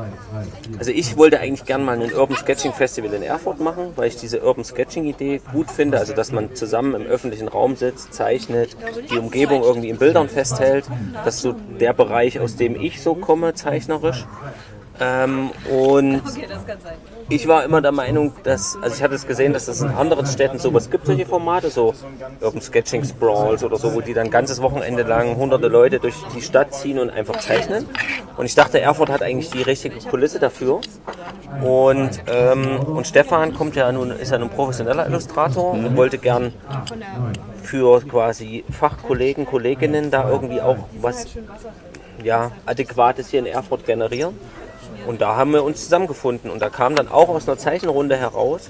Also 0.79 0.91
ich 0.91 1.17
wollte 1.17 1.41
eigentlich 1.41 1.67
gern 1.67 1.85
mal 1.85 2.01
ein 2.01 2.13
Urban 2.13 2.37
Sketching 2.37 2.73
Festival 2.73 3.13
in 3.13 3.23
Erfurt 3.23 3.61
machen, 3.61 3.93
weil 3.97 4.09
ich 4.09 4.17
diese 4.17 4.43
Urban 4.43 4.65
Sketching 4.65 5.05
Idee 5.05 5.41
gut 5.53 5.71
finde. 5.71 5.99
Also 5.99 6.15
dass 6.15 6.33
man 6.33 6.55
zusammen 6.55 6.95
im 6.95 7.07
öffentlichen 7.07 7.49
Raum 7.49 7.77
sitzt, 7.77 8.15
zeichnet, 8.15 8.77
die 9.11 9.19
Umgebung 9.19 9.63
irgendwie 9.63 9.91
in 9.91 9.99
Bildern 9.99 10.29
festhält. 10.29 10.87
Das 11.25 11.37
ist 11.37 11.43
so 11.43 11.55
der 11.79 11.93
Bereich, 11.93 12.41
aus 12.41 12.57
dem 12.57 12.81
ich 12.81 13.03
so 13.03 13.15
komme, 13.15 13.55
zeichnerisch. 13.55 14.27
Ähm, 15.01 15.51
und 15.71 16.23
ich 17.29 17.47
war 17.47 17.65
immer 17.65 17.81
der 17.81 17.93
Meinung, 17.93 18.33
dass, 18.43 18.77
also 18.81 18.97
ich 18.97 19.03
hatte 19.03 19.15
es 19.15 19.27
gesehen, 19.27 19.53
dass 19.53 19.69
es 19.69 19.81
in 19.81 19.91
anderen 19.91 20.27
Städten 20.27 20.59
sowas 20.59 20.91
gibt, 20.91 21.07
solche 21.07 21.27
Formate, 21.27 21.71
so 21.71 21.95
Urban 22.41 22.61
Sketching 22.61 23.05
Sprawls 23.05 23.63
oder 23.63 23.77
so, 23.77 23.95
wo 23.95 24.01
die 24.01 24.15
dann 24.15 24.31
ganzes 24.31 24.61
Wochenende 24.61 25.03
lang 25.03 25.37
hunderte 25.37 25.69
Leute 25.69 26.01
durch 26.01 26.15
die 26.35 26.43
Stadt 26.43 26.75
ziehen 26.75 26.99
und 26.99 27.11
einfach 27.11 27.37
zeichnen. 27.39 27.87
Und 28.37 28.47
ich 28.47 28.55
dachte, 28.55 28.81
Erfurt 28.81 29.11
hat 29.11 29.23
eigentlich 29.23 29.51
die 29.51 29.63
richtige 29.63 29.99
Kulisse 29.99 30.39
dafür. 30.39 30.81
Und, 31.63 32.11
ähm, 32.27 32.81
und 32.81 33.07
Stefan 33.07 33.55
kommt 33.55 33.77
ja 33.77 33.91
nun, 33.93 34.11
ist 34.11 34.33
ja 34.33 34.39
nun 34.39 34.51
professioneller 34.51 35.07
Illustrator 35.07 35.73
und 35.73 35.97
wollte 35.97 36.19
gern 36.19 36.53
für 37.63 38.01
quasi 38.01 38.65
Fachkollegen, 38.71 39.45
Kolleginnen 39.45 40.11
da 40.11 40.29
irgendwie 40.29 40.61
auch 40.61 40.79
was 41.01 41.27
ja, 42.23 42.51
Adäquates 42.67 43.29
hier 43.29 43.41
in 43.41 43.47
Erfurt 43.47 43.85
generieren. 43.87 44.35
Und 45.09 45.23
da 45.23 45.37
haben 45.37 45.55
wir 45.55 45.65
uns 45.65 45.85
zusammengefunden 45.85 46.51
und 46.51 46.61
da 46.61 46.69
kam 46.69 46.95
dann 46.95 47.09
auch 47.09 47.31
aus 47.31 47.49
einer 47.49 47.57
Zeichenrunde 47.57 48.15
heraus, 48.19 48.69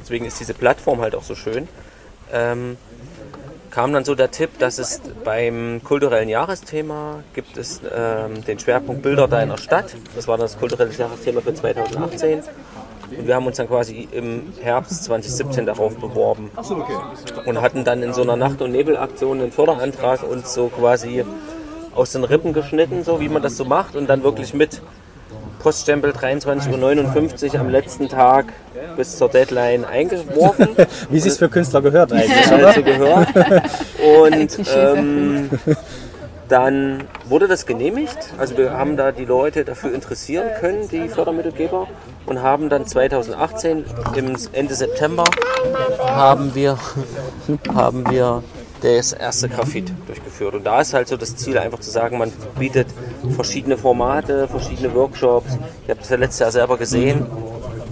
deswegen 0.00 0.24
ist 0.24 0.38
diese 0.38 0.54
Plattform 0.54 1.00
halt 1.00 1.16
auch 1.16 1.24
so 1.24 1.34
schön, 1.34 1.66
ähm, 2.32 2.76
kam 3.72 3.92
dann 3.92 4.04
so 4.04 4.14
der 4.14 4.30
Tipp, 4.30 4.60
dass 4.60 4.78
es 4.78 5.00
beim 5.24 5.80
kulturellen 5.82 6.28
Jahresthema 6.28 7.24
gibt 7.34 7.56
es 7.56 7.80
ähm, 7.92 8.44
den 8.44 8.60
Schwerpunkt 8.60 9.02
Bilder 9.02 9.26
deiner 9.26 9.58
Stadt. 9.58 9.96
Das 10.14 10.28
war 10.28 10.38
das 10.38 10.56
kulturelle 10.56 10.92
Jahresthema 10.92 11.40
für 11.40 11.52
2018. 11.52 12.44
Und 13.18 13.26
wir 13.26 13.34
haben 13.34 13.46
uns 13.48 13.56
dann 13.56 13.66
quasi 13.66 14.06
im 14.12 14.52
Herbst 14.62 15.02
2017 15.02 15.66
darauf 15.66 15.96
beworben 15.96 16.52
und 17.44 17.60
hatten 17.60 17.82
dann 17.82 18.04
in 18.04 18.12
so 18.12 18.22
einer 18.22 18.36
Nacht- 18.36 18.62
und 18.62 18.70
Nebelaktion 18.70 19.40
einen 19.40 19.50
Förderantrag 19.50 20.22
uns 20.22 20.54
so 20.54 20.68
quasi 20.68 21.24
aus 21.92 22.12
den 22.12 22.22
Rippen 22.22 22.52
geschnitten, 22.52 23.02
so 23.02 23.18
wie 23.18 23.28
man 23.28 23.42
das 23.42 23.56
so 23.56 23.64
macht 23.64 23.96
und 23.96 24.06
dann 24.06 24.22
wirklich 24.22 24.54
mit 24.54 24.80
Poststempel 25.66 26.12
23.59 26.12 27.54
Uhr 27.54 27.60
am 27.60 27.68
letzten 27.70 28.08
Tag 28.08 28.52
bis 28.96 29.16
zur 29.16 29.28
Deadline 29.28 29.84
eingeworfen. 29.84 30.68
Wie 31.10 31.18
sich 31.18 31.32
für 31.32 31.48
Künstler 31.48 31.82
gehört 31.82 32.12
eigentlich. 32.12 32.48
Hat 32.48 32.76
sie 32.76 32.84
gehört. 32.84 33.28
Und 34.22 34.60
ähm, 34.76 35.50
dann 36.48 37.02
wurde 37.24 37.48
das 37.48 37.66
genehmigt. 37.66 38.16
Also 38.38 38.56
wir 38.56 38.74
haben 38.74 38.96
da 38.96 39.10
die 39.10 39.24
Leute 39.24 39.64
dafür 39.64 39.92
interessieren 39.92 40.50
können, 40.60 40.88
die 40.88 41.08
Fördermittelgeber, 41.08 41.88
und 42.26 42.42
haben 42.42 42.68
dann 42.68 42.86
2018 42.86 43.84
im 44.14 44.36
Ende 44.52 44.74
September 44.76 45.24
haben 45.98 46.54
wir, 46.54 46.78
haben 47.74 48.08
wir 48.08 48.44
das 48.82 49.12
erste 49.12 49.48
Graphit 49.48 49.92
durchgeführt. 50.06 50.54
Und 50.54 50.64
da 50.64 50.80
ist 50.80 50.94
halt 50.94 51.08
so 51.08 51.16
das 51.16 51.36
Ziel, 51.36 51.58
einfach 51.58 51.80
zu 51.80 51.90
sagen, 51.90 52.18
man 52.18 52.32
bietet 52.58 52.88
verschiedene 53.34 53.76
Formate, 53.78 54.48
verschiedene 54.48 54.94
Workshops. 54.94 55.58
Ich 55.84 55.90
habe 55.90 56.00
das 56.00 56.10
ja 56.10 56.16
letztes 56.16 56.38
Jahr 56.40 56.52
selber 56.52 56.76
gesehen. 56.76 57.26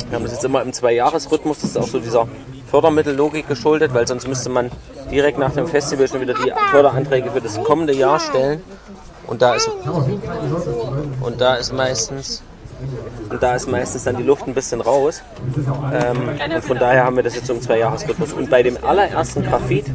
Wir 0.09 0.17
haben 0.17 0.25
das 0.25 0.33
jetzt 0.33 0.45
immer 0.45 0.62
im 0.62 0.73
Zwei-Jahres-Rhythmus. 0.73 1.61
Das 1.61 1.71
ist 1.71 1.76
auch 1.79 1.88
so 1.88 1.99
dieser 1.99 2.29
Fördermittellogik 2.71 3.49
geschuldet, 3.49 3.95
weil 3.95 4.07
sonst 4.07 4.29
müsste 4.29 4.50
man 4.50 4.71
direkt 5.11 5.38
nach 5.38 5.53
dem 5.53 5.67
Festival 5.67 6.09
schon 6.09 6.21
wieder 6.21 6.35
die 6.35 6.53
Förderanträge 6.71 7.31
für 7.31 7.41
das 7.41 7.62
kommende 7.62 7.95
Jahr 7.95 8.21
stellen. 8.21 8.62
Und 9.26 9.43
da 9.43 9.55
ist, 9.55 9.71
und 11.21 11.41
da 11.41 11.55
ist 11.55 11.73
meistens 11.73 12.43
und 13.31 13.43
da 13.43 13.54
ist 13.54 13.69
meistens 13.69 14.04
dann 14.04 14.16
die 14.16 14.23
Luft 14.23 14.47
ein 14.47 14.54
bisschen 14.54 14.81
raus. 14.81 15.23
Ähm, 15.93 16.28
und 16.54 16.64
von 16.64 16.78
daher 16.78 17.04
haben 17.04 17.16
wir 17.16 17.23
das 17.23 17.35
jetzt 17.35 17.50
um 17.50 17.61
zwei 17.61 17.78
Jahresrhythmus. 17.78 18.33
Und 18.33 18.50
bei 18.50 18.62
dem 18.62 18.78
allerersten 18.83 19.43
Graphit 19.43 19.87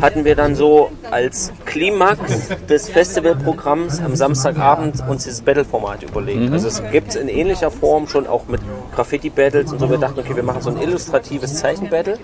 hatten 0.00 0.24
wir 0.24 0.34
dann 0.34 0.54
so 0.54 0.90
als 1.10 1.52
Klimax 1.64 2.48
des 2.68 2.88
Festivalprogramms 2.88 4.00
am 4.00 4.16
Samstagabend 4.16 5.06
uns 5.08 5.24
dieses 5.24 5.42
Battle-Format 5.42 6.02
überlegt. 6.02 6.52
Also 6.52 6.68
es 6.68 6.82
gibt 6.90 7.10
es 7.10 7.16
in 7.16 7.28
ähnlicher 7.28 7.70
Form 7.70 8.08
schon 8.08 8.26
auch 8.26 8.46
mit 8.48 8.60
Graffiti-Battles 8.94 9.72
und 9.72 9.78
so. 9.78 9.90
Wir 9.90 9.98
dachten, 9.98 10.18
okay, 10.20 10.34
wir 10.34 10.42
machen 10.42 10.62
so 10.62 10.70
ein 10.70 10.80
illustratives 10.80 11.56
Zeichen-Battle. 11.56 12.18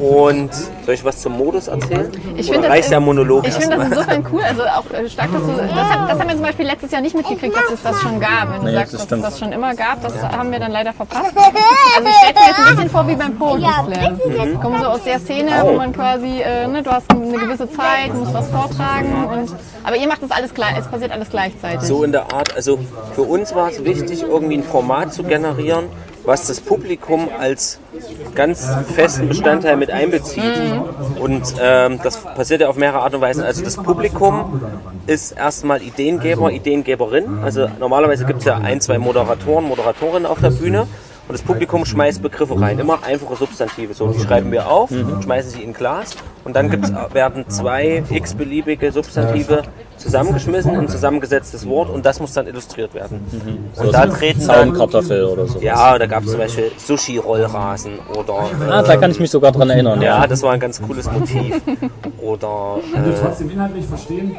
Und 0.00 0.54
soll 0.54 0.94
ich 0.94 1.04
was 1.04 1.20
zum 1.20 1.32
Modus 1.36 1.66
erzählen? 1.66 2.10
Ich 2.36 2.50
finde 2.50 2.68
das, 2.68 3.00
Monolog 3.00 3.46
ich 3.46 3.54
finde 3.54 3.76
das 3.76 3.86
insofern 3.88 4.26
cool, 4.32 4.42
also 4.42 4.62
auch 4.62 4.88
äh, 4.92 5.08
stark, 5.08 5.32
dass 5.32 5.42
du, 5.42 5.52
das, 5.56 5.70
hat, 5.72 6.10
das 6.10 6.20
haben 6.20 6.28
wir 6.28 6.36
zum 6.36 6.44
Beispiel 6.44 6.66
letztes 6.66 6.92
Jahr 6.92 7.00
nicht 7.00 7.16
mitgekriegt, 7.16 7.56
dass 7.56 7.70
es 7.72 7.82
das 7.82 8.00
schon 8.00 8.20
gab. 8.20 8.52
Wenn 8.52 8.60
du 8.60 8.66
Nee, 8.66 8.74
sagst, 8.74 8.94
das 8.94 9.06
dass 9.08 9.18
es 9.18 9.24
das 9.24 9.38
schon 9.40 9.52
immer 9.52 9.74
gab, 9.74 10.00
das 10.02 10.22
haben 10.22 10.52
wir 10.52 10.60
dann 10.60 10.70
leider 10.70 10.92
verpasst. 10.92 11.36
Also 11.36 12.08
ich 12.08 12.14
stelle 12.16 12.34
mir 12.34 12.46
jetzt 12.46 12.58
ein 12.58 12.76
bisschen 12.76 12.90
vor 12.90 13.08
wie 13.08 13.16
beim 13.16 13.36
Poetry 13.36 13.60
Slam. 13.62 14.20
Ich 14.54 14.60
komme 14.60 14.78
so 14.78 14.86
aus 14.86 15.02
der 15.02 15.18
Szene, 15.18 15.50
wo 15.64 15.72
man 15.72 15.92
quasi, 15.92 16.40
äh, 16.40 16.68
ne, 16.68 16.82
du 16.82 16.90
hast 16.90 17.10
eine 17.10 17.38
gewisse 17.38 17.68
Zeit, 17.70 18.14
musst 18.14 18.32
was 18.32 18.48
vortragen 18.48 19.26
und, 19.32 19.52
aber 19.82 19.96
ihr 19.96 20.06
macht 20.06 20.22
das 20.22 20.30
alles 20.30 20.54
gleich, 20.54 20.78
es 20.78 20.86
passiert 20.86 21.10
alles 21.10 21.28
gleichzeitig. 21.28 21.80
So 21.82 22.04
in 22.04 22.12
der 22.12 22.32
Art, 22.32 22.54
also 22.54 22.78
für 23.14 23.22
uns 23.22 23.54
war 23.54 23.70
es 23.70 23.84
wichtig, 23.84 24.22
irgendwie 24.22 24.58
ein 24.58 24.64
Format 24.64 25.12
zu 25.12 25.24
generieren, 25.24 25.86
was 26.24 26.46
das 26.46 26.60
Publikum 26.60 27.28
als 27.38 27.78
ganz 28.34 28.68
festen 28.94 29.28
Bestandteil 29.28 29.76
mit 29.76 29.90
einbezieht. 29.90 30.42
Und 31.18 31.42
ähm, 31.60 32.00
das 32.02 32.22
passiert 32.22 32.60
ja 32.60 32.68
auf 32.68 32.76
mehrere 32.76 33.00
Art 33.00 33.14
und 33.14 33.20
Weise. 33.20 33.44
Also 33.44 33.64
das 33.64 33.76
Publikum 33.76 34.62
ist 35.06 35.32
erstmal 35.32 35.82
Ideengeber, 35.82 36.52
Ideengeberin. 36.52 37.40
Also 37.42 37.68
normalerweise 37.78 38.24
gibt 38.24 38.40
es 38.40 38.44
ja 38.44 38.58
ein, 38.58 38.80
zwei 38.80 38.98
Moderatoren, 38.98 39.64
Moderatorinnen 39.64 40.26
auf 40.26 40.40
der 40.40 40.50
Bühne. 40.50 40.86
Und 41.32 41.38
das 41.38 41.46
Publikum 41.46 41.86
schmeißt 41.86 42.20
Begriffe 42.20 42.60
rein, 42.60 42.78
immer 42.78 43.02
einfache 43.04 43.36
Substantive. 43.36 43.94
So, 43.94 44.08
die 44.08 44.20
schreiben 44.20 44.52
wir 44.52 44.70
auf, 44.70 44.90
schmeißen 44.90 45.50
sie 45.52 45.62
in 45.62 45.70
ein 45.70 45.72
Glas 45.72 46.10
und 46.44 46.54
dann 46.54 46.68
gibt's, 46.68 46.92
werden 47.14 47.48
zwei 47.48 48.04
x-beliebige 48.10 48.92
Substantive 48.92 49.62
zusammengeschmissen, 49.96 50.76
ein 50.76 50.88
zusammengesetztes 50.88 51.66
Wort 51.66 51.88
und 51.88 52.04
das 52.04 52.20
muss 52.20 52.34
dann 52.34 52.46
illustriert 52.48 52.92
werden. 52.92 53.24
Und 53.76 53.94
da 53.94 54.04
treten 54.08 54.46
dann, 54.46 54.74
Zaunkartoffel 54.74 55.24
oder 55.24 55.46
so. 55.46 55.58
ja, 55.60 55.98
da 55.98 56.04
gab 56.04 56.24
es 56.24 56.32
zum 56.32 56.38
Beispiel 56.38 56.70
Sushi-Rollrasen 56.76 57.92
oder 58.14 58.50
Ah, 58.68 58.82
da 58.82 58.98
kann 58.98 59.10
ich 59.12 59.18
mich 59.18 59.30
sogar 59.30 59.52
dran 59.52 59.70
erinnern. 59.70 60.02
ja, 60.02 60.26
das 60.26 60.42
war 60.42 60.52
ein 60.52 60.60
ganz 60.60 60.82
cooles 60.82 61.10
Motiv. 61.10 61.62
Oder 62.20 62.76
äh, 62.94 63.20
trotzdem 63.20 63.48
inhaltlich 63.50 63.86
verstehen. 63.86 64.36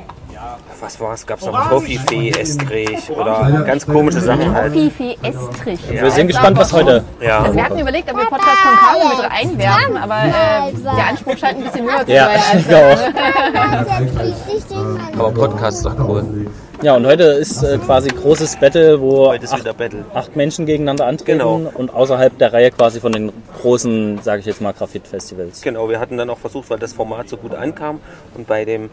Was 0.80 1.00
war 1.00 1.14
es? 1.14 1.26
Gab 1.26 1.40
es 1.40 1.46
noch 1.46 1.70
Toffifee, 1.70 2.30
Estrich 2.30 3.10
oder 3.10 3.64
ganz 3.66 3.86
komische 3.86 4.20
Sachen 4.20 4.54
halt. 4.54 4.74
Fifi 4.74 5.18
Estrich. 5.22 5.80
Wir 5.90 6.12
sind 6.12 6.28
gespannt, 6.28 6.58
was 6.58 6.74
heute. 6.74 7.04
Ja. 7.22 7.40
Also 7.40 7.56
wir 7.56 7.64
hatten 7.64 7.80
überlegt, 7.80 8.12
ob 8.12 8.18
wir 8.18 8.26
Podcast 8.26 8.58
Konkave 8.64 9.22
mit 9.22 9.32
einwerfen, 9.32 9.98
aber 9.98 10.16
äh, 10.26 10.74
der 10.96 11.08
Anspruch 11.08 11.38
scheint 11.38 11.58
ein 11.60 11.64
bisschen 11.64 11.86
höher 11.86 12.06
zu 12.06 12.12
Ja, 12.12 12.30
sein. 12.38 12.66
Als, 14.18 14.36
ich 14.48 14.76
auch. 14.76 15.20
Aber 15.20 15.32
Podcast 15.32 15.78
ist 15.78 15.86
doch 15.86 16.08
cool. 16.08 16.48
Ja, 16.84 16.98
und 16.98 17.06
heute 17.06 17.24
ist 17.24 17.64
äh, 17.64 17.78
quasi 17.78 18.10
großes 18.10 18.58
Battle, 18.58 19.00
wo 19.00 19.30
acht, 19.30 19.78
Battle. 19.78 20.04
acht 20.14 20.36
Menschen 20.36 20.66
gegeneinander 20.66 21.06
antreten 21.06 21.40
Genau. 21.40 21.72
und 21.76 21.94
außerhalb 21.94 22.38
der 22.38 22.52
Reihe 22.52 22.72
quasi 22.72 23.00
von 23.00 23.14
den 23.14 23.32
großen, 23.62 24.20
sage 24.22 24.42
ich 24.42 24.46
jetzt 24.46 24.60
mal, 24.60 24.74
Graffiti-Festivals. 24.74 25.62
Genau, 25.62 25.88
wir 25.88 26.02
hatten 26.02 26.18
dann 26.18 26.30
auch 26.30 26.40
versucht, 26.40 26.70
weil 26.70 26.80
das 26.80 26.92
Format 26.92 27.30
so 27.30 27.38
gut 27.38 27.56
ankam 27.56 28.02
und 28.36 28.48
bei 28.48 28.66
dem 28.66 28.90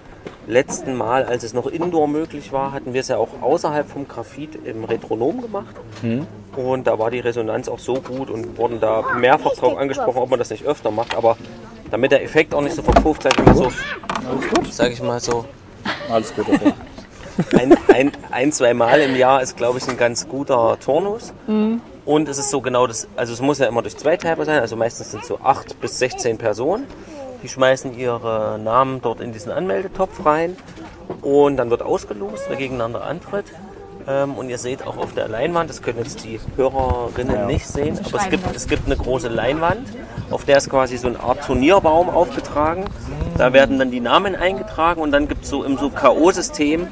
letzten 0.46 0.94
Mal, 0.94 1.24
als 1.24 1.42
es 1.42 1.52
noch 1.52 1.66
indoor 1.66 2.06
möglich 2.06 2.52
war, 2.52 2.70
hatten 2.72 2.94
wir 2.94 3.00
es 3.00 3.08
ja 3.08 3.16
auch 3.16 3.42
außerhalb 3.42 3.88
vom 3.90 4.06
Graphit 4.06 4.50
im 4.64 4.84
Retronom 4.84 5.42
gemacht. 5.42 5.74
Und 6.56 6.86
da 6.86 6.96
war 6.96 7.10
die 7.10 7.20
Resonanz 7.20 7.68
auch 7.68 7.80
so 7.80 7.94
gut 7.94 8.30
und 8.30 8.56
wurden 8.56 8.78
da 8.78 9.02
mehrfach 9.18 9.54
drauf 9.56 9.76
angesprochen, 9.76 10.18
ob 10.18 10.30
man 10.30 10.38
das 10.38 10.50
nicht 10.50 10.64
öfter 10.64 10.92
macht. 10.92 11.16
Aber 11.16 11.36
damit 11.90 12.12
der 12.12 12.22
Effekt 12.22 12.54
auch 12.54 12.60
nicht 12.62 12.76
so 12.76 12.82
verpufft, 12.82 13.24
sage 13.24 13.34
ich 13.40 13.46
mal 13.46 13.56
so, 13.56 13.68
sage 14.70 14.92
ich 14.92 15.02
mal 15.02 15.18
so, 15.18 15.44
Alles 16.08 16.32
gut, 16.34 16.46
okay. 16.48 16.72
Ein, 17.58 17.76
ein, 17.88 18.12
ein, 18.30 18.52
zwei 18.52 18.74
Mal 18.74 19.00
im 19.00 19.16
Jahr 19.16 19.42
ist, 19.42 19.56
glaube 19.56 19.78
ich, 19.78 19.88
ein 19.88 19.96
ganz 19.96 20.28
guter 20.28 20.78
Turnus. 20.80 21.32
Und 22.04 22.28
es 22.28 22.38
ist 22.38 22.50
so 22.50 22.60
genau 22.60 22.86
das, 22.86 23.08
also 23.16 23.32
es 23.32 23.40
muss 23.40 23.58
ja 23.58 23.66
immer 23.66 23.82
durch 23.82 23.96
zwei 23.96 24.16
Teile 24.16 24.44
sein, 24.44 24.60
also 24.60 24.74
meistens 24.76 25.10
sind 25.10 25.22
es 25.22 25.28
so 25.28 25.38
acht 25.42 25.80
bis 25.80 25.98
16 25.98 26.38
Personen. 26.38 26.86
Die 27.42 27.48
schmeißen 27.48 27.96
ihre 27.96 28.58
Namen 28.62 29.00
dort 29.00 29.20
in 29.20 29.32
diesen 29.32 29.52
Anmeldetopf 29.52 30.24
rein 30.26 30.56
und 31.22 31.56
dann 31.56 31.70
wird 31.70 31.82
ausgelost, 31.82 32.44
wer 32.48 32.56
gegeneinander 32.56 33.04
antritt. 33.04 33.46
Ähm, 34.08 34.34
Und 34.34 34.48
ihr 34.48 34.58
seht 34.58 34.86
auch 34.86 34.96
auf 34.96 35.12
der 35.14 35.28
Leinwand, 35.28 35.68
das 35.70 35.82
können 35.82 35.98
jetzt 35.98 36.24
die 36.24 36.40
Hörerinnen 36.56 37.46
nicht 37.46 37.66
sehen, 37.66 37.98
aber 38.04 38.18
es 38.18 38.28
gibt, 38.30 38.56
es 38.56 38.66
gibt 38.66 38.86
eine 38.86 38.96
große 38.96 39.28
Leinwand, 39.28 39.86
auf 40.30 40.44
der 40.44 40.56
ist 40.56 40.70
quasi 40.70 40.96
so 40.96 41.08
eine 41.08 41.20
Art 41.20 41.42
Turnierbaum 41.44 42.08
aufgetragen. 42.08 42.84
Da 43.36 43.52
werden 43.52 43.78
dann 43.78 43.90
die 43.90 44.00
Namen 44.00 44.34
eingetragen 44.36 45.00
und 45.02 45.12
dann 45.12 45.28
gibt 45.28 45.44
es 45.44 45.50
so 45.50 45.64
im 45.64 45.76
so 45.78 45.90
K.O.-System, 45.90 46.86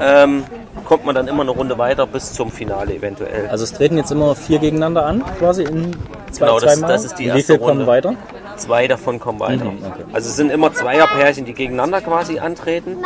ähm, 0.00 0.44
kommt 0.84 1.04
man 1.04 1.14
dann 1.14 1.28
immer 1.28 1.42
eine 1.42 1.50
Runde 1.50 1.76
weiter 1.76 2.06
bis 2.06 2.32
zum 2.32 2.50
Finale 2.50 2.94
eventuell. 2.94 3.48
Also 3.48 3.64
es 3.64 3.72
treten 3.74 3.96
jetzt 3.98 4.10
immer 4.10 4.34
vier 4.34 4.58
gegeneinander 4.58 5.04
an, 5.06 5.22
quasi 5.38 5.64
in 5.64 5.92
zwei, 6.30 6.46
Genau, 6.46 6.60
das- 6.60 6.72
zweimal. 6.74 6.90
das 6.92 7.04
ist 7.04 7.18
die 7.18 7.24
Wie 7.24 7.28
erste 7.28 7.42
viele 7.44 7.58
kommen 7.58 7.70
Runde. 7.70 7.86
weiter? 7.86 8.14
Zwei 8.56 8.88
davon 8.88 9.20
kommen 9.20 9.38
weiter. 9.40 9.64
Mhm, 9.66 9.84
okay. 9.84 10.04
Also 10.12 10.28
es 10.30 10.36
sind 10.36 10.50
immer 10.50 10.72
Zweierpärchen, 10.72 11.44
die 11.44 11.52
gegeneinander 11.52 12.00
quasi 12.00 12.38
antreten. 12.38 12.96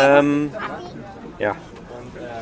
Ähm, 0.00 0.50
ja. 1.38 1.52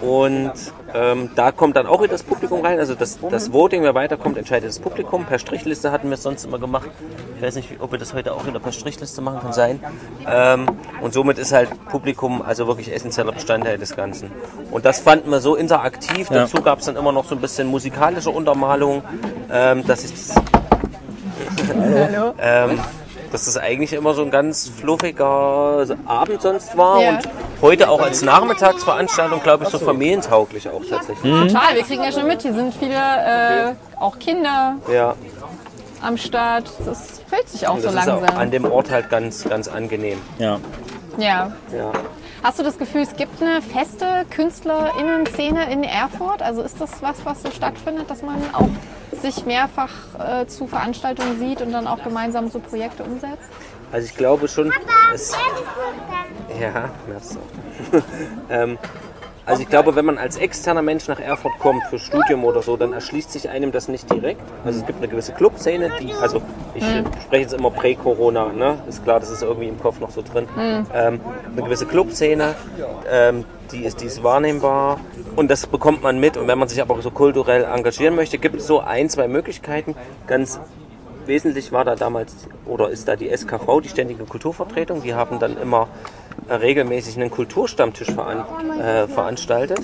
Und 0.00 0.52
ähm, 0.94 1.30
da 1.34 1.52
kommt 1.52 1.76
dann 1.76 1.86
auch 1.86 2.00
wieder 2.02 2.12
das 2.12 2.22
Publikum 2.22 2.64
rein. 2.64 2.78
Also 2.78 2.94
das, 2.94 3.18
das 3.30 3.52
Voting, 3.52 3.82
wer 3.82 3.94
weiterkommt, 3.94 4.36
entscheidet 4.36 4.68
das 4.68 4.78
Publikum. 4.78 5.24
Per 5.24 5.38
Strichliste 5.38 5.92
hatten 5.92 6.08
wir 6.08 6.14
es 6.14 6.22
sonst 6.22 6.44
immer 6.44 6.58
gemacht. 6.58 6.90
Ich 7.36 7.42
weiß 7.42 7.56
nicht, 7.56 7.80
ob 7.80 7.92
wir 7.92 7.98
das 7.98 8.14
heute 8.14 8.32
auch 8.32 8.46
wieder 8.46 8.60
per 8.60 8.72
Strichliste 8.72 9.20
machen, 9.20 9.40
kann 9.40 9.52
sein. 9.52 9.80
Ähm, 10.26 10.66
und 11.00 11.12
somit 11.12 11.38
ist 11.38 11.52
halt 11.52 11.70
Publikum 11.88 12.42
also 12.42 12.66
wirklich 12.66 12.92
essentieller 12.92 13.32
Bestandteil 13.32 13.78
des 13.78 13.96
Ganzen. 13.96 14.30
Und 14.70 14.84
das 14.84 15.00
fanden 15.00 15.30
wir 15.30 15.40
so 15.40 15.54
interaktiv. 15.56 16.30
Ja. 16.30 16.40
Dazu 16.40 16.62
gab 16.62 16.80
es 16.80 16.86
dann 16.86 16.96
immer 16.96 17.12
noch 17.12 17.24
so 17.24 17.34
ein 17.34 17.40
bisschen 17.40 17.68
musikalische 17.68 18.30
Untermalung, 18.30 19.02
ähm, 19.50 19.86
dass 19.86 20.04
ich 20.04 20.12
das 20.12 20.34
ähm, 22.38 22.80
dass 23.36 23.44
das 23.44 23.58
eigentlich 23.58 23.92
immer 23.92 24.14
so 24.14 24.22
ein 24.22 24.30
ganz 24.30 24.66
fluffiger 24.80 25.84
Abend 26.06 26.40
sonst 26.40 26.74
war 26.74 27.02
Ja. 27.02 27.10
und 27.10 27.18
heute 27.60 27.90
auch 27.90 28.00
als 28.00 28.22
Nachmittagsveranstaltung, 28.22 29.42
glaube 29.42 29.64
ich, 29.64 29.70
so 29.70 29.78
familientauglich 29.78 30.66
auch 30.70 30.80
tatsächlich. 30.88 31.30
Total, 31.52 31.74
wir 31.74 31.82
kriegen 31.82 32.02
ja 32.02 32.10
schon 32.12 32.26
mit, 32.26 32.40
hier 32.40 32.54
sind 32.54 32.72
viele, 32.74 32.94
äh, 32.94 33.74
auch 34.00 34.18
Kinder 34.18 34.76
Ja, 34.90 35.14
am 36.02 36.16
Start. 36.16 36.70
Das 36.86 37.20
füllt 37.28 37.46
sich 37.50 37.68
auch 37.68 37.74
und 37.74 37.82
so 37.82 37.88
ist 37.88 37.96
auch 37.98 38.06
langsam. 38.22 38.38
an 38.38 38.50
dem 38.50 38.64
Ort 38.64 38.90
halt 38.90 39.10
ganz, 39.10 39.44
ganz 39.44 39.68
angenehm. 39.68 40.18
Ja. 40.38 40.58
Ja. 41.18 41.52
Ja. 41.76 41.92
Hast 42.46 42.60
du 42.60 42.62
das 42.62 42.78
Gefühl, 42.78 43.00
es 43.00 43.16
gibt 43.16 43.42
eine 43.42 43.60
feste 43.60 44.24
KünstlerInnen-Szene 44.30 45.68
in 45.72 45.82
Erfurt? 45.82 46.42
Also 46.42 46.62
ist 46.62 46.80
das 46.80 47.02
was, 47.02 47.24
was 47.24 47.42
so 47.42 47.50
stattfindet, 47.50 48.08
dass 48.08 48.22
man 48.22 48.36
auch 48.52 48.68
sich 49.20 49.44
mehrfach 49.46 49.90
äh, 50.16 50.46
zu 50.46 50.68
Veranstaltungen 50.68 51.40
sieht 51.40 51.60
und 51.60 51.72
dann 51.72 51.88
auch 51.88 52.04
gemeinsam 52.04 52.48
so 52.48 52.60
Projekte 52.60 53.02
umsetzt? 53.02 53.50
Also 53.90 54.06
ich 54.06 54.16
glaube 54.16 54.46
schon, 54.46 54.72
es, 55.12 55.32
ja, 56.60 56.88
merci. 57.08 57.38
ähm, 58.48 58.78
also 59.46 59.62
ich 59.62 59.68
glaube, 59.68 59.94
wenn 59.94 60.04
man 60.04 60.18
als 60.18 60.36
externer 60.36 60.82
Mensch 60.82 61.06
nach 61.06 61.20
Erfurt 61.20 61.56
kommt 61.60 61.84
für 61.84 62.00
Studium 62.00 62.44
oder 62.44 62.62
so, 62.62 62.76
dann 62.76 62.92
erschließt 62.92 63.30
sich 63.30 63.48
einem 63.48 63.70
das 63.70 63.86
nicht 63.86 64.12
direkt. 64.12 64.42
Also 64.64 64.80
es 64.80 64.86
gibt 64.86 64.98
eine 64.98 65.06
gewisse 65.06 65.32
Clubszene, 65.32 65.92
die, 66.00 66.12
also 66.14 66.42
ich 66.74 66.82
äh, 66.82 67.04
spreche 67.22 67.42
jetzt 67.42 67.54
immer 67.54 67.70
prä-Corona, 67.70 68.52
ne? 68.52 68.78
Ist 68.88 69.04
klar, 69.04 69.20
das 69.20 69.30
ist 69.30 69.42
irgendwie 69.42 69.68
im 69.68 69.80
Kopf 69.80 70.00
noch 70.00 70.10
so 70.10 70.20
drin. 70.20 70.48
Ähm, 70.92 71.20
eine 71.52 71.62
gewisse 71.62 71.86
Clubszene, 71.86 72.56
ähm, 73.08 73.44
die 73.70 73.84
ist, 73.84 74.00
die 74.00 74.06
ist 74.06 74.24
wahrnehmbar 74.24 74.98
und 75.36 75.48
das 75.48 75.68
bekommt 75.68 76.02
man 76.02 76.18
mit. 76.18 76.36
Und 76.36 76.48
wenn 76.48 76.58
man 76.58 76.66
sich 76.66 76.82
aber 76.82 77.00
so 77.00 77.12
kulturell 77.12 77.64
engagieren 77.64 78.16
möchte, 78.16 78.38
gibt 78.38 78.56
es 78.56 78.66
so 78.66 78.80
ein, 78.80 79.08
zwei 79.08 79.28
Möglichkeiten. 79.28 79.94
Ganz 80.26 80.58
wesentlich 81.26 81.70
war 81.70 81.84
da 81.84 81.94
damals 81.94 82.34
oder 82.64 82.90
ist 82.90 83.06
da 83.06 83.14
die 83.14 83.28
SKV, 83.28 83.80
die 83.80 83.88
Ständige 83.88 84.24
Kulturvertretung. 84.24 85.02
Die 85.02 85.14
haben 85.14 85.38
dann 85.38 85.56
immer 85.56 85.86
regelmäßig 86.48 87.16
einen 87.16 87.30
Kulturstammtisch 87.30 88.12
veran 88.12 88.44
äh, 88.78 89.08
veranstaltet. 89.08 89.80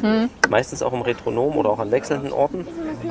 Meistens 0.49 0.83
auch 0.83 0.93
im 0.93 1.03
Retronom 1.03 1.57
oder 1.57 1.71
auch 1.71 1.79
an 1.79 1.91
wechselnden 1.91 2.33
Orten. 2.33 2.67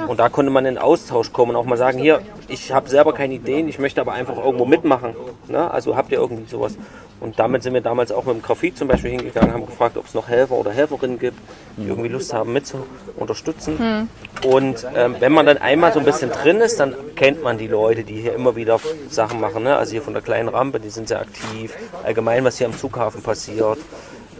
Und 0.07 0.19
da 0.19 0.29
konnte 0.29 0.51
man 0.51 0.65
in 0.65 0.77
Austausch 0.77 1.31
kommen 1.33 1.51
und 1.51 1.57
auch 1.57 1.65
mal 1.65 1.77
sagen, 1.77 1.99
hier, 1.99 2.21
ich 2.47 2.71
habe 2.71 2.89
selber 2.89 3.13
keine 3.13 3.33
Ideen, 3.33 3.67
ich 3.67 3.79
möchte 3.79 4.01
aber 4.01 4.13
einfach 4.13 4.37
irgendwo 4.37 4.65
mitmachen. 4.65 5.15
Ne? 5.47 5.69
Also 5.69 5.95
habt 5.95 6.11
ihr 6.11 6.19
irgendwie 6.19 6.49
sowas? 6.49 6.77
Und 7.21 7.37
damit 7.37 7.61
sind 7.61 7.75
wir 7.75 7.81
damals 7.81 8.11
auch 8.11 8.25
mit 8.25 8.35
dem 8.35 8.41
Grafit 8.41 8.77
zum 8.77 8.87
Beispiel 8.87 9.11
hingegangen, 9.11 9.53
haben 9.53 9.67
gefragt, 9.67 9.95
ob 9.95 10.07
es 10.07 10.15
noch 10.15 10.27
Helfer 10.27 10.55
oder 10.55 10.71
Helferinnen 10.71 11.19
gibt, 11.19 11.37
die 11.77 11.87
irgendwie 11.87 12.09
Lust 12.09 12.33
haben, 12.33 12.51
mit 12.51 12.65
zu 12.65 12.83
unterstützen. 13.15 14.09
Und 14.43 14.87
ähm, 14.95 15.15
wenn 15.19 15.31
man 15.31 15.45
dann 15.45 15.59
einmal 15.59 15.93
so 15.93 15.99
ein 15.99 16.05
bisschen 16.05 16.31
drin 16.31 16.57
ist, 16.61 16.79
dann 16.79 16.95
kennt 17.15 17.43
man 17.43 17.59
die 17.59 17.67
Leute, 17.67 18.03
die 18.03 18.19
hier 18.19 18.33
immer 18.33 18.55
wieder 18.55 18.79
Sachen 19.09 19.39
machen. 19.39 19.63
Ne? 19.63 19.75
Also 19.77 19.91
hier 19.91 20.01
von 20.01 20.13
der 20.13 20.23
kleinen 20.23 20.49
Rampe, 20.49 20.79
die 20.79 20.89
sind 20.89 21.07
sehr 21.07 21.21
aktiv. 21.21 21.75
Allgemein, 22.03 22.43
was 22.43 22.57
hier 22.57 22.65
am 22.65 22.73
Flughafen 22.73 23.21
passiert. 23.21 23.77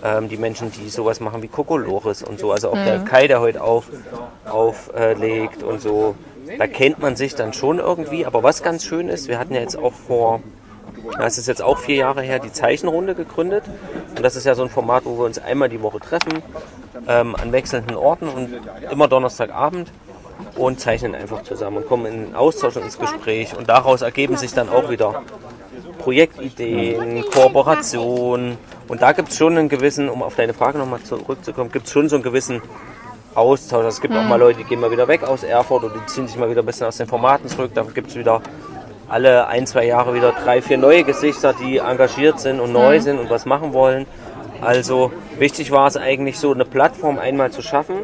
Ähm, 0.04 0.28
die 0.28 0.38
Menschen, 0.38 0.72
die 0.72 0.90
sowas 0.90 1.20
machen 1.20 1.44
wie 1.44 1.48
Kokolores 1.48 2.24
und 2.24 2.40
so. 2.40 2.52
Also 2.52 2.70
auch 2.70 2.84
der 2.84 3.00
Kai, 3.02 3.28
der 3.28 3.42
heute 3.42 3.62
auf, 3.62 3.86
auflegt 4.46 5.62
und 5.62 5.82
so. 5.82 6.16
Da 6.58 6.66
kennt 6.66 6.98
man 6.98 7.16
sich 7.16 7.36
dann 7.36 7.54
schon 7.54 7.78
irgendwie. 7.78 8.26
Aber 8.26 8.42
was 8.42 8.64
ganz 8.64 8.84
schön 8.84 9.08
ist, 9.08 9.28
wir 9.28 9.38
hatten 9.38 9.54
ja 9.54 9.62
jetzt 9.62 9.78
auch 9.78 9.94
vor 9.94 10.42
es 11.20 11.38
ist 11.38 11.48
jetzt 11.48 11.62
auch 11.62 11.78
vier 11.78 11.96
Jahre 11.96 12.22
her, 12.22 12.40
die 12.40 12.52
Zeichenrunde 12.52 13.16
gegründet. 13.16 13.64
Und 14.10 14.24
das 14.24 14.36
ist 14.36 14.46
ja 14.46 14.56
so 14.56 14.64
ein 14.64 14.70
Format, 14.70 15.06
wo 15.06 15.18
wir 15.18 15.26
uns 15.26 15.40
einmal 15.40 15.70
die 15.70 15.82
Woche 15.82 16.00
treffen, 16.00 16.42
ähm, 17.08 17.36
an 17.36 17.52
wechselnden 17.52 17.96
Orten 17.96 18.28
und 18.28 18.50
immer 18.92 19.08
Donnerstagabend 19.08 19.92
und 20.56 20.80
zeichnen 20.80 21.16
einfach 21.16 21.44
zusammen 21.44 21.78
und 21.78 21.88
kommen 21.88 22.06
in 22.06 22.26
den 22.26 22.36
Austausch 22.36 22.76
und 22.76 22.84
ins 22.84 22.98
Gespräch. 22.98 23.56
Und 23.58 23.70
daraus 23.70 24.02
ergeben 24.02 24.38
sich 24.38 24.54
dann 24.54 24.70
auch 24.70 24.90
wieder 24.90 25.24
Projektideen, 26.00 27.24
Kooperationen. 27.32 28.58
Und 28.88 29.02
da 29.02 29.12
gibt 29.14 29.30
es 29.30 29.38
schon 29.38 29.58
einen 29.58 29.70
gewissen, 29.70 30.10
um 30.10 30.24
auf 30.24 30.36
deine 30.36 30.54
Frage 30.54 30.78
nochmal 30.78 31.02
zurückzukommen, 31.02 31.72
gibt 31.72 31.88
es 31.88 31.94
schon 31.94 32.10
so 32.10 32.16
einen 32.16 32.24
gewissen 32.24 32.62
Austausch. 33.36 33.86
Also 33.86 33.96
es 33.96 34.02
gibt 34.02 34.16
auch 34.16 34.24
mal 34.24 34.38
Leute, 34.38 34.60
die 34.60 34.66
gehen 34.66 34.80
mal 34.80 34.92
wieder 34.92 35.08
weg 35.08 35.24
aus 35.24 35.44
Erfurt 35.44 35.84
oder 35.84 35.94
die 35.94 36.06
ziehen 36.08 36.28
sich 36.28 36.38
mal 36.38 36.50
wieder 36.50 36.62
ein 36.62 36.66
bisschen 36.66 36.88
aus 36.88 36.98
den 36.98 37.08
Formaten 37.08 37.48
zurück. 37.48 37.72
Da 37.74 37.84
gibt 37.84 38.10
es 38.10 38.16
wieder 38.16 38.42
alle 39.12 39.48
ein, 39.48 39.68
zwei 39.68 39.86
Jahre 39.86 40.14
wieder 40.14 40.32
drei, 40.44 40.62
vier 40.62 40.78
neue 40.78 41.04
Gesichter, 41.04 41.54
die 41.54 41.78
engagiert 41.78 42.40
sind 42.40 42.60
und 42.60 42.72
neu 42.72 43.00
sind 43.00 43.20
und 43.20 43.30
was 43.30 43.46
machen 43.46 43.74
wollen. 43.74 44.06
Also 44.62 45.12
wichtig 45.38 45.72
war 45.72 45.88
es 45.88 45.98
eigentlich 45.98 46.40
so, 46.40 46.54
eine 46.54 46.66
Plattform 46.66 47.20
einmal 47.20 47.52
zu 47.52 47.62
schaffen. 47.62 47.96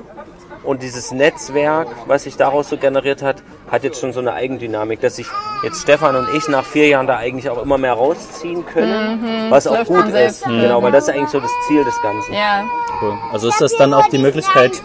Und 0.63 0.83
dieses 0.83 1.11
Netzwerk, 1.11 1.87
was 2.07 2.23
sich 2.23 2.35
daraus 2.35 2.67
so 2.67 2.75
generiert 2.77 3.21
hat, 3.21 3.41
hat 3.71 3.85
jetzt 3.85 4.01
schon 4.01 4.11
so 4.11 4.19
eine 4.19 4.33
Eigendynamik, 4.33 4.99
dass 4.99 5.15
sich 5.15 5.27
jetzt 5.63 5.81
Stefan 5.81 6.17
und 6.17 6.27
ich 6.35 6.49
nach 6.49 6.65
vier 6.65 6.87
Jahren 6.87 7.07
da 7.07 7.15
eigentlich 7.15 7.49
auch 7.49 7.61
immer 7.61 7.77
mehr 7.77 7.93
rausziehen 7.93 8.65
können, 8.65 9.49
was 9.49 9.65
auch 9.65 9.85
gut 9.85 10.09
ist. 10.09 10.43
Genau, 10.43 10.83
weil 10.83 10.91
das 10.91 11.07
ist 11.07 11.13
eigentlich 11.13 11.29
so 11.29 11.39
das 11.39 11.51
Ziel 11.67 11.85
des 11.85 12.01
Ganzen. 12.01 12.33
Ja, 12.33 12.65
Cool. 13.01 13.17
Also 13.31 13.49
ist 13.49 13.61
das 13.61 13.75
dann 13.77 13.93
auch 13.93 14.07
die 14.07 14.17
Möglichkeit, 14.17 14.81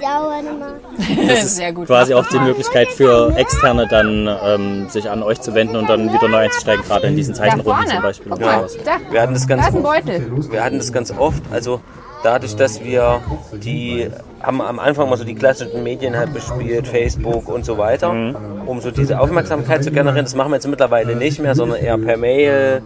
das 1.28 1.44
ist 1.44 1.56
sehr 1.56 1.72
gut. 1.72 1.86
quasi 1.86 2.14
auch 2.14 2.26
die 2.26 2.38
Möglichkeit 2.38 2.88
für 2.88 3.34
Externe 3.36 3.86
dann 3.88 4.28
ähm, 4.44 4.88
sich 4.88 5.08
an 5.08 5.22
euch 5.22 5.40
zu 5.40 5.54
wenden 5.54 5.76
und 5.76 5.88
dann 5.88 6.12
wieder 6.12 6.28
neu 6.28 6.38
einzusteigen, 6.38 6.84
gerade 6.84 7.06
in 7.08 7.16
diesen 7.16 7.34
Zeichenrunden 7.34 7.86
zum. 7.86 8.02
Beispiel. 8.02 8.32
Guck 8.32 8.40
mal, 8.40 8.68
sowas. 8.68 8.78
da, 8.84 8.98
Wir 9.10 9.22
hatten 9.22 9.34
das 9.34 9.46
ganz 9.46 9.62
da 9.62 9.68
ist 9.68 9.74
ein 9.76 9.84
oft. 9.84 10.04
Beutel. 10.04 10.52
Wir 10.52 10.64
hatten 10.64 10.78
das 10.78 10.92
ganz 10.92 11.12
oft. 11.16 11.42
Also 11.50 11.80
dadurch, 12.22 12.56
dass 12.56 12.82
wir 12.82 13.20
die 13.54 14.08
haben 14.42 14.60
am 14.60 14.78
Anfang 14.78 15.08
mal 15.08 15.16
so 15.16 15.24
die 15.24 15.34
klassischen 15.34 15.82
Medien 15.82 16.16
halt 16.16 16.32
bespielt, 16.32 16.86
Facebook 16.86 17.48
und 17.48 17.64
so 17.64 17.78
weiter, 17.78 18.10
um 18.66 18.80
so 18.80 18.90
diese 18.90 19.20
Aufmerksamkeit 19.20 19.84
zu 19.84 19.90
generieren. 19.90 20.24
Das 20.24 20.34
machen 20.34 20.50
wir 20.50 20.56
jetzt 20.56 20.68
mittlerweile 20.68 21.16
nicht 21.16 21.38
mehr, 21.40 21.54
sondern 21.54 21.78
eher 21.78 21.98
per 21.98 22.16
Mail. 22.16 22.82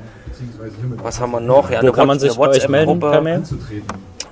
Was 1.03 1.20
haben 1.20 1.33
wir 1.33 1.40
noch? 1.40 1.70
Ja, 1.70 1.83
Wo 1.83 1.92
kann 1.92 2.09
man 2.09 2.18
sich 2.18 2.37
bei 2.37 2.48
euch 2.48 2.68
melden 2.68 2.98
per 2.98 3.20
Mail? 3.20 3.42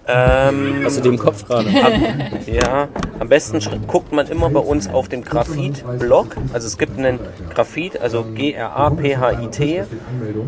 Ähm, 0.08 0.82
Hast 0.84 0.98
du 0.98 1.02
die 1.02 1.08
im 1.08 1.18
Kopf 1.18 1.46
gerade? 1.46 1.68
ja, 2.46 2.88
am 3.20 3.28
besten 3.28 3.60
guckt 3.86 4.12
man 4.12 4.26
immer 4.26 4.50
bei 4.50 4.60
uns 4.60 4.88
auf 4.88 5.08
dem 5.08 5.22
Graphit-Blog. 5.22 6.36
Also 6.52 6.66
es 6.66 6.76
gibt 6.76 6.98
einen 6.98 7.20
Graphit, 7.54 8.00
also 8.00 8.24
G-R-A-P-H-I-T 8.34 9.84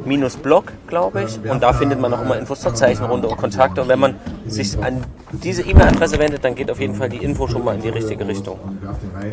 minus 0.04 0.36
Blog, 0.36 0.72
glaube 0.88 1.22
ich. 1.22 1.38
Und 1.48 1.62
da 1.62 1.72
findet 1.72 2.00
man 2.00 2.12
auch 2.12 2.22
immer 2.22 2.36
Infos 2.36 2.60
zur 2.60 2.74
Zeichenrunde 2.74 3.28
und 3.28 3.36
Kontakte. 3.36 3.82
Und 3.82 3.88
wenn 3.88 4.00
man 4.00 4.16
sich 4.46 4.76
an 4.82 5.04
diese 5.42 5.62
E-Mail-Adresse 5.62 6.18
wendet, 6.18 6.44
dann 6.44 6.54
geht 6.54 6.70
auf 6.70 6.80
jeden 6.80 6.94
Fall 6.94 7.08
die 7.08 7.18
Info 7.18 7.46
schon 7.46 7.64
mal 7.64 7.76
in 7.76 7.82
die 7.82 7.88
richtige 7.88 8.26
Richtung. 8.26 8.58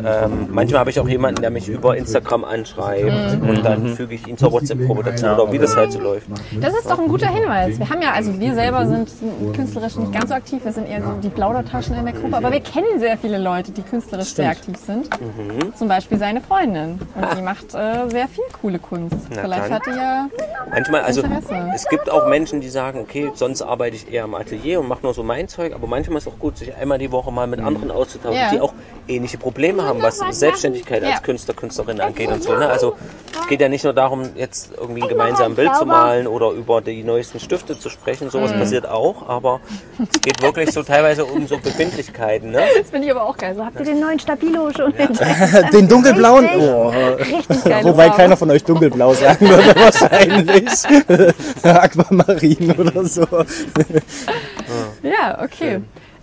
Ähm, 0.04 0.48
manchmal 0.50 0.80
habe 0.80 0.90
ich 0.90 1.00
auch 1.00 1.08
jemanden, 1.08 1.42
der 1.42 1.50
mich 1.50 1.68
über 1.68 1.96
Instagram 1.96 2.44
anschreibt 2.44 3.40
und 3.40 3.64
dann 3.64 3.88
füge 3.88 4.14
ich 4.14 4.26
ihn 4.26 4.36
zur 4.36 4.52
WhatsApp-Gruppe 4.52 5.02
dazu 5.04 5.26
oder 5.26 5.52
wie 5.52 5.58
das 5.58 5.76
halt 5.76 5.92
so 5.92 6.00
läuft. 6.00 6.28
Das 6.60 6.74
ist 6.74 6.88
doch 6.88 6.98
ein 6.98 7.08
guter 7.08 7.28
Hinweis. 7.28 7.78
Wir 7.78 7.88
haben 7.88 8.02
ja, 8.02 8.12
also 8.12 8.38
wir 8.38 8.54
selber 8.54 8.86
sind 8.86 9.10
künstlerisch 9.54 9.96
nicht 9.96 10.11
ganz 10.12 10.28
so 10.28 10.34
aktiv, 10.34 10.64
wir 10.64 10.72
sind 10.72 10.88
eher 10.88 11.02
so 11.02 11.12
die 11.22 11.28
Plaudertaschen 11.28 11.96
in 11.96 12.04
der 12.04 12.14
Gruppe, 12.14 12.36
aber 12.36 12.52
wir 12.52 12.60
kennen 12.60 12.98
sehr 13.00 13.16
viele 13.16 13.38
Leute, 13.38 13.72
die 13.72 13.82
künstlerisch 13.82 14.34
sehr 14.34 14.50
aktiv 14.50 14.76
sind. 14.76 15.08
Mhm. 15.20 15.74
Zum 15.74 15.88
Beispiel 15.88 16.18
seine 16.18 16.40
Freundin. 16.40 17.00
Und 17.14 17.36
die 17.36 17.42
macht 17.42 17.74
äh, 17.74 18.08
sehr 18.08 18.28
viel 18.28 18.44
coole 18.60 18.78
Kunst. 18.78 19.16
Vielleicht 19.30 19.64
dann. 19.64 19.72
hat 19.72 19.86
die 19.86 19.90
ja. 19.90 20.28
Manchmal, 20.70 21.02
also 21.02 21.22
Interesse. 21.22 21.70
es 21.74 21.88
gibt 21.88 22.10
auch 22.10 22.28
Menschen, 22.28 22.60
die 22.60 22.68
sagen, 22.68 23.00
okay, 23.00 23.30
sonst 23.34 23.62
arbeite 23.62 23.96
ich 23.96 24.12
eher 24.12 24.24
im 24.24 24.34
Atelier 24.34 24.80
und 24.80 24.88
mache 24.88 25.02
nur 25.02 25.14
so 25.14 25.22
mein 25.22 25.48
Zeug, 25.48 25.74
aber 25.74 25.86
manchmal 25.86 26.18
ist 26.18 26.26
es 26.26 26.32
auch 26.32 26.38
gut, 26.38 26.56
sich 26.56 26.74
einmal 26.74 26.98
die 26.98 27.10
Woche 27.10 27.32
mal 27.32 27.46
mit 27.46 27.60
anderen 27.60 27.90
auszutauschen, 27.90 28.50
die 28.52 28.60
auch 28.60 28.74
ähnliche 29.08 29.38
Probleme 29.38 29.84
haben, 29.84 30.00
was 30.02 30.18
Selbstständigkeit 30.30 31.02
Ja. 31.02 31.10
als 31.10 31.22
Künstler, 31.22 31.54
Künstlerin 31.54 32.00
angeht 32.00 32.30
und 32.30 32.42
so. 32.42 32.54
Ne? 32.54 32.68
Also 32.68 32.94
es 33.40 33.46
geht 33.48 33.60
ja 33.60 33.68
nicht 33.68 33.84
nur 33.84 33.92
darum, 33.92 34.30
jetzt 34.36 34.70
irgendwie 34.78 35.00
gemeinsam 35.00 35.52
ein 35.52 35.54
Bild 35.54 35.74
zu 35.76 35.86
malen 35.86 36.26
oder 36.26 36.50
über 36.50 36.80
die 36.80 37.02
neuesten 37.02 37.40
Stifte 37.40 37.78
zu 37.78 37.88
sprechen, 37.90 38.30
sowas 38.30 38.52
passiert 38.52 38.88
auch, 38.88 39.28
aber 39.28 39.60
es 40.12 40.20
geht 40.20 40.40
wirklich 40.42 40.70
so 40.72 40.82
teilweise 40.82 41.24
um 41.24 41.46
so 41.46 41.58
Befindlichkeiten. 41.58 42.50
Ne? 42.50 42.62
Das 42.78 42.90
finde 42.90 43.06
ich 43.06 43.10
aber 43.12 43.24
auch 43.24 43.36
geil. 43.36 43.54
So, 43.56 43.64
habt 43.64 43.78
ihr 43.78 43.84
den 43.86 44.00
neuen 44.00 44.18
Stabilo 44.18 44.70
schon 44.72 44.94
entdeckt? 44.94 45.72
Den 45.72 45.88
dunkelblauen? 45.88 46.48
Oh. 46.58 46.88
Richtig 47.18 47.64
geil. 47.64 47.84
Wobei 47.84 48.10
keiner 48.10 48.36
von 48.36 48.50
euch 48.50 48.64
dunkelblau 48.64 49.14
sagen 49.14 49.48
würde, 49.48 49.74
wahrscheinlich. 49.80 50.70
Aquamarin 51.62 52.72
oder 52.78 53.04
so. 53.04 53.26
Ja, 55.02 55.42
okay. 55.42 55.80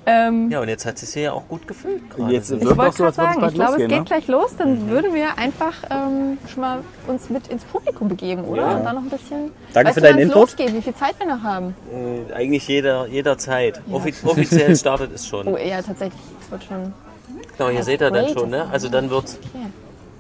Ähm, 0.10 0.50
Ja, 0.52 0.60
und 0.62 0.67
jetzt 0.69 0.86
hat 0.86 0.98
sie 0.98 1.06
sich 1.06 1.24
ja 1.24 1.32
auch 1.34 1.48
gut 1.48 1.67
gefüllt 1.67 2.10
gerade. 2.10 2.34
Jetzt 2.34 2.52
ich 2.52 2.62
wirkt 2.62 2.78
wollte 2.78 2.91
so, 2.98 3.04
gerade 3.04 3.10
es 3.10 3.15
sagen, 3.15 3.45
ich 3.48 3.54
glaube, 3.54 3.72
es 3.74 3.78
geht 3.88 3.89
Ne? 4.00 4.04
gleich 4.06 4.28
los. 4.28 4.56
Dann 4.58 4.89
würden 4.89 5.13
wir 5.13 5.38
einfach 5.38 5.74
ähm, 5.89 6.38
schon 6.52 6.62
mal 6.62 6.80
uns 7.08 7.30
mit 7.30 7.48
ins 7.48 7.63
Publikum 7.65 8.08
begeben, 8.10 8.43
oder? 8.45 8.62
Ja. 8.63 8.78
Und 8.78 8.84
dann 8.86 8.95
noch 8.95 9.02
ein 9.04 9.10
bisschen. 9.10 9.52
Danke 9.74 9.89
weißt 9.89 9.95
für 10.00 10.02
du, 10.02 10.08
deinen 10.08 10.19
Input. 10.19 10.36
losgeht, 10.41 10.74
wie 10.74 10.82
viel 10.82 10.95
Zeit 10.95 11.15
wir 11.19 11.28
noch 11.28 11.43
haben? 11.43 11.76
Äh, 12.30 12.34
eigentlich 12.34 12.67
jeder, 12.67 13.08
jederzeit. 13.08 13.82
Offi 13.91 14.13
offiziell 14.26 14.76
startet 14.76 15.13
es 15.13 15.28
schon. 15.28 15.48
Oh, 15.54 15.58
ja, 15.58 15.82
tatsächlich. 15.82 16.22
Es 16.41 16.52
wird 16.52 16.63
schon. 16.63 16.93
Genau, 17.58 17.69
hier 17.69 17.84
seht 17.84 18.02
ihr 18.02 18.12
dann 18.12 18.30
schon, 18.30 18.50
ne? 18.50 18.67
Also 18.72 18.89
dann 18.89 19.10
wird 19.10 19.26
Okay. 19.54 19.65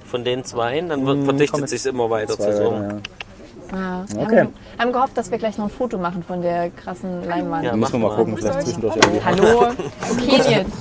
von 0.05 0.23
den 0.23 0.43
zweien, 0.43 0.89
dann 0.89 1.05
wird, 1.05 1.17
kommen 1.17 1.25
verdichtet 1.25 1.69
sich 1.69 1.85
immer 1.85 2.09
weiter 2.09 2.37
zusammen. 2.37 2.89
ja. 2.89 2.97
Ja. 3.71 4.03
Wir 4.07 4.21
Okay. 4.23 4.39
haben, 4.41 4.53
haben 4.79 4.91
gehofft, 4.93 5.17
dass 5.17 5.31
wir 5.31 5.37
gleich 5.37 5.57
noch 5.57 5.65
ein 5.65 5.71
Foto 5.71 5.97
machen 5.97 6.23
von 6.23 6.41
der 6.41 6.69
krassen 6.71 7.23
Leinwand. 7.25 7.65
Ja, 7.65 7.75
Müssen 7.75 7.93
wir 8.01 8.09
mal 8.09 8.15
gucken, 8.15 8.37
vielleicht 8.37 8.61
zwischendurch 8.63 8.95
irgendwie. 8.95 9.21
Hallo. 9.23 9.67
Okay, 10.11 10.51
jetzt. 10.51 10.71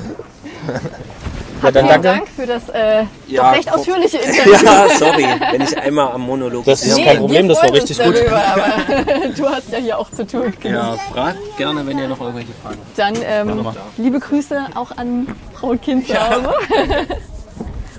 Ja, 1.62 1.72
dann 1.72 1.87
Vielen 1.88 2.03
danke. 2.03 2.09
Dank 2.09 2.29
für 2.29 2.46
das 2.46 2.68
äh, 2.68 3.05
Ja, 3.27 3.51
doch 3.51 3.57
recht 3.59 3.72
ausführliche 3.74 4.18
Interview. 4.24 4.53
Ja, 4.64 4.88
sorry, 4.96 5.27
wenn 5.51 5.61
ich 5.62 5.77
einmal 5.77 6.12
am 6.12 6.20
Monolog 6.22 6.64
Das 6.64 6.85
ist 6.85 6.96
kein 7.03 7.18
Problem, 7.18 7.48
das 7.48 7.61
war 7.61 7.72
richtig 7.72 7.98
gut. 7.98 8.14
Darüber, 8.14 8.42
aber 8.46 9.29
du 9.37 9.48
hast 9.48 9.72
ja 9.72 9.79
hier 9.79 9.98
auch 9.98 10.09
zu 10.11 10.24
tun. 10.24 10.53
Ja, 10.62 10.92
fragt 11.12 11.57
gerne, 11.57 11.85
wenn 11.85 11.98
ihr 11.98 12.07
noch 12.07 12.20
irgendwelche 12.20 12.53
Fragen 12.62 12.79
habt. 12.79 12.98
Dann 12.98 13.14
ähm, 13.24 13.62
mal. 13.64 13.74
liebe 13.96 14.20
Grüße 14.20 14.66
auch 14.77 14.96
an 14.96 15.27
Frau 15.55 15.68
und 15.70 15.83
Kind 15.83 16.07
zu 16.07 16.14
Hause. 16.14 16.55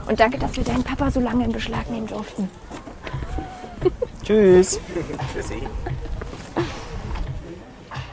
Und 0.08 0.20
danke, 0.20 0.40
dass 0.40 0.56
wir 0.56 0.64
deinen 0.64 0.84
Papa 0.84 1.12
so 1.12 1.20
lange 1.20 1.44
in 1.44 1.52
Beschlag 1.52 1.90
nehmen 1.92 2.08
durften. 2.08 2.50
Tschüss. 4.30 4.80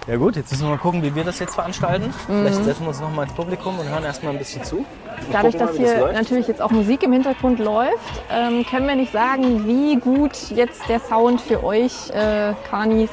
Ja 0.08 0.16
gut, 0.16 0.36
jetzt 0.36 0.50
müssen 0.50 0.64
wir 0.64 0.70
mal 0.70 0.78
gucken, 0.78 1.02
wie 1.02 1.14
wir 1.14 1.24
das 1.24 1.38
jetzt 1.40 1.56
veranstalten. 1.56 2.14
Vielleicht 2.26 2.64
setzen 2.64 2.82
wir 2.84 2.88
uns 2.88 3.00
noch 3.00 3.10
mal 3.12 3.24
ins 3.24 3.34
Publikum 3.34 3.78
und 3.78 3.86
hören 3.86 4.02
erstmal 4.02 4.32
ein 4.32 4.38
bisschen 4.38 4.64
zu. 4.64 4.86
Dadurch, 5.30 5.56
dass 5.56 5.72
mal, 5.74 5.78
das 5.82 5.92
hier 5.92 6.00
läuft. 6.00 6.14
natürlich 6.14 6.48
jetzt 6.48 6.62
auch 6.62 6.70
Musik 6.70 7.02
im 7.02 7.12
Hintergrund 7.12 7.58
läuft, 7.58 8.22
ähm, 8.32 8.64
können 8.64 8.86
wir 8.86 8.94
nicht 8.94 9.12
sagen, 9.12 9.66
wie 9.66 9.96
gut 9.96 10.32
jetzt 10.54 10.88
der 10.88 11.00
Sound 11.00 11.42
für 11.42 11.62
euch, 11.62 12.08
äh, 12.14 12.54
Kanis, 12.70 13.10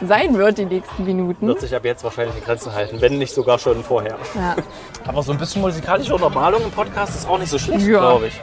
sein 0.00 0.34
wird 0.38 0.56
die 0.56 0.64
nächsten 0.64 1.04
Minuten. 1.04 1.46
Wird 1.46 1.60
sich 1.60 1.76
ab 1.76 1.84
jetzt 1.84 2.04
wahrscheinlich 2.04 2.36
in 2.38 2.44
Grenzen 2.44 2.72
halten, 2.72 3.02
wenn 3.02 3.18
nicht 3.18 3.34
sogar 3.34 3.58
schon 3.58 3.84
vorher. 3.84 4.16
Ja. 4.34 4.56
Aber 5.06 5.22
so 5.22 5.32
ein 5.32 5.38
bisschen 5.38 5.60
musikalische 5.60 6.14
Untermalung 6.14 6.62
im 6.62 6.70
Podcast 6.70 7.16
ist 7.16 7.28
auch 7.28 7.38
nicht 7.38 7.50
so 7.50 7.58
schlecht, 7.58 7.86
Ja. 7.86 7.98
glaube 7.98 8.28
ich. 8.28 8.40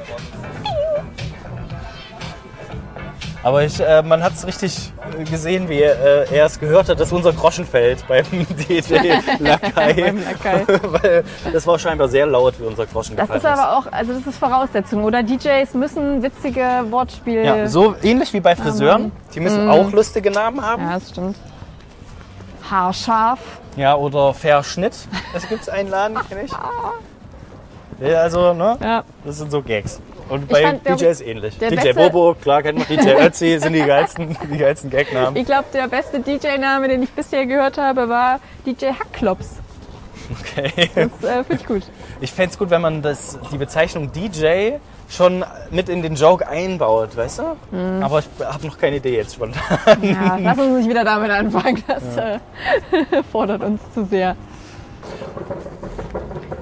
Aber 3.46 3.64
ich, 3.64 3.80
äh, 3.80 4.02
man 4.02 4.24
hat 4.24 4.34
es 4.34 4.48
richtig 4.48 4.92
gesehen, 5.30 5.70
wie 5.70 5.80
äh, 5.80 6.26
er 6.34 6.48
es 6.48 6.60
gehört 6.60 6.90
hat, 6.90 7.00
dass 7.00 7.14
unser 7.14 7.32
Groschen 7.32 7.64
fällt 7.64 8.04
beim 8.08 8.26
DJ 8.68 8.96
Lakai. 9.40 9.94
Beim 9.94 10.18
Lakai. 10.24 10.66
Weil 10.84 11.24
das 11.54 11.68
war 11.68 11.78
scheinbar 11.78 12.08
sehr 12.08 12.26
laut, 12.26 12.60
wie 12.60 12.64
unser 12.64 12.88
Groschen 12.88 13.16
Das 13.16 13.30
gefallen 13.30 13.42
ist 13.42 13.46
aber 13.46 13.78
auch, 13.78 13.86
also 13.92 14.14
das 14.14 14.26
ist 14.26 14.40
Voraussetzung, 14.40 15.04
oder? 15.04 15.22
DJs 15.22 15.76
müssen 15.76 16.24
witzige 16.24 16.86
Wortspiele. 16.90 17.46
Ja, 17.46 17.68
so 17.68 17.94
ähnlich 18.02 18.34
wie 18.34 18.40
bei 18.40 18.56
Friseuren. 18.56 19.12
Die 19.36 19.40
müssen 19.40 19.70
auch 19.70 19.92
lustige 19.92 20.32
Namen 20.32 20.66
haben. 20.66 20.82
Ja, 20.82 20.96
das 20.96 21.12
stimmt. 21.12 21.38
Haarscharf. 22.68 23.42
Ja, 23.76 23.96
oder 23.96 24.34
Verschnitt. 24.34 24.98
Das 25.34 25.48
gibt's 25.48 25.70
einen 25.70 25.92
Laden, 25.92 26.18
kenne 26.28 26.46
ich. 26.46 28.16
Also, 28.16 28.56
ne? 28.56 28.76
Ja. 28.82 29.04
Das 29.24 29.38
sind 29.38 29.52
so 29.52 29.62
Gags. 29.62 30.02
Und 30.30 30.48
bei 30.48 30.64
fand, 30.64 30.84
glaub 30.84 30.98
DJs 30.98 31.22
ähnlich. 31.22 31.58
DJ 31.60 31.76
beste- 31.76 31.94
Bobo, 31.94 32.36
klar 32.42 32.64
kennt 32.64 32.80
man. 32.80 32.88
DJ 32.88 33.10
Ötzi 33.26 33.60
sind 33.60 33.74
die 33.74 33.84
geilsten, 33.84 34.36
die 34.52 34.58
geilsten 34.58 34.90
Gagnamen. 34.90 35.36
Ich 35.36 35.46
glaube, 35.46 35.66
der 35.74 35.88
beste 35.88 36.20
DJ-Name, 36.20 36.88
den 36.88 37.04
ich 37.04 37.12
bisher 37.12 37.46
gehört 37.46 37.78
habe, 37.78 38.10
war 38.10 38.40
DJ 38.66 38.88
Hackklops. 38.88 39.58
Okay. 40.42 40.90
Das 40.96 41.30
äh, 41.30 41.44
finde 41.44 41.62
ich 41.62 41.66
gut. 41.68 41.84
Ich 42.22 42.32
fände 42.32 42.52
es 42.52 42.58
gut, 42.58 42.70
wenn 42.70 42.82
man 42.82 43.02
das, 43.02 43.38
die 43.52 43.58
Bezeichnung 43.58 44.10
DJ 44.14 44.78
schon 45.10 45.44
mit 45.70 45.90
in 45.90 46.02
den 46.02 46.16
Joke 46.16 46.48
einbaut, 46.48 47.16
weißt 47.18 47.40
du? 47.40 47.44
Mhm. 47.76 48.02
Aber 48.02 48.20
ich 48.20 48.26
habe 48.44 48.66
noch 48.66 48.78
keine 48.78 48.96
Idee 48.96 49.18
jetzt 49.18 49.36
spontan. 49.36 49.62
Ja, 50.02 50.38
lass 50.42 50.58
uns 50.58 50.78
nicht 50.78 50.90
wieder 50.90 51.04
damit 51.04 51.30
anfangen. 51.30 51.84
Das 51.88 52.18
äh, 52.18 52.40
fordert 53.32 53.62
uns 53.64 53.82
zu 53.94 54.06
sehr. 54.06 54.38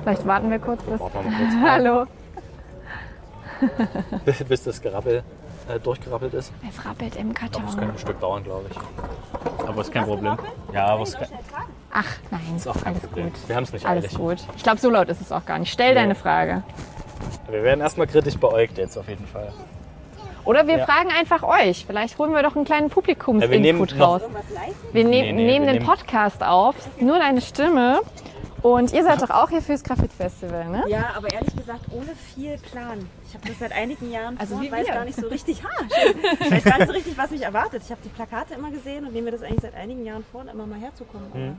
Vielleicht 0.01 0.25
warten 0.25 0.49
wir 0.49 0.59
kurz, 0.59 0.81
bis. 0.83 0.99
Warten 0.99 1.13
wir 1.23 1.37
kurz. 1.37 1.71
Hallo. 1.71 2.05
Bis 4.47 4.63
das 4.63 4.81
Gerappel 4.81 5.23
äh, 5.69 5.79
durchgerappelt 5.79 6.33
ist. 6.33 6.51
Es 6.69 6.85
rappelt 6.85 7.15
im 7.15 7.33
Das 7.33 7.39
kann 7.41 7.51
Karton. 7.51 7.79
ein 7.91 7.97
Stück 7.97 8.19
dauern, 8.19 8.43
glaube 8.43 8.65
ich. 8.69 9.67
Aber 9.67 9.81
ist 9.81 9.91
kein 9.91 10.05
Problem. 10.05 10.37
Ja, 10.73 10.87
aber 10.87 11.03
es 11.03 11.13
kann, 11.13 11.27
Ach 11.91 12.05
nein, 12.31 12.41
ist 12.55 12.67
auch 12.67 12.73
kein 12.75 12.93
alles 12.93 13.01
Problem. 13.01 13.25
gut. 13.31 13.47
Wir 13.47 13.55
haben 13.55 13.63
es 13.63 13.73
nicht 13.73 13.85
Alles 13.85 14.05
eilig. 14.05 14.17
gut. 14.17 14.37
Ich 14.57 14.63
glaube, 14.63 14.79
so 14.79 14.89
laut 14.89 15.09
ist 15.09 15.21
es 15.21 15.31
auch 15.31 15.45
gar 15.45 15.59
nicht. 15.59 15.71
Stell 15.71 15.93
deine 15.95 16.15
Frage. 16.15 16.63
Wir 17.49 17.63
werden 17.63 17.81
erstmal 17.81 18.07
kritisch 18.07 18.37
beäugt 18.37 18.77
jetzt 18.77 18.97
auf 18.97 19.07
jeden 19.07 19.27
Fall. 19.27 19.53
Oder 20.45 20.67
wir 20.67 20.79
Ja. 20.79 20.85
fragen 20.85 21.09
einfach 21.17 21.43
euch. 21.43 21.85
Vielleicht 21.85 22.17
holen 22.19 22.33
wir 22.33 22.43
doch 22.43 22.55
einen 22.55 22.65
kleinen 22.65 22.87
Ja, 22.87 22.89
wir 22.89 22.93
Publikumsinput 22.95 23.95
noch- 23.95 24.07
raus. 24.07 24.21
Wir 24.91 25.03
ne 25.05 25.09
Nee, 25.09 25.21
nee, 25.31 25.31
nehmen 25.31 25.65
wir 25.65 25.73
den 25.73 25.81
nehmen- 25.83 25.85
Podcast 25.85 26.43
auf, 26.43 26.75
nur 26.99 27.17
deine 27.19 27.39
Stimme. 27.39 28.01
Und 28.63 28.93
ihr 28.93 29.03
seid 29.03 29.21
doch 29.21 29.29
auch 29.29 29.49
hier 29.49 29.61
fürs 29.61 29.83
Graffiti 29.83 30.15
Festival, 30.15 30.69
ne? 30.69 30.85
Ja, 30.87 31.11
aber 31.17 31.31
ehrlich 31.33 31.53
gesagt, 31.55 31.81
ohne 31.91 32.15
viel 32.33 32.57
Plan. 32.57 33.07
Ich 33.27 33.33
habe 33.33 33.45
das 33.47 33.59
seit 33.59 33.73
einigen 33.73 34.09
Jahren 34.09 34.39
Also 34.39 34.55
vor, 34.55 34.63
wie 34.63 34.71
weiß 34.71 34.87
wir. 34.87 34.93
gar 34.93 35.03
nicht 35.05 35.19
so 35.19 35.27
richtig, 35.27 35.61
ha, 35.63 35.69
ich 36.39 36.51
weiß 36.51 36.63
gar 36.63 36.77
nicht 36.77 36.87
so 36.87 36.93
richtig, 36.93 37.17
was 37.17 37.29
mich 37.31 37.41
erwartet. 37.41 37.83
Ich 37.85 37.91
habe 37.91 37.99
die 38.03 38.09
Plakate 38.09 38.53
immer 38.53 38.71
gesehen 38.71 39.05
und 39.05 39.11
nehme 39.13 39.25
mir 39.25 39.31
das 39.31 39.43
eigentlich 39.43 39.61
seit 39.61 39.75
einigen 39.75 40.05
Jahren 40.05 40.23
vor, 40.31 40.45
immer 40.49 40.65
mal 40.65 40.79
herzukommen. 40.79 41.27
Mhm. 41.33 41.57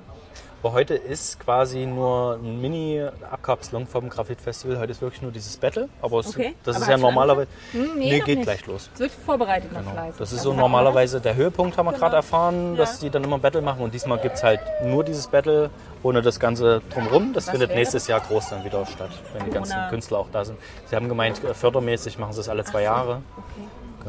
Aber 0.65 0.73
heute 0.73 0.95
ist 0.95 1.39
quasi 1.41 1.85
nur 1.85 2.39
eine 2.43 2.49
Mini-Abkapselung 2.55 3.87
vom 3.87 4.09
Graffiti-Festival. 4.09 4.79
Heute 4.79 4.93
ist 4.93 5.03
wirklich 5.03 5.21
nur 5.21 5.31
dieses 5.31 5.59
Battle. 5.59 5.91
Aber 6.01 6.21
es, 6.21 6.29
Okay. 6.29 6.55
das 6.65 6.77
Aber 6.77 6.85
ist 6.87 6.91
ja 6.91 6.97
normalerweise. 6.97 7.49
Hm, 7.73 7.99
Nee, 7.99 8.19
noch 8.19 8.25
geht 8.25 8.39
nicht. 8.39 8.47
gleich 8.47 8.65
los. 8.67 8.89
Es 8.95 8.99
wird 9.01 9.11
vorbereitet 9.13 9.71
noch 9.75 9.81
Genau. 9.81 9.93
fleißig. 9.93 10.19
Das 10.19 10.33
ist 10.33 10.41
so 10.41 10.55
normalerweise 10.55 11.21
der 11.21 11.35
Höhepunkt, 11.35 11.77
haben 11.77 11.85
wir 11.85 11.93
gerade 11.93 12.17
erfahren, 12.17 12.77
dass 12.77 12.99
die 12.99 13.11
dann 13.11 13.25
immer 13.25 13.39
Battle 13.39 13.61
machen. 13.61 13.83
Und 13.83 13.93
diesmal 13.93 14.17
gibt 14.21 14.37
es 14.37 14.43
halt 14.43 14.61
nur 14.83 15.05
dieses 15.05 15.27
Battle 15.27 15.69
ohne 16.03 16.23
das 16.23 16.41
Ganze 16.41 16.81
drumherum. 16.95 17.35
Das 17.35 17.51
findet 17.51 17.69
wäre 17.69 17.81
nächstes 17.81 18.07
Jahr 18.07 18.21
groß 18.21 18.49
dann 18.49 18.65
wieder 18.65 18.87
statt, 18.87 19.11
wenn 19.35 19.45
die 19.45 19.51
ganzen. 19.51 19.77
Künstler 19.91 20.19
auch 20.21 20.29
da 20.33 20.47
sind. 20.47 20.59
Sie 20.87 20.97
haben 20.97 21.11
gemeint, 21.11 21.45
äh, 21.45 21.53
fördermäßig 21.53 22.19
machen 22.19 22.33
sie 22.33 22.41
es 22.41 22.49
alle 22.49 22.65
zwei 22.65 22.81
Jahre. 22.85 23.21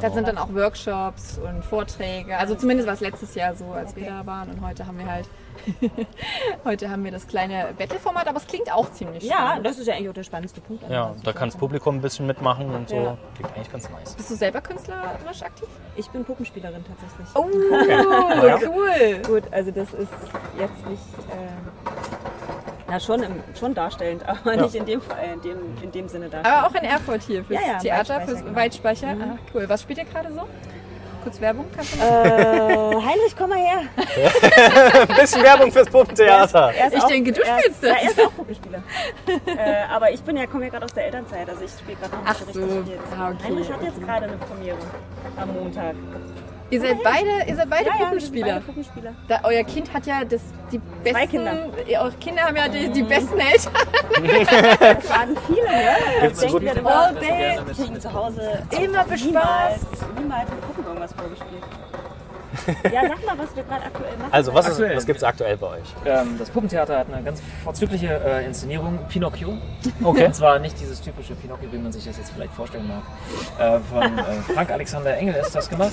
Da 0.01 0.09
sind 0.09 0.27
dann 0.27 0.37
auch 0.37 0.53
Workshops 0.53 1.37
und 1.39 1.63
Vorträge. 1.63 2.37
Also 2.37 2.55
zumindest 2.55 2.87
war 2.87 2.93
es 2.95 2.99
letztes 3.01 3.33
Jahr 3.35 3.53
so, 3.55 3.65
als 3.71 3.95
wir 3.95 4.05
da 4.07 4.25
waren. 4.25 4.49
Und 4.49 4.61
heute 4.61 4.85
haben 4.85 4.97
wir 4.97 5.05
halt, 5.09 5.27
heute 6.65 6.89
haben 6.89 7.03
wir 7.03 7.11
das 7.11 7.27
kleine 7.27 7.69
Battle-Format, 7.77 8.27
aber 8.27 8.37
es 8.37 8.47
klingt 8.47 8.71
auch 8.73 8.91
ziemlich 8.91 9.23
Ja, 9.23 9.35
spannend. 9.37 9.65
das 9.65 9.79
ist 9.79 9.87
ja 9.87 9.93
eigentlich 9.95 10.09
auch 10.09 10.13
der 10.13 10.23
spannendste 10.23 10.61
Punkt. 10.61 10.83
Ja, 10.89 11.13
da 11.23 11.33
kann 11.33 11.49
das. 11.49 11.57
Publikum 11.57 11.95
ein 11.95 12.01
bisschen 12.01 12.27
mitmachen 12.27 12.69
und 12.73 12.89
so. 12.89 12.95
Ja. 12.95 13.17
Klingt 13.35 13.55
eigentlich 13.55 13.71
ganz 13.71 13.89
nice. 13.89 14.13
Bist 14.15 14.29
du 14.31 14.35
selber 14.35 14.61
künstlerisch 14.61 15.43
aktiv? 15.43 15.67
Ich 15.95 16.09
bin 16.09 16.25
Puppenspielerin 16.25 16.83
tatsächlich. 16.83 17.27
Oh, 17.35 17.49
Ja. 18.47 18.57
cool. 18.69 19.21
Gut, 19.25 19.43
also 19.51 19.71
das 19.71 19.93
ist 19.93 20.11
jetzt 20.59 20.87
nicht, 20.87 21.01
äh, 21.31 22.24
na 22.87 22.99
schon, 22.99 23.23
im, 23.23 23.43
schon 23.59 23.73
darstellend, 23.73 24.23
aber 24.27 24.55
nicht 24.57 24.75
in 24.75 24.85
dem, 24.85 25.01
äh, 25.01 25.33
in 25.33 25.41
dem, 25.41 25.57
in 25.81 25.91
dem 25.91 26.07
Sinne 26.07 26.29
darstellend. 26.29 26.63
Aber 26.63 26.67
auch 26.67 26.81
in 26.81 26.87
Erfurt 26.87 27.21
hier 27.23 27.43
fürs 27.43 27.59
Ja, 27.61 27.67
ja, 27.73 27.77
Theater, 27.79 28.21
fürs 28.21 28.41
genau. 28.43 28.55
Weitspeicher. 28.55 29.07
Ah, 29.19 29.37
cool. 29.53 29.65
Was 29.67 29.81
spielt 29.81 29.99
ihr 29.99 30.05
gerade 30.05 30.31
so? 30.33 30.41
Kurz 31.23 31.41
Werbung, 31.41 31.65
kannst 31.75 31.95
du 31.95 31.99
Äh, 31.99 32.03
Heinrich, 32.05 33.35
komm 33.35 33.49
mal 33.49 33.57
her. 33.57 33.81
Ein 35.09 35.15
bisschen 35.19 35.41
Werbung 35.41 35.71
fürs 35.71 35.89
Puppentheater. 35.89 36.71
Er 36.71 36.85
ist 36.87 36.97
Ich 36.97 37.03
auch- 37.03 37.07
denke, 37.07 37.31
du 37.31 37.41
er, 37.41 37.57
spielst 37.59 37.81
Ja, 37.83 37.89
das. 37.95 38.03
er 38.03 38.09
ist 38.11 38.21
auch 38.21 38.35
Puppenspieler. 38.35 38.83
äh, 39.47 39.83
aber 39.91 40.11
ich 40.11 40.21
bin 40.21 40.37
ja, 40.37 40.45
komme 40.45 40.65
ja 40.65 40.69
gerade 40.69 40.85
aus 40.85 40.93
der 40.93 41.05
Elternzeit, 41.05 41.49
also 41.49 41.63
ich 41.63 41.71
spiele 41.71 41.97
gerade 41.97 42.15
noch 42.15 42.21
nicht 42.21 42.31
Ach 42.47 42.53
so 42.53 42.59
richtig 42.63 42.87
jetzt. 42.93 43.01
Ah, 43.19 43.29
okay. 43.31 43.43
Heinrich 43.43 43.71
hat 43.73 43.81
jetzt 43.83 43.99
gerade 44.03 44.25
eine 44.27 44.37
Premiere 44.37 44.77
am 45.37 45.53
Montag. 45.55 45.95
Ihr 46.71 46.81
seid 46.81 47.03
beide, 47.03 47.29
ihr 47.47 47.55
seid 47.55 47.69
beide 47.69 47.85
Ja, 47.85 47.91
ja, 47.93 47.99
wir 48.11 48.19
sind 48.19 48.33
Puppenspieler. 48.33 48.45
beide 48.47 48.61
Puppenspieler. 48.65 49.13
Da, 49.27 49.39
euer 49.43 49.63
Kind 49.63 49.93
hat 49.93 50.05
ja 50.07 50.25
das, 50.25 50.41
die 50.71 50.79
besten. 51.03 51.29
Kinder. 51.29 51.53
Ja, 51.87 52.01
Eure 52.01 52.11
Kinder 52.13 52.41
haben 52.43 52.55
ja 52.55 52.67
die, 52.67 52.89
die 52.89 53.03
besten 53.03 53.37
Eltern. 53.39 53.73
Das 54.79 55.09
waren 55.09 55.37
viele, 55.45 55.63
ne? 55.63 55.95
Gibt's 56.21 56.41
wir 56.41 56.85
All 56.85 57.09
immer, 57.11 57.13
day. 57.19 57.99
zu 57.99 58.13
Hause 58.13 58.63
Immer 58.71 58.81
niemals, 58.81 59.07
bespaßt. 59.09 59.85
niemals 60.17 60.49
mit 60.49 60.61
Puppen 60.61 60.85
irgendwas 60.85 61.13
vorgespielt. 61.13 61.63
Ja, 62.91 63.01
sag 63.07 63.25
mal, 63.25 63.37
was 63.37 63.55
wir 63.55 63.63
gerade 63.63 63.85
aktuell 63.85 64.17
machen. 64.17 64.29
Also, 64.31 64.53
was, 64.53 64.67
ist, 64.67 64.79
was 64.95 65.05
gibt 65.05 65.17
es 65.17 65.23
aktuell 65.23 65.57
bei 65.57 65.67
euch? 65.67 65.95
Ähm, 66.05 66.35
das 66.37 66.49
Puppentheater 66.49 66.99
hat 66.99 67.07
eine 67.11 67.23
ganz 67.23 67.41
vorzügliche 67.63 68.07
äh, 68.25 68.45
Inszenierung, 68.45 68.99
Pinocchio. 69.09 69.57
Okay. 70.03 70.25
Und 70.25 70.35
zwar 70.35 70.59
nicht 70.59 70.79
dieses 70.79 71.01
typische 71.01 71.35
Pinocchio, 71.35 71.71
wie 71.71 71.77
man 71.77 71.91
sich 71.91 72.05
das 72.05 72.17
jetzt 72.17 72.31
vielleicht 72.31 72.53
vorstellen 72.53 72.87
mag. 72.87 73.03
Äh, 73.59 73.79
von 73.79 74.17
äh, 74.17 74.53
Frank 74.53 74.71
Alexander 74.71 75.15
Engel 75.17 75.35
ist 75.35 75.53
das 75.55 75.69
gemacht. 75.69 75.91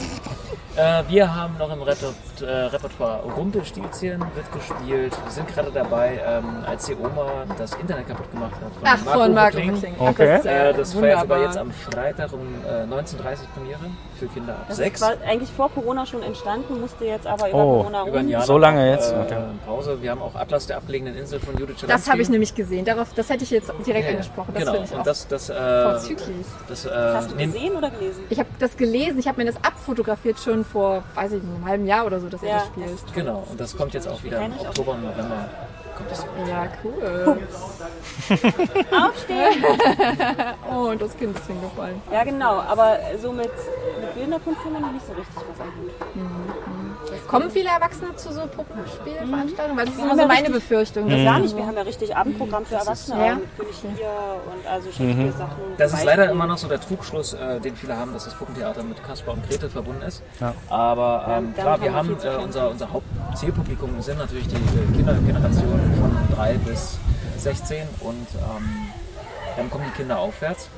Äh, 0.76 1.02
wir 1.08 1.34
haben 1.34 1.56
noch 1.58 1.70
im 1.72 1.82
Reper 1.82 2.12
äh, 2.40 2.44
Repertoire 2.44 3.22
Rumpelstilzchen 3.36 4.20
wird 4.34 4.52
gespielt. 4.52 5.12
Wir 5.24 5.30
sind 5.30 5.48
gerade 5.48 5.70
dabei, 5.70 6.20
ähm, 6.26 6.44
als 6.66 6.86
die 6.86 6.94
Oma 6.96 7.44
das 7.58 7.74
Internet 7.74 8.08
kaputt 8.08 8.30
gemacht 8.30 8.52
hat. 8.54 8.72
Ach, 8.82 8.98
von 8.98 9.34
Marco 9.34 9.56
Kling. 9.58 9.78
Kling. 9.78 9.94
Okay. 9.98 10.36
Das, 10.38 10.46
äh, 10.46 10.70
Äh, 10.70 10.74
das 10.74 10.92
feiert 10.94 11.20
sogar 11.20 11.38
wunderbar. 11.38 11.42
jetzt 11.44 11.58
am 11.58 11.70
Freitag 11.72 12.32
um 12.32 12.40
äh, 12.66 12.84
19.30 12.84 12.92
Uhr 12.92 13.36
Premiere 13.54 13.78
für 14.18 14.26
Kinder 14.28 14.52
ab 14.54 14.64
Das 14.68 14.76
6. 14.78 15.00
war 15.00 15.12
eigentlich 15.26 15.50
vor 15.50 15.70
Corona 15.70 16.06
schon 16.06 16.22
entstanden. 16.22 16.51
Entstanden, 16.52 16.80
musste 16.80 17.04
jetzt 17.04 17.26
aber 17.26 17.48
über 17.48 17.58
Oh, 17.64 17.76
Corona 17.82 18.06
Über 18.06 18.18
ein. 18.18 18.28
Jahr 18.28 18.42
So 18.42 18.58
lang 18.58 18.76
lange 18.76 18.90
jetzt? 18.90 19.12
Äh, 19.12 19.16
Okay. 19.22 19.36
Pause. 19.66 20.02
Wir 20.02 20.10
haben 20.10 20.22
auch 20.22 20.34
Atlas 20.34 20.66
der 20.66 20.76
abgelegenen 20.78 21.16
Insel 21.16 21.40
von 21.40 21.56
Judith 21.56 21.76
Das 21.86 22.10
habe 22.10 22.22
ich 22.22 22.28
nämlich 22.28 22.54
gesehen. 22.54 22.84
Darauf, 22.84 23.12
das 23.14 23.28
hätte 23.28 23.44
ich 23.44 23.50
jetzt 23.50 23.72
direkt 23.86 24.08
angesprochen. 24.10 24.52
Das 24.54 24.62
genau. 24.62 24.72
finde 24.72 24.86
ich 24.86 24.92
auch 24.94 24.98
Und 24.98 25.06
das, 25.06 25.28
das, 25.28 25.50
äh, 25.50 25.82
vorzüglich. 25.84 26.46
das, 26.68 26.86
äh, 26.86 26.90
Hast 26.90 27.30
du 27.32 27.36
gesehen 27.36 27.76
oder 27.76 27.90
gelesen? 27.90 28.24
Ich 28.30 28.38
habe 28.38 28.48
das 28.58 28.76
gelesen, 28.76 29.18
ich 29.18 29.28
habe 29.28 29.42
mir 29.42 29.50
das 29.50 29.62
abfotografiert 29.64 30.38
schon 30.38 30.64
vor, 30.64 31.02
weiß 31.14 31.32
ich 31.32 31.42
nicht, 31.42 31.54
einem 31.56 31.64
halben 31.66 31.86
Jahr 31.86 32.06
oder 32.06 32.20
so, 32.20 32.28
dass 32.28 32.42
er 32.42 32.48
Ja, 32.48 32.56
das 32.58 32.66
spielt. 32.66 33.14
Genau, 33.14 33.44
und 33.48 33.60
das 33.60 33.76
kommt 33.76 33.94
jetzt 33.94 34.08
auch 34.08 34.22
wieder 34.22 34.40
im. 34.44 34.52
Oktober 34.58 34.92
und 34.92 35.02
November. 35.04 35.48
Ja, 36.48 36.66
cool. 36.82 37.38
Aufstehen! 39.06 39.64
Oh, 40.70 40.88
und 40.88 41.02
das 41.02 41.16
Kind 41.16 41.36
ist 41.36 41.46
hingefallen. 41.46 42.00
Ja, 42.10 42.24
genau, 42.24 42.60
aber 42.60 42.98
so 43.20 43.30
mit, 43.30 43.50
mit 44.00 44.14
bildender 44.14 44.40
Kunst 44.40 44.64
wir 44.64 44.80
noch 44.80 44.92
nicht 44.92 45.06
so 45.06 45.12
richtig 45.12 45.36
was 45.36 45.60
am 45.60 45.66
Hut. 45.66 46.81
Kommen 47.26 47.50
viele 47.50 47.68
Erwachsene 47.68 48.14
zu 48.16 48.32
so 48.32 48.42
Puppenspielveranstaltungen? 48.46 49.76
Weil 49.76 49.86
das 49.86 49.94
ist 49.94 50.00
Wir 50.00 50.04
immer 50.04 50.22
so 50.22 50.26
meine 50.28 50.50
Befürchtung. 50.50 51.08
Das 51.08 51.16
dass 51.16 51.24
gar 51.24 51.38
nicht, 51.38 51.56
wir 51.56 51.66
haben 51.66 51.76
ja 51.76 51.82
richtig 51.82 52.16
Abendprogramm 52.16 52.66
für 52.66 52.74
Erwachsene, 52.74 53.26
Ja. 53.26 53.40
König 53.56 53.82
Lear 53.98 54.36
und 54.52 54.66
also 54.66 54.90
Shakespeare-Sachen. 54.90 55.62
Das 55.78 55.92
ist 55.92 56.04
leider 56.04 56.30
immer 56.30 56.46
noch 56.46 56.58
so 56.58 56.68
der 56.68 56.80
Trugschluss, 56.80 57.34
äh, 57.34 57.60
den 57.60 57.76
viele 57.76 57.96
haben, 57.96 58.12
dass 58.12 58.24
das 58.24 58.34
Puppentheater 58.34 58.82
mit 58.82 59.02
Kaspar 59.02 59.34
und 59.34 59.48
Gretel 59.48 59.70
verbunden 59.70 60.02
ist. 60.02 60.22
Ja. 60.40 60.54
Aber 60.68 61.26
ähm, 61.28 61.54
klar, 61.54 61.72
haben 61.72 61.82
wir 61.82 61.94
haben 61.94 62.16
äh, 62.22 62.42
unser, 62.42 62.70
unser 62.70 62.88
Hauptzielpublikum 62.92 64.00
sind 64.02 64.18
natürlich 64.18 64.48
die 64.48 64.56
äh, 64.56 64.96
Kindergeneration 64.96 65.80
von 66.00 66.36
3 66.36 66.54
bis 66.58 66.98
16 67.38 67.88
und 68.00 68.26
ähm, 68.34 68.88
dann 69.56 69.70
kommen 69.70 69.84
die 69.88 69.96
Kinder 69.96 70.18
aufwärts. 70.18 70.68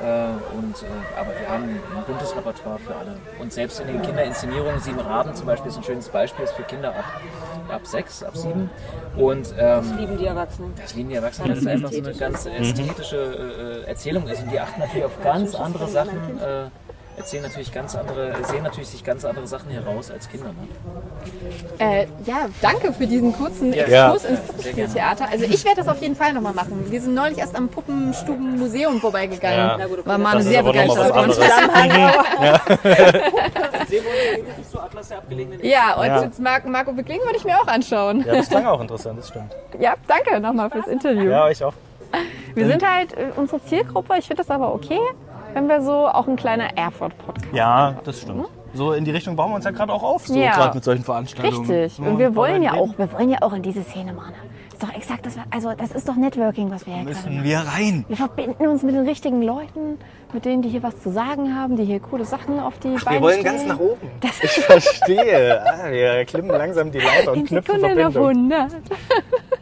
Äh, 0.00 0.56
und, 0.56 0.82
äh, 0.82 1.18
aber 1.18 1.30
wir 1.38 1.48
haben 1.48 1.64
ein 1.64 1.80
buntes 2.06 2.36
Repertoire 2.36 2.78
für 2.78 2.94
alle. 2.94 3.16
Und 3.38 3.52
selbst 3.52 3.80
in 3.80 3.86
den 3.86 4.02
Kinderinszenierungen, 4.02 4.80
Sieben 4.80 5.00
Raben 5.00 5.34
zum 5.34 5.46
Beispiel 5.46 5.70
ist 5.70 5.78
ein 5.78 5.84
schönes 5.84 6.08
Beispiel, 6.08 6.44
ist 6.44 6.54
für 6.54 6.64
Kinder 6.64 6.94
ab, 6.94 7.04
ab 7.68 7.86
6, 7.86 8.22
ab 8.24 8.36
7. 8.36 8.70
Und 9.16 9.54
ähm, 9.58 9.96
lieben 9.98 10.18
die 10.18 10.26
Erwachsenen. 10.26 10.74
das 10.76 10.94
lieben 10.94 11.08
die 11.08 11.14
Erwachsenen, 11.14 11.50
weil 11.50 11.58
es 11.58 11.66
einfach 11.66 11.92
so 11.92 11.98
eine 11.98 12.14
ganz 12.14 12.46
ästhetische 12.46 13.84
äh, 13.86 13.88
Erzählung 13.88 14.28
ist 14.28 14.42
und 14.42 14.52
die 14.52 14.60
achten 14.60 14.80
natürlich 14.80 15.04
auf 15.04 15.22
ganz 15.22 15.54
andere 15.54 15.88
Sachen, 15.88 16.38
äh, 16.40 16.68
erzählen 17.16 17.42
natürlich 17.42 17.72
ganz 17.72 17.96
andere, 17.96 18.34
sehen 18.44 18.62
natürlich 18.62 18.88
sich 18.88 19.04
ganz 19.04 19.24
andere 19.24 19.46
Sachen 19.46 19.70
heraus 19.70 20.10
als 20.10 20.28
Kinder. 20.28 20.48
Ne? 20.48 20.68
Äh, 21.78 22.06
ja, 22.24 22.46
danke 22.60 22.92
für 22.92 23.06
diesen 23.06 23.32
kurzen 23.32 23.72
Ja. 23.72 23.84
Exkurs 23.84 24.24
Ja. 24.24 24.28
ins 24.30 24.40
Puppenspieltheater. 24.40 25.28
Also 25.30 25.44
ich 25.44 25.64
werde 25.64 25.78
das 25.78 25.88
auf 25.88 26.00
jeden 26.02 26.16
Fall 26.16 26.32
nochmal 26.32 26.54
machen. 26.54 26.86
Wir 26.90 27.00
sind 27.00 27.14
neulich 27.14 27.38
erst 27.38 27.56
am 27.56 27.68
Puppenstubenmuseum 27.68 29.00
vorbeigegangen. 29.00 29.58
Ja. 29.58 29.76
Na 29.78 29.86
gut, 29.86 30.00
okay. 30.00 30.08
War 30.08 30.18
ist 30.38 30.46
sehr 30.46 30.62
begeistert. 30.62 31.06
der 35.08 35.18
abgelegenen 35.18 35.64
Ja, 35.64 35.94
und 35.94 36.06
Ja. 36.06 36.22
jetzt 36.22 36.40
Mar 36.40 36.60
Marco 36.66 36.92
Bekling 36.92 37.20
würde 37.20 37.36
ich 37.36 37.44
mir 37.44 37.58
auch 37.60 37.66
anschauen. 37.66 38.24
Ja, 38.26 38.34
das 38.34 38.48
klang 38.48 38.66
auch 38.66 38.80
interessant, 38.80 39.18
das 39.18 39.28
stimmt. 39.28 39.52
Ja, 39.80 39.94
danke 40.06 40.40
nochmal 40.40 40.70
fürs 40.70 40.86
Interview. 40.86 41.30
Ja, 41.30 41.50
ich 41.50 41.62
auch. 41.62 41.74
Wir 42.54 42.66
sind 42.66 42.88
halt 42.88 43.12
äh, 43.12 43.26
unsere 43.36 43.62
Zielgruppe. 43.64 44.14
Ich 44.18 44.26
finde 44.26 44.42
das 44.42 44.50
aber 44.50 44.72
okay, 44.72 45.00
wenn 45.56 45.68
wir 45.68 45.80
so 45.80 46.06
auch 46.06 46.28
ein 46.28 46.36
kleiner 46.36 46.76
Erfurt-Podcast 46.76 47.54
Ja, 47.54 47.94
das 48.04 48.20
stimmt. 48.20 48.44
So 48.74 48.92
in 48.92 49.06
die 49.06 49.10
Richtung 49.10 49.36
bauen 49.36 49.50
wir 49.52 49.54
uns 49.56 49.64
ja 49.64 49.70
gerade 49.70 49.90
auch 49.90 50.02
auf, 50.02 50.26
so 50.26 50.38
Ja. 50.38 50.52
gerade 50.52 50.74
mit 50.74 50.84
solchen 50.84 51.02
Veranstaltungen. 51.02 51.70
Richtig. 51.70 52.06
Und 52.06 52.18
wir 52.18 52.36
wollen 52.36 52.62
ja 52.62 52.74
auch, 52.74 52.90
wir 52.98 53.10
wollen 53.14 53.30
ja 53.30 53.38
auch 53.40 53.54
in 53.54 53.62
diese 53.62 53.82
Szene 53.82 54.12
machen. 54.12 54.34
Ist 54.70 54.82
doch 54.82 54.94
exakt 54.94 55.24
das, 55.24 55.38
also 55.50 55.72
das 55.74 55.92
ist 55.92 56.06
doch 56.06 56.16
Networking, 56.16 56.70
was 56.70 56.86
wir 56.86 56.92
hier 56.92 57.04
Müssen 57.04 57.36
machen. 57.36 57.44
wir 57.44 57.58
rein. 57.60 58.04
Wir 58.08 58.18
verbinden 58.18 58.66
uns 58.66 58.82
mit 58.82 58.94
den 58.94 59.06
richtigen 59.08 59.40
Leuten, 59.40 59.96
mit 60.32 60.44
denen, 60.44 60.60
die 60.62 60.68
hier 60.68 60.82
was 60.82 61.00
zu 61.02 61.10
sagen 61.10 61.54
haben, 61.58 61.76
die 61.76 61.84
hier 61.84 62.00
coole 62.00 62.24
Sachen 62.24 62.58
auf 62.60 62.78
die 62.78 62.88
Beine 63.04 63.16
Wir 63.16 63.22
wollen 63.22 63.40
stellen. 63.40 63.56
ganz 63.56 63.66
nach 63.66 63.78
oben. 63.78 64.10
Ich 64.42 64.50
verstehe. 64.64 65.62
Ah, 65.64 65.90
wir 65.90 66.24
klimmen 66.24 66.50
langsam 66.50 66.90
die 66.90 66.98
Leiter 66.98 67.32
und 67.32 67.38
In 67.38 67.46
knüpfen 67.46 67.80
Sekunden 67.80 68.04
auf 68.06 68.12
Verbindung. 68.12 68.52
100. 68.52 68.72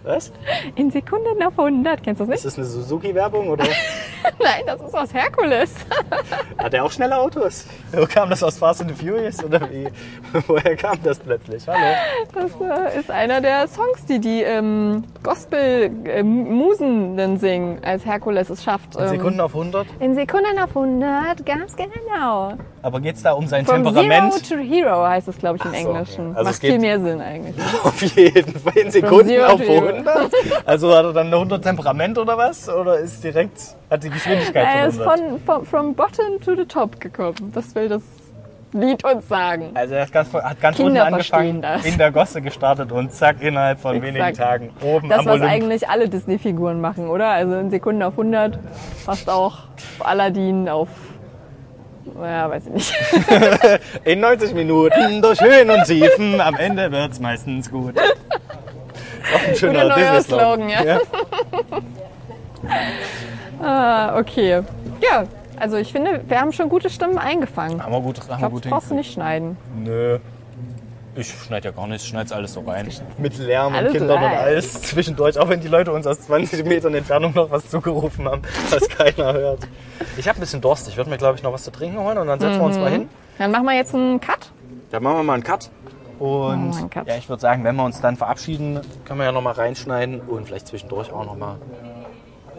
Was? 0.04 0.32
In 0.76 0.90
Sekunden 0.90 1.42
auf 1.42 1.58
100. 1.58 2.02
Kennst 2.02 2.20
du 2.20 2.26
das 2.26 2.34
Ist 2.36 2.44
nicht? 2.44 2.58
das 2.58 2.74
eine 2.74 2.82
Suzuki-Werbung 2.82 3.48
oder 3.48 3.64
Nein, 4.42 4.62
das 4.66 4.80
ist 4.80 4.94
aus 4.94 5.12
Herkules. 5.12 5.72
hat 6.58 6.72
er 6.74 6.84
auch 6.84 6.90
schnelle 6.90 7.16
Autos? 7.18 7.66
Wo 7.92 8.06
kam 8.06 8.30
das 8.30 8.42
aus 8.42 8.58
Fast 8.58 8.80
and 8.80 8.90
the 8.96 9.06
Furious 9.06 9.42
oder 9.44 9.60
wie? 9.70 9.86
Woher 10.46 10.76
kam 10.76 10.98
das 11.02 11.18
plötzlich? 11.18 11.66
Hallo. 11.68 11.94
Das 12.32 12.50
äh, 12.94 12.98
ist 13.00 13.10
einer 13.10 13.40
der 13.42 13.68
Songs, 13.68 14.04
die 14.06 14.18
die 14.18 14.42
ähm, 14.42 15.04
Gospel-Musen 15.22 17.16
dann 17.16 17.38
singen, 17.38 17.78
als 17.84 18.04
Herkules 18.04 18.50
es 18.50 18.64
schafft. 18.64 18.96
ähm, 18.98 19.08
Sekunden 19.08 19.40
auf 19.40 19.54
100. 19.54 19.86
In 20.00 20.14
Sekunden 20.14 20.53
auf 20.58 20.70
100, 20.76 21.44
ganz 21.44 21.76
genau. 21.76 22.54
Aber 22.82 23.00
geht 23.00 23.16
es 23.16 23.22
da 23.22 23.32
um 23.32 23.46
sein 23.46 23.64
From 23.64 23.84
Temperament? 23.84 24.32
Zero 24.44 24.60
to 24.60 24.66
Hero 24.68 25.06
heißt 25.06 25.28
es, 25.28 25.38
glaube 25.38 25.58
ich, 25.58 25.64
im 25.64 25.70
so, 25.70 25.76
Englischen. 25.76 26.26
okay. 26.30 26.36
Also 26.38 26.50
Macht 26.50 26.60
viel 26.60 26.78
mehr 26.78 27.00
Sinn 27.00 27.20
eigentlich. 27.20 27.56
Auf 27.84 28.02
jeden 28.02 28.58
Fall 28.60 28.76
in 28.76 28.90
Sekunden 28.90 29.40
auf 29.42 29.60
to 29.60 29.66
hero. 29.66 29.86
100. 29.86 30.32
Also 30.66 30.94
hat 30.94 31.04
er 31.04 31.12
dann 31.12 31.26
eine 31.28 31.36
100 31.36 31.62
Temperament 31.62 32.18
oder 32.18 32.36
was? 32.36 32.68
Oder 32.68 32.98
ist 32.98 33.22
direkt, 33.24 33.76
hat 33.90 34.02
die 34.04 34.10
Geschwindigkeit 34.10 34.66
Er 34.66 34.90
von 34.90 34.90
ist 34.90 35.00
100? 35.00 35.18
von, 35.20 35.40
von 35.40 35.66
from 35.66 35.94
bottom 35.94 36.40
to 36.44 36.54
the 36.54 36.64
top 36.64 37.00
gekommen. 37.00 37.52
Das 37.54 37.74
will 37.74 37.88
das 37.88 38.02
Lied 38.74 39.04
uns 39.04 39.28
sagen. 39.28 39.70
Also 39.74 39.94
er 39.94 40.02
hat 40.02 40.12
ganz, 40.12 40.34
hat 40.34 40.60
ganz 40.60 40.78
unten 40.80 40.98
angefangen, 40.98 41.62
das. 41.62 41.84
in 41.84 41.96
der 41.96 42.10
Gosse 42.10 42.42
gestartet 42.42 42.90
und 42.90 43.12
zack, 43.12 43.40
innerhalb 43.40 43.78
von 43.78 43.94
Exakt. 43.96 44.14
wenigen 44.14 44.34
Tagen 44.36 44.70
oben 44.82 45.08
Das, 45.08 45.20
am 45.20 45.26
was 45.26 45.34
Olymp. 45.34 45.48
eigentlich 45.50 45.88
alle 45.88 46.08
Disney-Figuren 46.08 46.80
machen, 46.80 47.08
oder? 47.08 47.28
Also 47.28 47.54
in 47.56 47.70
Sekunden 47.70 48.02
auf 48.02 48.14
100, 48.14 48.58
fast 49.04 49.30
auch 49.30 49.68
auf 49.68 50.06
Aladdin 50.06 50.68
auf. 50.68 50.88
Ja, 52.20 52.50
weiß 52.50 52.64
ich 52.66 52.72
nicht. 52.74 52.94
In 54.04 54.20
90 54.20 54.54
Minuten 54.54 55.22
durch 55.22 55.40
Höhen 55.40 55.70
und 55.70 55.84
Tiefen, 55.84 56.40
am 56.40 56.54
Ende 56.56 56.92
wird's 56.92 57.18
meistens 57.18 57.70
gut. 57.70 57.94
Auch 57.98 59.48
ein 59.48 59.56
schöner 59.56 59.94
Disney-Slogan. 59.94 60.68
Slogan, 60.68 60.68
ja. 60.68 60.98
Ah, 63.62 64.18
okay. 64.18 64.62
Ja, 65.00 65.24
also 65.58 65.76
ich 65.76 65.92
finde, 65.92 66.22
wir 66.26 66.40
haben 66.40 66.52
schon 66.52 66.68
gute 66.68 66.90
Stimmen 66.90 67.18
eingefangen. 67.18 67.82
Haben 67.82 67.92
wir 67.92 68.00
gut, 68.00 68.18
haben 68.18 68.24
Ich 68.24 68.28
wir 68.30 68.36
glaube, 68.38 68.54
gut 68.54 68.64
das 68.64 68.70
brauchst 68.70 68.90
du 68.90 68.94
nicht 68.94 69.12
schneiden. 69.12 69.56
Nö. 69.76 70.18
Ich 71.16 71.28
schneide 71.28 71.68
ja 71.68 71.70
gar 71.74 71.86
nicht, 71.86 72.02
ich 72.02 72.08
schneide 72.08 72.34
alles 72.34 72.54
so 72.54 72.60
rein. 72.62 72.88
Mit 73.18 73.38
Lärm 73.38 73.68
und 73.68 73.78
Alles 73.78 73.92
Kindern 73.92 74.18
und 74.24 74.30
alles 74.30 74.82
zwischendurch, 74.82 75.38
auch 75.38 75.48
wenn 75.48 75.60
die 75.60 75.68
Leute 75.68 75.92
uns 75.92 76.08
aus 76.08 76.22
20 76.22 76.64
Metern 76.64 76.92
Entfernung 76.94 77.32
noch 77.34 77.50
was 77.52 77.70
zugerufen 77.70 78.28
haben, 78.28 78.42
was 78.70 78.88
keiner 78.88 79.32
hört. 79.32 79.60
Ich 80.16 80.26
habe 80.26 80.38
ein 80.38 80.40
bisschen 80.40 80.60
Durst, 80.60 80.88
ich 80.88 80.96
würde 80.96 81.10
mir 81.10 81.18
glaube 81.18 81.36
ich 81.36 81.42
noch 81.44 81.52
was 81.52 81.62
zu 81.62 81.70
trinken 81.70 81.98
holen 81.98 82.18
und 82.18 82.26
dann 82.26 82.40
setzen 82.40 82.58
wir 82.58 82.66
uns 82.66 82.78
mal 82.78 82.90
hin. 82.90 83.08
Dann 83.38 83.52
machen 83.52 83.64
wir 83.64 83.74
jetzt 83.76 83.94
einen 83.94 84.20
Cut. 84.20 84.50
Dann 84.90 85.02
machen 85.04 85.18
wir 85.18 85.22
mal 85.22 85.34
einen 85.34 85.44
Cut. 85.44 85.70
Und 86.18 86.72
wir 86.72 86.78
einen 86.78 86.90
Cut. 86.90 87.06
ja, 87.06 87.16
ich 87.16 87.28
würde 87.28 87.40
sagen, 87.40 87.62
wenn 87.62 87.76
wir 87.76 87.84
uns 87.84 88.00
dann 88.00 88.16
verabschieden, 88.16 88.80
können 89.04 89.20
wir 89.20 89.26
ja 89.26 89.32
noch 89.32 89.42
mal 89.42 89.52
reinschneiden 89.52 90.20
und 90.20 90.46
vielleicht 90.46 90.66
zwischendurch 90.66 91.12
auch 91.12 91.24
noch 91.24 91.36
mal. 91.36 91.58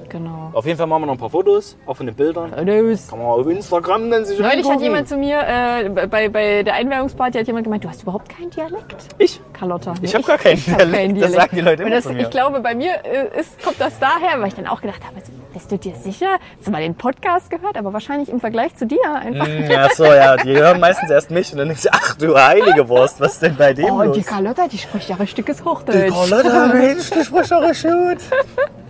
Genau. 0.10 0.52
Auf 0.54 0.66
jeden 0.66 0.78
Fall 0.78 0.88
machen 0.88 1.02
wir 1.04 1.06
noch 1.08 1.14
ein 1.16 1.20
paar 1.20 1.30
Fotos, 1.30 1.78
auch 1.86 1.96
von 1.96 2.06
den 2.06 2.16
Bildern. 2.16 2.54
Tschüss. 2.66 3.08
Kann 3.10 3.20
man 3.20 3.28
auf 3.28 3.48
Instagram 3.48 4.10
dann 4.12 4.26
sich 4.26 4.40
Neulich 4.40 4.58
hat 4.60 4.66
angucken. 4.66 4.84
jemand 4.84 5.08
zu 5.10 5.18
mir, 5.18 5.40
äh, 5.40 5.90
bei, 6.08 6.30
bei 6.30 6.64
der 6.64 6.76
Einweihungsparty 6.76 7.40
hat 7.40 7.48
jemand 7.48 7.64
gemeint, 7.66 7.84
du 7.84 7.90
hast 7.90 8.04
überhaupt 8.04 8.30
keinen 8.30 8.50
Dialekt. 8.52 9.08
Ich? 9.18 9.42
Carlotta. 9.54 9.94
Ich 10.02 10.14
habe 10.14 10.24
gar 10.24 10.38
keinen 10.38 10.58
Ich 10.58 10.66
Dialekt. 10.66 10.94
keinen 10.94 11.20
Das 11.20 11.32
sagen 11.34 11.56
die 11.56 11.62
Leute 11.62 11.84
immer 11.84 11.92
das. 11.96 12.06
Ich 12.06 12.30
glaube, 12.30 12.60
bei 12.62 12.76
mir 12.76 12.92
äh, 13.04 13.40
ist, 13.40 13.62
kommt 13.64 13.80
das 13.82 13.98
daher, 14.00 14.40
weil 14.40 14.48
ich 14.50 14.54
dann 14.56 14.68
auch 14.68 14.82
gedacht 14.82 15.04
habe, 15.06 15.16
also, 15.18 15.32
bist 15.54 15.72
du 15.72 15.78
dir 15.78 15.96
sicher? 15.96 16.38
Hast 16.58 16.68
du 16.68 16.72
mal 16.72 16.82
den 16.82 16.96
Podcast 16.96 17.50
gehört? 17.50 17.78
Aber 17.78 17.94
wahrscheinlich 17.94 18.30
im 18.30 18.40
Vergleich 18.40 18.76
zu 18.76 18.86
dir 18.86 19.00
einfach. 19.14 19.48
Hm, 19.48 19.70
Ja, 19.72 19.90
so, 19.94 20.06
ja, 20.06 20.36
die 20.38 20.56
hören 20.56 20.80
meistens 20.80 21.10
erst 21.10 21.32
mich 21.32 21.52
und 21.52 21.60
dann 21.60 21.68
denke 21.70 21.82
ich, 21.84 21.94
ach 21.94 22.16
du 22.16 22.36
heilige 22.38 22.88
Wurst, 22.90 23.20
was 23.22 23.34
ist 23.34 23.42
denn 23.42 23.56
bei 23.56 23.74
dem 23.74 23.86
Oh, 23.86 24.04
los? 24.04 24.16
die 24.18 24.24
Carlotta, 24.24 24.68
die 24.68 24.78
spricht 24.78 25.10
ja 25.10 25.16
richtiges 25.16 25.58
Die 25.58 25.64
Hochdeutsch. 25.64 26.12
Carlotta, 26.14 26.68
Mensch, 26.74 27.10
du 27.10 27.24
sprichst 27.24 27.52
doch 27.52 27.62
gut. 27.62 28.18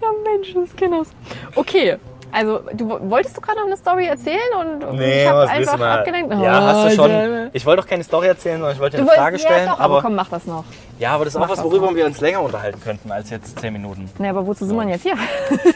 Ja, 0.00 0.08
Mensch, 0.24 0.54
das 0.54 0.74
Kinders. 0.76 1.08
Okay. 1.54 1.96
Also, 2.34 2.60
du 2.72 2.88
wolltest 3.10 3.36
du 3.36 3.42
gerade 3.42 3.58
noch 3.58 3.66
eine 3.66 3.76
Story 3.76 4.06
erzählen 4.06 4.38
und 4.58 4.84
und 4.84 5.00
ich 5.02 5.26
habe 5.28 5.46
einfach 5.50 5.78
abgelenkt? 5.78 6.32
Ja, 6.32 6.62
hast 6.62 6.96
du 6.96 7.02
Oh, 7.02 7.06
schon. 7.06 7.50
Ich 7.52 7.66
wollte 7.66 7.82
doch 7.82 7.88
keine 7.88 8.02
Story 8.04 8.28
erzählen, 8.28 8.56
sondern 8.56 8.72
ich 8.74 8.80
wollte 8.80 8.96
eine 8.96 9.06
wolltest, 9.06 9.22
Frage 9.22 9.38
stellen. 9.38 9.66
ja, 9.66 9.72
doch, 9.72 9.80
aber, 9.80 9.94
aber, 9.96 10.02
komm, 10.02 10.14
mach 10.14 10.30
das 10.30 10.46
noch. 10.46 10.64
ja, 10.98 11.10
aber 11.12 11.26
das 11.26 11.34
ist 11.34 11.40
auch 11.40 11.46
was, 11.48 11.56
das 11.56 11.64
worüber 11.64 11.94
wir 11.94 12.06
uns 12.06 12.20
länger 12.22 12.40
unterhalten 12.40 12.80
könnten 12.80 13.12
als 13.12 13.28
jetzt 13.28 13.58
10 13.60 13.70
Minuten. 13.74 14.10
Nee, 14.18 14.28
aber 14.28 14.46
wozu 14.46 14.64
sind 14.64 14.74
wir 14.76 14.80
denn 14.82 14.92
jetzt 14.92 15.02
hier? 15.02 15.14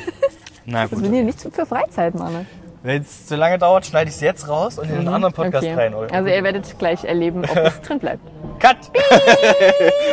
Na 0.64 0.90
Wir 0.90 0.96
sind 0.98 1.12
hier 1.12 1.24
nicht 1.24 1.40
für 1.42 1.66
Freizeit, 1.66 2.14
Mann. 2.14 2.46
Wenn 2.82 3.02
es 3.02 3.26
zu 3.26 3.36
lange 3.36 3.58
dauert, 3.58 3.84
schneide 3.84 4.08
ich 4.08 4.14
es 4.14 4.22
jetzt 4.22 4.48
raus 4.48 4.78
und 4.78 4.88
in 4.88 4.96
einen 4.96 5.08
anderen 5.08 5.34
Podcast 5.34 5.66
Mhm. 5.66 5.72
Okay. 5.72 5.80
rein. 5.82 5.94
oder? 5.94 6.14
Also 6.14 6.28
ihr 6.30 6.42
werdet 6.42 6.78
gleich 6.78 7.04
erleben, 7.04 7.42
ob 7.44 7.54
es 7.56 7.80
drin 7.82 7.98
bleibt. 7.98 8.22
Cut! 8.60 8.76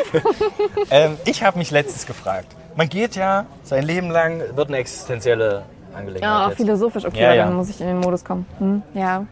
ähm, 0.92 1.18
ich 1.26 1.44
habe 1.44 1.58
mich 1.58 1.72
letztens 1.72 2.06
gefragt. 2.06 2.48
Man 2.76 2.90
geht 2.90 3.16
ja 3.16 3.46
sein 3.64 3.84
Leben 3.84 4.10
lang, 4.10 4.42
wird 4.56 4.68
eine 4.70 4.78
existenzielle 4.78 5.64
Angelegenheit. 5.96 6.24
Ja, 6.24 6.48
jetzt. 6.48 6.58
philosophisch. 6.58 7.06
Okay, 7.06 7.22
Ja, 7.22 7.34
ja. 7.34 7.46
dann 7.46 7.56
muss 7.56 7.70
ich 7.70 7.80
in 7.82 7.88
den 7.88 8.00
Modus 8.00 8.24
kommen. 8.26 8.46
Hm? 8.58 8.82
Ja, 8.94 9.26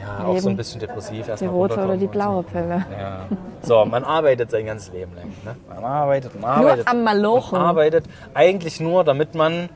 ja, 0.00 0.24
auch 0.24 0.26
so 0.26 0.32
ein 0.32 0.42
Leben. 0.50 0.56
bisschen 0.56 0.80
depressiv. 0.80 1.26
die 1.38 1.46
rote 1.46 1.74
oder 1.82 1.96
die 1.96 2.06
blaue 2.08 2.42
Pille. 2.42 2.84
so. 2.90 2.94
Ja. 2.98 3.20
So, 3.62 3.84
man 3.84 4.04
arbeitet 4.04 4.50
sein 4.50 4.66
ganzes 4.66 4.92
Leben 4.92 5.12
lang. 5.14 5.28
Ne? 5.44 5.56
Man 5.68 5.84
arbeitet, 5.84 6.38
man 6.40 6.58
Nur 6.60 6.70
arbeitet. 6.70 6.88
am 6.88 7.04
Malochen. 7.04 7.58
Man 7.58 7.66
arbeitet 7.68 8.04
eigentlich 8.34 8.80
nur, 8.80 9.04
damit 9.04 9.34
man 9.34 9.68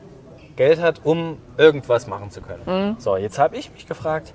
Geld 0.57 0.81
hat, 0.81 1.01
um 1.03 1.37
irgendwas 1.57 2.07
machen 2.07 2.29
zu 2.29 2.41
können. 2.41 2.63
Mhm. 2.65 2.95
So, 2.99 3.15
jetzt 3.15 3.39
habe 3.39 3.55
ich 3.55 3.71
mich 3.71 3.87
gefragt, 3.87 4.33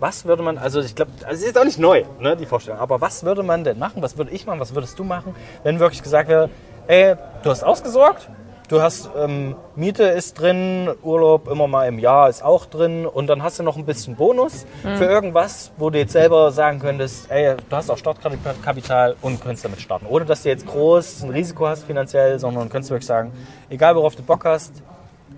was 0.00 0.24
würde 0.24 0.42
man, 0.42 0.58
also 0.58 0.80
ich 0.80 0.94
glaube, 0.96 1.12
also 1.26 1.42
es 1.42 1.48
ist 1.50 1.58
auch 1.58 1.64
nicht 1.64 1.78
neu, 1.78 2.04
ne, 2.18 2.34
die 2.34 2.46
Vorstellung, 2.46 2.80
aber 2.80 3.00
was 3.02 3.22
würde 3.22 3.42
man 3.42 3.64
denn 3.64 3.78
machen, 3.78 4.02
was 4.02 4.16
würde 4.16 4.30
ich 4.32 4.46
machen, 4.46 4.58
was 4.58 4.74
würdest 4.74 4.98
du 4.98 5.04
machen, 5.04 5.34
wenn 5.62 5.78
wirklich 5.78 6.02
gesagt 6.02 6.28
wäre, 6.30 6.48
ey, 6.90 7.14
du 7.44 7.50
hast 7.50 7.62
ausgesorgt, 7.62 8.28
du 8.68 8.82
hast 8.82 9.10
ähm, 9.16 9.54
Miete 9.76 10.02
ist 10.02 10.40
drin, 10.40 10.90
Urlaub 11.04 11.48
immer 11.48 11.68
mal 11.68 11.86
im 11.86 12.00
Jahr 12.00 12.28
ist 12.28 12.42
auch 12.42 12.66
drin 12.66 13.06
und 13.06 13.28
dann 13.28 13.44
hast 13.44 13.60
du 13.60 13.62
noch 13.62 13.76
ein 13.76 13.84
bisschen 13.84 14.16
Bonus 14.16 14.66
für 14.82 15.04
irgendwas, 15.04 15.70
wo 15.76 15.90
du 15.90 15.98
jetzt 15.98 16.12
selber 16.12 16.50
sagen 16.50 16.80
könntest, 16.80 17.30
ey, 17.30 17.54
du 17.68 17.76
hast 17.76 17.90
auch 17.90 17.96
Startkapital 17.96 19.14
und 19.22 19.40
könntest 19.40 19.64
damit 19.64 19.80
starten. 19.80 20.06
Ohne 20.08 20.24
dass 20.24 20.42
du 20.42 20.48
jetzt 20.48 20.66
groß 20.66 21.22
ein 21.22 21.30
Risiko 21.30 21.68
hast 21.68 21.84
finanziell, 21.84 22.40
sondern 22.40 22.68
könntest 22.68 22.90
wirklich 22.90 23.06
sagen, 23.06 23.30
egal 23.68 23.94
worauf 23.94 24.16
du 24.16 24.24
Bock 24.24 24.44
hast, 24.44 24.82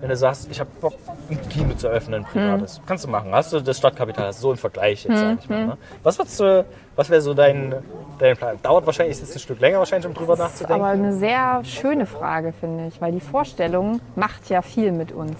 wenn 0.01 0.09
du 0.09 0.17
sagst, 0.17 0.49
ich 0.51 0.59
habe 0.59 0.69
Bock, 0.81 0.95
ein 1.29 1.39
Kino 1.49 1.75
zu 1.75 1.87
öffnen, 1.87 2.25
privates, 2.25 2.81
kannst 2.85 3.05
du 3.05 3.09
machen. 3.09 3.33
Hast 3.33 3.53
du 3.53 3.61
das 3.61 3.77
Startkapital, 3.77 4.25
hast 4.27 4.39
du 4.39 4.41
so 4.41 4.51
im 4.51 4.57
Vergleich 4.57 5.05
jetzt, 5.05 5.17
sag 5.17 5.37
ich 5.39 5.47
mal. 5.47 5.67
Ne? 5.67 5.77
Was, 6.01 6.17
würdest 6.17 6.39
du, 6.39 6.65
was 6.95 7.09
wäre 7.09 7.21
so 7.21 7.33
dein, 7.33 7.73
dein 8.19 8.37
Plan? 8.37 8.57
Dauert 8.61 8.85
wahrscheinlich, 8.85 9.17
ist 9.17 9.23
es 9.29 9.35
ein 9.35 9.39
Stück 9.39 9.59
länger 9.59 9.79
wahrscheinlich, 9.79 10.07
um 10.07 10.13
drüber 10.13 10.35
nachzudenken. 10.35 10.73
Aber 10.81 10.91
eine 10.91 11.13
sehr 11.13 11.61
schöne 11.63 12.05
Frage, 12.05 12.53
finde 12.53 12.87
ich, 12.87 13.01
weil 13.01 13.11
die 13.11 13.19
Vorstellung 13.19 13.99
macht 14.15 14.49
ja 14.49 14.61
viel 14.61 14.91
mit 14.91 15.11
uns. 15.11 15.35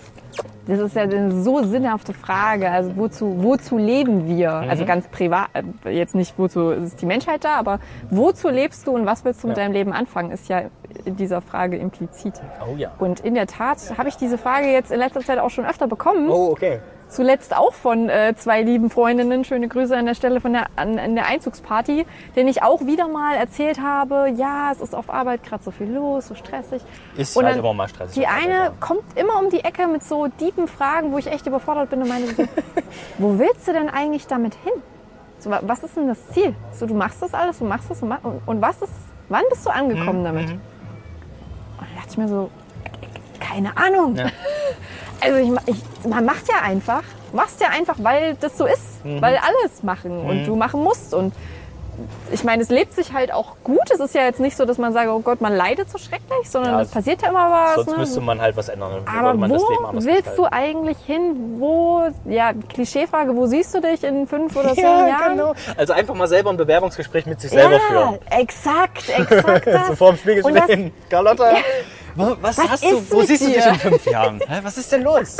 Das 0.65 0.79
ist 0.79 0.95
ja 0.95 1.03
eine 1.03 1.43
so 1.43 1.61
sinnhafte 1.63 2.13
Frage. 2.13 2.71
Also 2.71 2.95
wozu, 2.95 3.35
wozu 3.43 3.77
leben 3.77 4.27
wir? 4.27 4.51
Also 4.51 4.85
ganz 4.85 5.07
privat, 5.09 5.49
äh, 5.85 5.89
jetzt 5.89 6.15
nicht 6.15 6.39
wozu 6.39 6.71
ist 6.71 7.01
die 7.01 7.05
Menschheit 7.05 7.43
da, 7.43 7.55
aber 7.55 7.79
wozu 8.09 8.49
lebst 8.49 8.87
du 8.87 8.91
und 8.95 9.05
was 9.05 9.25
willst 9.25 9.43
du 9.43 9.47
mit 9.49 9.57
Ja. 9.57 9.63
deinem 9.63 9.73
Leben 9.73 9.93
anfangen, 9.93 10.31
ist 10.31 10.47
ja 10.49 10.63
in 11.05 11.17
dieser 11.17 11.41
Frage 11.41 11.77
implizit. 11.77 12.35
Oh 12.65 12.75
ja. 12.77 12.91
Und 12.97 13.19
in 13.19 13.35
der 13.35 13.45
Tat 13.47 13.77
habe 13.97 14.09
ich 14.09 14.15
diese 14.15 14.37
Frage 14.37 14.67
jetzt 14.67 14.91
in 14.91 14.99
letzter 14.99 15.19
Zeit 15.21 15.37
auch 15.39 15.49
schon 15.49 15.65
öfter 15.65 15.87
bekommen. 15.87 16.29
Oh, 16.29 16.51
okay. 16.51 16.79
Zuletzt 17.13 17.55
auch 17.55 17.73
von 17.73 18.09
äh, 18.09 18.33
zwei 18.35 18.63
lieben 18.63 18.89
Freundinnen. 18.89 19.43
Schöne 19.45 19.67
Grüße 19.67 19.95
an 19.95 20.07
der 20.07 20.15
Stelle 20.15 20.41
von 20.41 20.51
der, 20.53 20.65
an, 20.75 20.97
an 20.97 21.13
der 21.13 21.27
Einzugsparty, 21.27 22.07
denen 22.35 22.49
ich 22.49 22.63
auch 22.63 22.81
wieder 22.87 23.07
mal 23.07 23.35
erzählt 23.35 23.79
habe, 23.79 24.33
ja, 24.35 24.71
es 24.71 24.81
ist 24.81 24.95
auf 24.95 25.11
Arbeit 25.11 25.43
gerade 25.43 25.63
so 25.63 25.69
viel 25.69 25.91
los, 25.91 26.27
so 26.29 26.33
stressig. 26.35 26.81
Ist 27.15 27.37
Und 27.37 27.45
halt 27.45 27.57
immer 27.57 27.73
mal 27.73 27.87
stressig. 27.87 28.15
Die 28.15 28.25
eine 28.25 28.53
ja. 28.53 28.71
kommt 28.79 29.03
immer 29.15 29.37
um 29.39 29.49
die 29.51 29.63
Ecke 29.63 29.87
mit 29.87 30.03
so 30.03 30.27
tiefen 30.27 30.67
Fragen, 30.67 31.11
wo 31.11 31.19
ich 31.19 31.27
echt 31.27 31.45
überfordert 31.45 31.91
bin 31.91 32.01
und 32.01 32.07
meine, 32.09 32.25
so, 32.27 32.43
wo 33.19 33.37
willst 33.37 33.67
du 33.67 33.73
denn 33.73 33.89
eigentlich 33.89 34.25
damit 34.25 34.55
hin? 34.63 34.73
So, 35.37 35.51
wa- 35.51 35.59
was 35.61 35.83
ist 35.83 35.95
denn 35.95 36.07
das 36.07 36.27
Ziel? 36.29 36.55
So, 36.71 36.87
du 36.87 36.95
machst 36.95 37.21
das 37.21 37.33
alles, 37.35 37.59
du 37.59 37.65
machst 37.65 37.91
das 37.91 38.01
und, 38.01 38.11
und, 38.45 38.59
was 38.61 38.81
ist, 38.81 38.91
wann 39.29 39.43
bist 39.51 39.65
du 39.65 39.69
angekommen 39.69 40.21
Mhm, 40.21 40.25
damit? 40.25 40.49
Und 40.49 40.59
dann 41.79 41.95
dachte 41.95 42.09
ich 42.09 42.17
mir 42.17 42.27
so, 42.27 42.49
keine 43.39 43.75
Ahnung. 43.77 44.15
Ja. 44.15 44.25
Also 45.23 45.37
ich, 45.37 45.75
ich, 45.75 46.09
man 46.09 46.25
macht 46.25 46.47
ja 46.49 46.61
einfach, 46.63 47.03
machst 47.31 47.61
ja 47.61 47.67
einfach, 47.69 47.95
weil 47.99 48.35
das 48.39 48.57
so 48.57 48.65
ist, 48.65 49.03
Mhm. 49.05 49.21
weil 49.21 49.37
alles 49.37 49.83
machen 49.83 50.19
und 50.25 50.45
du 50.45 50.55
machen 50.55 50.81
musst 50.83 51.13
und 51.13 51.33
ich 52.31 52.43
meine, 52.43 52.63
es 52.63 52.69
lebt 52.69 52.93
sich 52.93 53.13
halt 53.13 53.31
auch 53.31 53.55
gut. 53.63 53.91
Es 53.93 53.99
ist 53.99 54.15
ja 54.15 54.23
jetzt 54.23 54.39
nicht 54.39 54.57
so, 54.57 54.65
dass 54.65 54.79
man 54.79 54.93
sagt, 54.93 55.09
oh 55.09 55.19
Gott, 55.19 55.41
man 55.41 55.53
leidet 55.55 55.91
so 55.91 55.99
schrecklich, 55.99 56.49
sondern 56.49 56.73
Ja, 56.73 56.81
es 56.81 56.89
passiert 56.89 57.21
ja 57.21 57.29
immer 57.29 57.51
was. 57.51 57.75
Sonst 57.75 57.91
ne? 57.91 57.97
müsste 57.97 58.21
man 58.21 58.41
halt 58.41 58.57
was 58.57 58.67
ändern. 58.69 59.03
Aber 59.05 59.39
wo 59.39 59.91
willst 60.03 60.35
du 60.35 60.45
eigentlich 60.51 60.97
hin? 61.05 61.57
Wo, 61.59 62.01
ja, 62.25 62.51
Klischeefrage, 62.69 63.35
wo 63.35 63.45
siehst 63.45 63.75
du 63.75 63.79
dich 63.81 64.03
in 64.03 64.25
fünf 64.25 64.55
oder 64.55 64.73
zehn 64.73 64.83
Ja, 64.85 65.07
Jahren? 65.07 65.37
genau. 65.37 65.53
Also 65.77 65.93
einfach 65.93 66.15
mal 66.15 66.27
selber 66.27 66.49
ein 66.49 66.57
Bewerbungsgespräch 66.57 67.27
mit 67.27 67.39
sich 67.39 67.51
selber 67.51 67.73
ja, 67.75 67.79
führen. 67.87 68.19
exakt, 68.31 69.09
exakt 69.09 69.67
das. 69.71 69.87
So 69.89 69.95
vorm 69.95 70.17
Spiegel 70.17 70.43
Und 70.45 70.55
das- 70.55 70.63
stehen. 70.63 70.91
Carlotta, 71.11 71.51
wo, 72.15 72.35
was, 72.41 72.57
Was 72.57 72.69
hast 72.69 72.83
du, 72.83 72.97
ist 72.97 73.11
wo 73.13 73.21
siehst 73.21 73.41
du 73.43 73.47
dich 73.47 73.63
dir? 73.63 73.69
in 73.71 73.75
fünf 73.75 74.05
Jahren? 74.05 74.39
Hä, 74.47 74.59
was 74.63 74.77
ist 74.77 74.91
denn 74.91 75.03
los? 75.03 75.37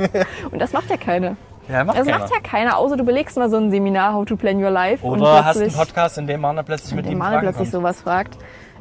Und 0.50 0.58
das 0.60 0.72
macht 0.72 0.88
ja 0.90 0.96
keiner. 0.96 1.36
Ja, 1.68 1.84
macht 1.84 1.98
Das 1.98 2.06
macht 2.06 2.30
ja 2.30 2.40
keiner, 2.40 2.76
außer 2.78 2.96
du 2.96 3.04
belegst 3.04 3.36
mal 3.36 3.48
so 3.48 3.56
ein 3.56 3.70
Seminar, 3.70 4.14
How 4.14 4.24
to 4.26 4.36
Plan 4.36 4.62
Your 4.62 4.70
Life. 4.70 5.06
und 5.06 5.20
Oder 5.20 5.44
hast 5.44 5.58
einen 5.60 5.72
Podcast, 5.72 6.18
in 6.18 6.26
dem 6.26 6.40
Marne 6.40 6.64
plötzlich 6.64 6.94
mit 6.94 7.06
ihm 7.06 7.18
Fragen 7.20 7.40
plötzlich 7.40 7.70
kommt. 7.70 7.82
sowas 7.82 8.00
fragt. 8.00 8.36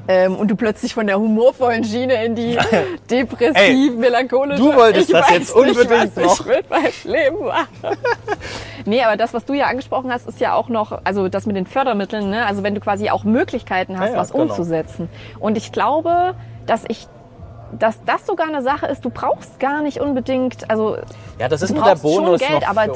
Ähm, 0.07 0.35
und 0.35 0.49
du 0.49 0.55
plötzlich 0.55 0.95
von 0.95 1.05
der 1.05 1.19
humorvollen 1.19 1.83
Schiene 1.83 2.25
in 2.25 2.33
die 2.33 2.57
depressiv, 3.11 3.93
melancholische. 3.97 4.59
du 4.59 4.73
wolltest 4.75 5.09
ich 5.09 5.15
das 5.15 5.29
jetzt 5.29 5.55
unbedingt 5.55 5.89
nicht, 5.91 6.15
was 6.15 6.39
noch. 6.39 6.39
Ich 6.39 6.45
mit 6.47 6.69
meinem 6.71 6.91
Leben 7.03 7.45
machen. 7.45 7.67
nee, 8.85 9.03
aber 9.03 9.15
das, 9.15 9.33
was 9.35 9.45
du 9.45 9.53
ja 9.53 9.67
angesprochen 9.67 10.11
hast, 10.11 10.27
ist 10.27 10.39
ja 10.39 10.55
auch 10.55 10.69
noch, 10.69 11.01
also 11.03 11.29
das 11.29 11.45
mit 11.45 11.55
den 11.55 11.67
Fördermitteln, 11.67 12.31
ne? 12.31 12.47
also 12.47 12.63
wenn 12.63 12.73
du 12.73 12.81
quasi 12.81 13.11
auch 13.11 13.23
Möglichkeiten 13.23 13.99
hast, 13.99 14.07
Ja, 14.07 14.13
ja, 14.13 14.19
was 14.19 14.31
genau. 14.31 14.45
umzusetzen. 14.45 15.07
Und 15.39 15.55
ich 15.55 15.71
glaube, 15.71 16.33
dass 16.65 16.83
ich 16.87 17.07
dass 17.77 18.03
das 18.05 18.25
sogar 18.25 18.47
eine 18.47 18.61
Sache 18.61 18.87
ist, 18.87 19.03
du 19.03 19.09
brauchst 19.09 19.59
gar 19.59 19.81
nicht 19.81 19.99
unbedingt, 19.99 20.69
also 20.69 20.97
Ja, 21.39 21.47
das 21.47 21.61
ist 21.61 21.71
du 21.71 21.75
nur 21.75 21.83
der 21.83 21.95
brauchst 21.95 22.15
schon 22.15 22.25
Bonus 22.25 22.39
Geld, 22.39 22.67
aber 22.69 22.87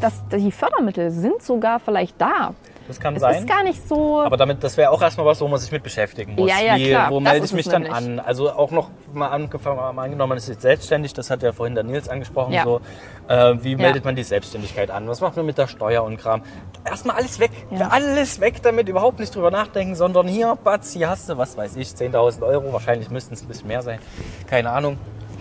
das, 0.00 0.14
das, 0.30 0.40
die 0.40 0.52
Fördermittel 0.52 1.10
sind 1.10 1.42
sogar 1.42 1.80
vielleicht 1.80 2.20
da. 2.20 2.54
Das 2.88 2.98
kann 2.98 3.14
Es 3.14 3.20
sein. 3.20 3.36
ist 3.40 3.46
gar 3.48 3.62
nicht 3.62 3.86
so. 3.86 4.20
Aber 4.22 4.36
damit, 4.36 4.64
das 4.64 4.76
wäre 4.76 4.90
auch 4.90 5.00
erstmal 5.00 5.26
was, 5.26 5.40
wo 5.40 5.46
man 5.46 5.60
sich 5.60 5.70
mit 5.70 5.82
beschäftigen 5.82 6.34
muss. 6.34 6.50
Ja, 6.50 6.60
ja, 6.60 6.76
Wie, 6.76 6.88
klar. 6.88 7.10
Wo 7.10 7.20
Das 7.20 7.32
melde 7.32 7.46
ich 7.46 7.52
mich 7.52 7.68
dann 7.68 7.82
nämlich. 7.82 7.96
an? 7.96 8.18
Also 8.18 8.50
auch 8.50 8.70
noch 8.70 8.90
mal, 9.12 9.28
angefangen, 9.28 9.76
mal 9.94 10.02
angenommen, 10.04 10.30
man 10.30 10.38
ist 10.38 10.48
jetzt 10.48 10.62
selbstständig, 10.62 11.12
das 11.12 11.30
hat 11.30 11.42
ja 11.42 11.52
vorhin 11.52 11.74
der 11.74 11.84
Nils 11.84 12.08
angesprochen. 12.08 12.52
Ja. 12.52 12.64
So, 12.64 12.80
äh, 13.28 13.54
wie 13.62 13.76
meldet 13.76 14.04
man 14.04 14.16
die 14.16 14.24
Selbstständigkeit 14.24 14.90
an? 14.90 15.06
Was 15.06 15.20
macht 15.20 15.36
man 15.36 15.46
mit 15.46 15.58
der 15.58 15.66
Steuer 15.68 16.02
und 16.02 16.16
Kram? 16.16 16.42
Erstmal 16.84 17.16
alles 17.16 17.38
weg. 17.38 17.50
Ja. 17.70 17.88
Alles 17.88 18.40
weg 18.40 18.62
damit, 18.62 18.88
überhaupt 18.88 19.18
nicht 19.20 19.34
drüber 19.34 19.50
nachdenken, 19.50 19.94
sondern 19.94 20.26
hier, 20.26 20.56
Batz, 20.64 20.92
hier 20.92 21.08
hast 21.10 21.28
du, 21.28 21.36
was 21.36 21.56
weiß 21.56 21.76
ich, 21.76 21.88
10.000 21.88 22.42
Euro. 22.42 22.72
Wahrscheinlich 22.72 23.10
müssten 23.10 23.34
es 23.34 23.42
ein 23.42 23.48
bisschen 23.48 23.68
mehr 23.68 23.82
sein. 23.82 23.98
Keine 24.46 24.70
Ahnung. 24.70 24.96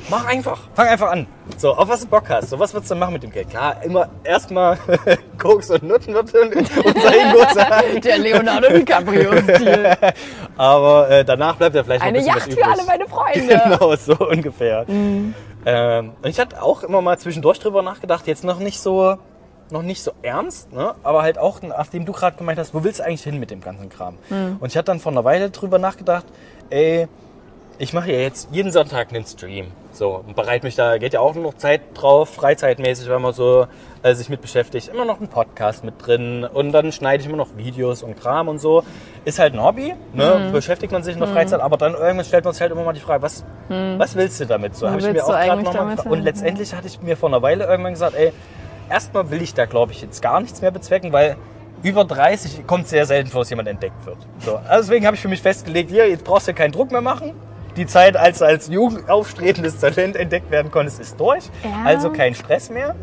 Mach 0.10 0.26
einfach. 0.26 0.60
Fang 0.74 0.88
einfach 0.88 1.12
an. 1.12 1.28
So, 1.58 1.74
auf 1.74 1.89
was 1.89 2.01
du 2.01 2.08
Bock 2.08 2.30
hast. 2.30 2.49
So, 2.49 2.60
was 2.60 2.74
würdest 2.74 2.91
du 2.91 2.95
machen 2.95 3.14
mit 3.14 3.24
dem 3.24 3.32
Geld? 3.32 3.49
Klar, 3.49 3.84
immer 3.84 4.10
erstmal 4.24 4.78
Koks 5.38 5.70
und 5.70 5.84
Nutten 5.84 6.14
wird 6.14 6.34
unser 6.34 6.51
Ingo 6.51 7.53
sagen. 7.53 8.01
Der 8.01 8.18
Leonardo 8.18 8.70
DiCaprio-Stil. 8.70 9.97
Aber 10.58 11.10
äh, 11.10 11.26
danach 11.26 11.58
bleibt 11.58 11.76
ja 11.76 11.84
vielleicht 11.84 12.01
noch 12.01 12.08
Eine 12.08 12.20
ein 12.20 12.26
bisschen 12.26 12.51
Yacht 12.51 12.53
für 12.53 12.66
alle 12.66 12.84
meine 12.86 13.08
Freunde. 13.08 13.62
Genau, 13.68 13.95
so 13.95 14.14
ungefähr. 14.28 14.86
Ähm, 14.88 16.14
und 16.22 16.30
ich 16.30 16.39
hatte 16.39 16.62
auch 16.64 16.84
immer 16.84 17.01
mal 17.01 17.18
zwischendurch 17.18 17.60
drüber 17.60 17.82
nachgedacht, 17.82 18.28
jetzt 18.28 18.43
noch 18.43 18.60
nicht 18.60 18.80
so, 18.80 19.18
noch 19.72 19.82
nicht 19.82 20.01
so 20.01 20.12
ernst, 20.22 20.72
ne? 20.72 20.95
aber 21.03 21.24
halt 21.24 21.38
auch, 21.38 21.62
nachdem 21.62 22.05
du 22.05 22.14
gerade 22.14 22.38
gemeint 22.38 22.60
hast, 22.60 22.74
wo 22.74 22.84
willst 22.84 22.99
du 22.99 23.03
eigentlich 23.03 23.24
hin 23.24 23.39
mit 23.39 23.51
dem 23.51 23.60
ganzen 23.62 23.89
Kram? 23.89 24.18
Und 24.30 24.68
ich 24.68 24.78
hatte 24.78 24.86
dann 24.86 24.99
vor 24.99 25.12
einer 25.12 25.26
Weile 25.26 25.49
drüber 25.49 25.80
nachgedacht, 25.80 26.26
ey, 26.70 27.08
ich 27.80 27.94
mache 27.94 28.12
ja 28.12 28.20
jetzt 28.20 28.50
jeden 28.52 28.72
Sonntag 28.72 29.14
einen 29.14 29.26
Stream. 29.26 29.68
So, 29.92 30.24
und 30.28 30.36
bereite 30.36 30.66
mich 30.66 30.76
da, 30.76 30.98
geht 30.98 31.14
ja 31.14 31.20
auch 31.20 31.34
noch 31.36 31.56
Zeit 31.56 31.82
drauf, 31.96 32.30
freizeitmäßig, 32.30 33.10
wenn 33.10 33.22
man 33.22 33.34
so 33.34 33.66
äh, 34.04 34.14
sich 34.14 34.30
mit 34.30 34.42
beschäftigt. 34.42 34.90
Immer 34.90 35.06
noch 35.06 35.20
ein 35.20 35.28
Podcast 35.28 35.84
mit 35.84 35.96
drin 36.06 36.44
und 36.44 36.72
dann 36.72 36.92
schneide 36.92 37.22
ich 37.22 37.28
immer 37.28 37.38
noch 37.38 37.56
Videos 37.58 38.04
und 38.04 38.20
Kram 38.20 38.48
und 38.48 38.60
so. 38.60 38.84
Ist 39.26 39.40
halt 39.40 39.54
ein 39.54 39.64
Hobby, 39.64 39.94
ne? 40.14 40.48
Mhm. 40.48 40.52
beschäftigt 40.52 40.92
man 40.92 41.02
sich 41.04 41.14
in 41.16 41.20
der 41.20 41.30
Freizeit, 41.30 41.62
aber 41.62 41.78
dann 41.78 41.94
irgendwann 41.94 42.26
stellt 42.26 42.46
man 42.46 42.54
sich 42.54 42.62
halt 42.62 42.72
immer 42.72 42.84
mal 42.84 42.94
die 42.94 43.00
Frage, 43.00 43.22
was, 43.24 43.44
was 43.70 44.16
willst 44.16 44.40
du 44.40 44.46
damit? 44.46 44.76
So 44.76 44.88
habe 44.90 45.00
ich 45.00 45.06
mir 45.06 45.14
Mhm. 45.14 45.20
auch 45.22 45.28
gerade 45.30 45.64
nochmal. 45.64 45.96
Und 46.08 46.22
letztendlich 46.24 46.74
hatte 46.76 46.88
ich 46.88 47.02
mir 47.02 47.18
vor 47.18 47.30
einer 47.30 47.42
Weile 47.42 47.66
irgendwann 47.66 47.94
gesagt, 47.94 48.16
ey, 48.16 48.32
erstmal 48.90 49.30
will 49.32 49.42
ich 49.42 49.54
da, 49.54 49.66
glaube 49.66 49.92
ich, 49.94 50.02
jetzt 50.02 50.22
gar 50.22 50.40
nichts 50.42 50.62
mehr 50.62 50.72
bezwecken, 50.72 51.12
weil 51.12 51.36
über 51.84 52.06
30 52.06 52.66
kommt 52.66 52.88
sehr 52.88 53.06
selten 53.06 53.30
vor, 53.30 53.42
dass 53.42 53.50
jemand 53.50 53.68
entdeckt 53.68 54.06
wird. 54.06 54.18
So, 54.40 54.56
also 54.58 54.90
deswegen 54.90 55.06
habe 55.06 55.16
ich 55.16 55.22
für 55.22 55.28
mich 55.28 55.42
festgelegt, 55.42 55.90
hier, 55.92 56.08
jetzt 56.10 56.24
brauchst 56.24 56.48
du 56.48 56.54
keinen 56.54 56.72
Druck 56.72 56.92
mehr 56.92 57.02
machen. 57.02 57.34
Die 57.78 57.86
Zeit, 57.86 58.18
als 58.18 58.40
du 58.40 58.46
als 58.46 58.68
jung 58.68 59.08
aufstrebendes 59.08 59.80
Talent 59.80 60.16
entdeckt 60.16 60.50
werden 60.50 60.72
konntest, 60.72 61.00
ist 61.00 61.20
durch. 61.20 61.46
Ja. 61.64 61.86
Also 61.86 62.10
kein 62.10 62.34
Stress 62.34 62.70
mehr. 62.72 62.96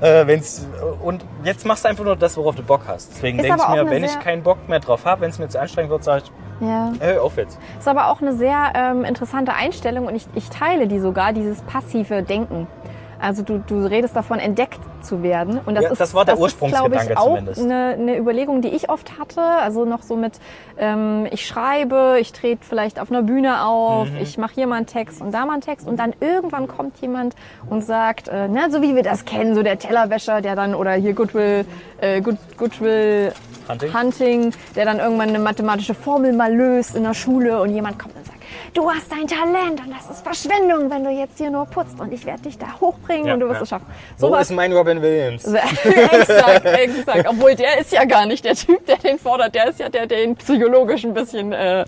Äh, 0.00 0.26
wenn's, 0.26 0.66
und 1.02 1.24
jetzt 1.44 1.66
machst 1.66 1.84
du 1.84 1.88
einfach 1.90 2.04
nur 2.04 2.16
das, 2.16 2.36
worauf 2.38 2.54
du 2.56 2.62
Bock 2.62 2.82
hast. 2.88 3.10
Deswegen 3.14 3.38
denke 3.38 3.60
ich 3.60 3.68
mir, 3.68 3.88
wenn 3.90 4.02
ich 4.04 4.18
keinen 4.20 4.42
Bock 4.42 4.68
mehr 4.68 4.80
drauf 4.80 5.04
habe, 5.04 5.20
wenn 5.20 5.30
es 5.30 5.38
mir 5.38 5.48
zu 5.48 5.60
anstrengend 5.60 5.90
wird, 5.90 6.02
sage 6.02 6.24
ich, 6.24 6.66
Ja. 6.66 6.92
hör 6.98 7.22
auf 7.22 7.36
jetzt. 7.36 7.58
Ist 7.78 7.86
aber 7.88 8.08
auch 8.08 8.22
eine 8.22 8.32
sehr 8.34 8.72
ähm, 8.74 9.04
interessante 9.04 9.52
Einstellung 9.52 10.06
und 10.06 10.14
ich, 10.16 10.26
ich 10.34 10.48
teile 10.48 10.86
die 10.88 10.98
sogar, 10.98 11.32
dieses 11.34 11.60
passive 11.62 12.22
Denken. 12.22 12.66
Also 13.22 13.42
du, 13.42 13.62
du 13.66 13.84
redest 13.86 14.14
davon, 14.16 14.38
entdeckt 14.40 14.80
zu 15.00 15.22
werden. 15.22 15.60
Und 15.64 15.74
das 15.76 15.84
Ja, 15.84 15.90
ist, 15.92 16.00
das 16.00 16.12
war 16.14 16.24
der 16.24 16.38
ist, 16.38 16.58
glaube 16.58 16.96
ich, 16.96 17.16
auch 17.16 17.26
zumindest. 17.28 17.62
eine, 17.62 17.96
eine 17.98 18.16
Überlegung, 18.18 18.60
die 18.62 18.68
ich 18.68 18.90
oft 18.90 19.18
hatte. 19.18 19.40
Also 19.40 19.84
noch 19.84 20.02
so 20.02 20.16
mit, 20.16 20.34
ähm, 20.76 21.26
ich 21.30 21.46
schreibe, 21.46 22.16
ich 22.20 22.32
trete 22.32 22.64
vielleicht 22.64 23.00
auf 23.00 23.10
einer 23.10 23.22
Bühne 23.22 23.64
auf, 23.64 24.10
Mhm. 24.10 24.16
ich 24.20 24.38
mache 24.38 24.54
hier 24.54 24.66
mal 24.66 24.76
einen 24.76 24.86
Text 24.86 25.20
und 25.22 25.32
da 25.32 25.46
mal 25.46 25.52
einen 25.54 25.62
Text 25.62 25.86
und 25.86 25.98
dann 25.98 26.12
irgendwann 26.20 26.66
kommt 26.68 26.98
jemand 27.00 27.34
und 27.70 27.82
sagt, 27.84 28.28
äh, 28.28 28.48
na, 28.50 28.70
so 28.70 28.82
wie 28.82 28.94
wir 28.96 29.02
das 29.02 29.24
kennen, 29.24 29.54
so 29.54 29.62
der 29.62 29.78
Tellerwäscher, 29.78 30.40
der 30.40 30.56
dann, 30.56 30.74
oder 30.74 30.92
hier 30.92 31.12
Goodwill, 31.14 31.64
äh, 32.00 32.20
Good, 32.20 32.36
Goodwill 32.56 33.32
Hunting? 33.68 33.94
Hunting, 33.96 34.52
der 34.74 34.84
dann 34.84 34.98
irgendwann 34.98 35.28
eine 35.28 35.38
mathematische 35.38 35.94
Formel 35.94 36.32
mal 36.32 36.52
löst 36.52 36.96
in 36.96 37.04
der 37.04 37.14
Schule 37.14 37.60
und 37.60 37.70
jemand 37.70 37.98
kommt 37.98 38.16
und 38.16 38.26
sagt, 38.26 38.31
du 38.74 38.90
hast 38.90 39.12
ein 39.12 39.26
Talent 39.26 39.80
und 39.84 39.90
das 39.94 40.08
ist 40.10 40.22
Verschwendung, 40.24 40.90
wenn 40.90 41.04
du 41.04 41.10
jetzt 41.10 41.38
hier 41.38 41.50
nur 41.50 41.66
putzt 41.66 42.00
und 42.00 42.12
ich 42.12 42.24
werde 42.24 42.42
dich 42.42 42.58
da 42.58 42.66
hochbringen 42.80 43.26
Ja, 43.26 43.34
und 43.34 43.40
du 43.40 43.46
wirst 43.48 43.56
ja. 43.58 43.62
es 43.62 43.68
schaffen. 43.68 43.86
Wo 44.18 44.26
Sowas- 44.28 44.50
ist 44.50 44.56
mein 44.56 44.72
Robin 44.72 45.02
Williams? 45.02 45.44
exakt, 46.12 46.64
exakt. 46.66 47.28
Obwohl 47.28 47.54
der 47.54 47.78
ist 47.80 47.92
ja 47.92 48.04
gar 48.04 48.26
nicht 48.26 48.44
der 48.44 48.54
Typ, 48.54 48.84
der 48.86 48.96
den 48.96 49.18
fordert. 49.18 49.54
Der 49.54 49.68
ist 49.68 49.78
ja 49.80 49.88
der, 49.88 50.06
der 50.06 50.24
ihn 50.24 50.36
psychologisch 50.36 51.04
ein 51.04 51.12
bisschen 51.14 51.52
äh, 51.52 51.84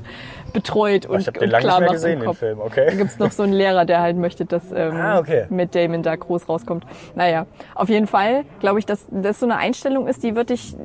betreut 0.52 1.06
und, 1.06 1.20
ich 1.20 1.26
habe 1.26 1.38
und 1.40 1.46
den 1.46 1.50
lange 1.50 1.64
klar 1.64 1.80
macht 1.80 1.92
gesehen, 1.92 2.12
im 2.14 2.18
den 2.20 2.26
Kopf. 2.26 2.38
Film, 2.38 2.58
Da 2.58 2.64
okay? 2.64 2.96
gibt's 2.96 3.18
noch 3.18 3.32
so 3.32 3.42
einen 3.42 3.52
Lehrer, 3.54 3.84
der 3.84 4.00
halt 4.00 4.16
möchte, 4.16 4.44
dass 4.44 4.70
ähm, 4.72 4.94
Ah, 4.96 5.18
okay. 5.18 5.46
Matt 5.50 5.74
Damon 5.74 6.02
da 6.02 6.14
groß 6.14 6.48
rauskommt. 6.48 6.84
Naja, 7.14 7.46
auf 7.74 7.88
jeden 7.88 8.06
Fall 8.06 8.44
glaube 8.60 8.78
ich, 8.78 8.86
dass 8.86 9.06
das 9.10 9.40
so 9.40 9.46
eine 9.46 9.56
Einstellung 9.56 10.06
ist, 10.06 10.22
die 10.22 10.36
wird 10.36 10.50
dich, 10.50 10.76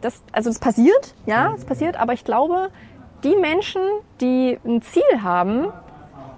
das, 0.00 0.22
also 0.32 0.48
es 0.48 0.58
passiert, 0.58 1.14
ja, 1.26 1.52
es 1.56 1.64
passiert, 1.64 2.00
aber 2.00 2.14
ich 2.14 2.24
glaube, 2.24 2.68
die 3.24 3.36
Menschen, 3.36 3.82
die 4.20 4.58
ein 4.64 4.82
Ziel 4.82 5.02
haben, 5.22 5.66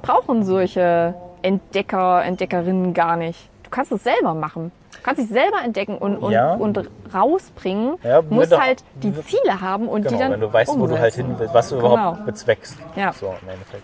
brauchen 0.02 0.44
solche 0.44 1.14
Entdecker, 1.42 2.24
Entdeckerinnen 2.24 2.94
gar 2.94 3.16
nicht. 3.16 3.48
Du 3.62 3.70
kannst 3.70 3.92
es 3.92 4.02
selber 4.04 4.34
machen. 4.34 4.70
Du 4.92 4.98
kannst 5.02 5.20
dich 5.20 5.28
selber 5.28 5.58
entdecken 5.62 5.98
und, 5.98 6.16
und, 6.16 6.32
Ja. 6.32 6.54
und 6.54 6.88
rausbringen. 7.12 7.96
Ja, 8.02 8.22
du 8.22 8.34
musst 8.34 8.52
du- 8.52 8.58
halt 8.60 8.82
die 9.02 9.12
Ziele 9.22 9.60
haben 9.60 9.88
und 9.88 10.04
die 10.04 10.08
Genau, 10.08 10.20
dann 10.20 10.32
wenn 10.32 10.40
du 10.40 10.52
weißt, 10.52 10.70
wo 10.78 10.86
du 10.86 10.92
halt 10.98 11.12
umsetzen. 11.14 11.26
hin 11.26 11.34
willst, 11.38 11.54
was 11.54 11.68
du 11.68 11.76
Genau. 11.76 11.92
überhaupt 11.92 12.26
bezweckst. 12.26 12.78
Ja. 12.96 13.12
So, 13.12 13.34
im 13.42 13.48
Endeffekt. 13.48 13.82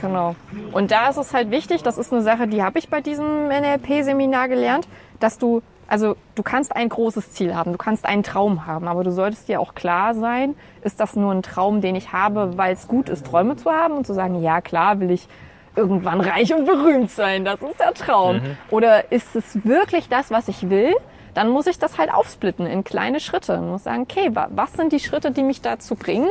Genau. 0.00 0.34
Und 0.72 0.90
da 0.90 1.08
ist 1.08 1.16
es 1.18 1.32
halt 1.34 1.50
wichtig, 1.50 1.82
das 1.82 1.98
ist 1.98 2.12
eine 2.12 2.22
Sache, 2.22 2.46
die 2.46 2.62
habe 2.62 2.78
ich 2.78 2.88
bei 2.88 3.00
diesem 3.00 3.48
NLP-Seminar 3.50 4.48
gelernt, 4.48 4.88
dass 5.20 5.38
du, 5.38 5.62
also 5.88 6.16
du 6.34 6.42
kannst 6.42 6.74
ein 6.74 6.88
großes 6.88 7.32
Ziel 7.32 7.54
haben, 7.54 7.72
du 7.72 7.78
kannst 7.78 8.04
einen 8.06 8.22
Traum 8.22 8.66
haben, 8.66 8.88
aber 8.88 9.04
du 9.04 9.10
solltest 9.10 9.48
dir 9.48 9.60
auch 9.60 9.74
klar 9.74 10.14
sein, 10.14 10.54
ist 10.82 11.00
das 11.00 11.16
nur 11.16 11.32
ein 11.32 11.42
Traum, 11.42 11.80
den 11.80 11.94
ich 11.96 12.12
habe, 12.12 12.56
weil 12.56 12.72
es 12.74 12.88
gut 12.88 13.08
ist, 13.08 13.26
Träume 13.26 13.56
zu 13.56 13.70
haben 13.70 13.94
und 13.94 14.06
zu 14.06 14.12
sagen, 14.14 14.42
ja 14.42 14.60
klar, 14.60 15.00
will 15.00 15.10
ich 15.10 15.28
irgendwann 15.76 16.20
reich 16.20 16.54
und 16.54 16.66
berühmt 16.66 17.10
sein, 17.10 17.44
das 17.44 17.60
ist 17.60 17.80
der 17.80 17.94
Traum. 17.94 18.40
Oder 18.70 19.10
ist 19.12 19.34
es 19.34 19.64
wirklich 19.64 20.08
das, 20.08 20.30
was 20.30 20.48
ich 20.48 20.70
will? 20.70 20.94
Dann 21.34 21.48
muss 21.48 21.66
ich 21.66 21.80
das 21.80 21.98
halt 21.98 22.14
aufsplitten 22.14 22.64
in 22.66 22.84
kleine 22.84 23.18
Schritte 23.18 23.58
und 23.58 23.68
muss 23.70 23.82
sagen, 23.84 24.02
okay, 24.02 24.30
wa- 24.34 24.48
was 24.50 24.72
sind 24.74 24.92
die 24.92 25.00
Schritte, 25.00 25.32
die 25.32 25.42
mich 25.42 25.60
dazu 25.62 25.96
bringen, 25.96 26.28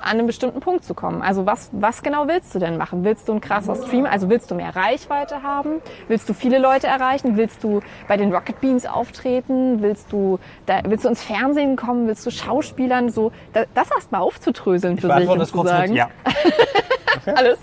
an 0.00 0.18
einen 0.18 0.26
bestimmten 0.26 0.60
Punkt 0.60 0.84
zu 0.84 0.94
kommen. 0.94 1.22
Also 1.22 1.46
was, 1.46 1.70
was 1.72 2.02
genau 2.02 2.28
willst 2.28 2.54
du 2.54 2.58
denn 2.58 2.76
machen? 2.76 3.04
Willst 3.04 3.28
du 3.28 3.32
ein 3.32 3.40
krasser 3.40 3.74
Stream? 3.76 4.06
Also 4.06 4.28
willst 4.28 4.50
du 4.50 4.54
mehr 4.54 4.74
Reichweite 4.74 5.42
haben? 5.42 5.80
Willst 6.08 6.28
du 6.28 6.34
viele 6.34 6.58
Leute 6.58 6.86
erreichen? 6.86 7.36
Willst 7.36 7.62
du 7.64 7.80
bei 8.06 8.16
den 8.16 8.32
Rocket 8.32 8.60
Beans 8.60 8.86
auftreten? 8.86 9.82
Willst 9.82 10.12
du, 10.12 10.38
da, 10.66 10.80
willst 10.84 11.04
du 11.04 11.08
ins 11.08 11.22
Fernsehen 11.22 11.76
kommen? 11.76 12.06
Willst 12.06 12.24
du 12.26 12.30
Schauspielern 12.30 13.10
so, 13.10 13.32
da, 13.52 13.64
das 13.74 13.90
erstmal 13.90 14.20
aufzudröseln 14.22 14.98
für 14.98 15.12
sich 15.14 15.28
das 15.28 15.48
zu 15.48 15.54
kurz 15.54 15.68
sagen, 15.68 15.92
mit 15.92 15.98
Ja. 15.98 16.08
alles. 17.34 17.58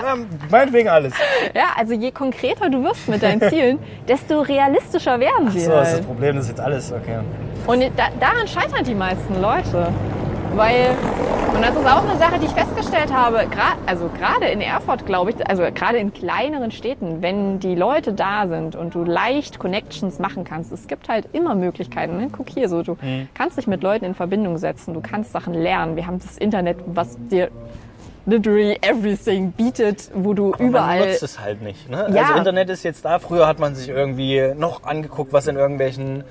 ja. 0.00 0.16
Meinetwegen 0.50 0.88
alles. 0.88 1.14
Ja, 1.54 1.66
also 1.76 1.94
je 1.94 2.10
konkreter 2.12 2.70
du 2.70 2.82
wirst 2.84 3.08
mit 3.08 3.22
deinen 3.22 3.40
Zielen, 3.40 3.78
desto 4.08 4.40
realistischer 4.40 5.18
werden 5.20 5.50
sie 5.50 5.60
So, 5.60 5.70
das 5.70 5.80
ist 5.88 5.88
halt. 5.88 5.98
das 6.00 6.06
Problem, 6.06 6.36
das 6.36 6.44
ist 6.44 6.50
jetzt 6.50 6.60
alles, 6.60 6.92
okay. 6.92 7.18
Und 7.66 7.80
da, 7.96 8.08
daran 8.20 8.46
scheitern 8.48 8.84
die 8.84 8.94
meisten 8.94 9.40
Leute. 9.40 9.88
Weil, 10.54 10.90
und 11.54 11.62
das 11.62 11.74
ist 11.74 11.86
auch 11.86 12.06
eine 12.06 12.18
Sache, 12.18 12.38
die 12.38 12.46
ich 12.46 12.52
festgestellt 12.52 13.12
habe, 13.12 13.46
also 13.86 14.10
gerade 14.18 14.46
in 14.46 14.60
Erfurt, 14.60 15.06
glaube 15.06 15.30
ich, 15.30 15.48
also 15.48 15.62
gerade 15.74 15.98
in 15.98 16.12
kleineren 16.12 16.70
Städten, 16.70 17.22
wenn 17.22 17.58
die 17.58 17.74
Leute 17.74 18.12
da 18.12 18.46
sind 18.46 18.76
und 18.76 18.94
du 18.94 19.02
leicht 19.02 19.58
Connections 19.58 20.18
machen 20.18 20.44
kannst, 20.44 20.70
es 20.72 20.86
gibt 20.86 21.08
halt 21.08 21.28
immer 21.32 21.54
Möglichkeiten. 21.54 22.18
Ne? 22.18 22.28
Guck 22.30 22.50
hier 22.50 22.68
so, 22.68 22.82
du 22.82 22.96
kannst 23.34 23.56
dich 23.56 23.66
mit 23.66 23.82
Leuten 23.82 24.04
in 24.04 24.14
Verbindung 24.14 24.58
setzen, 24.58 24.92
du 24.92 25.00
kannst 25.00 25.32
Sachen 25.32 25.54
lernen. 25.54 25.96
Wir 25.96 26.06
haben 26.06 26.18
das 26.18 26.36
Internet, 26.36 26.78
was 26.86 27.16
dir 27.30 27.50
literally 28.26 28.78
everything 28.82 29.52
bietet, 29.52 30.10
wo 30.14 30.34
du 30.34 30.50
Man 30.50 30.68
überall 30.68 31.00
nutzt 31.00 31.22
es 31.22 31.40
halt 31.40 31.62
nicht. 31.62 31.90
Ne? 31.90 32.08
Ja. 32.12 32.22
Also 32.22 32.34
Internet 32.34 32.70
ist 32.70 32.82
jetzt 32.82 33.04
da. 33.04 33.18
Früher 33.18 33.46
hat 33.46 33.58
man 33.58 33.74
sich 33.74 33.88
irgendwie 33.88 34.52
noch 34.56 34.84
angeguckt, 34.84 35.32
was 35.32 35.46
in 35.46 35.56
irgendwelchen 35.56 36.24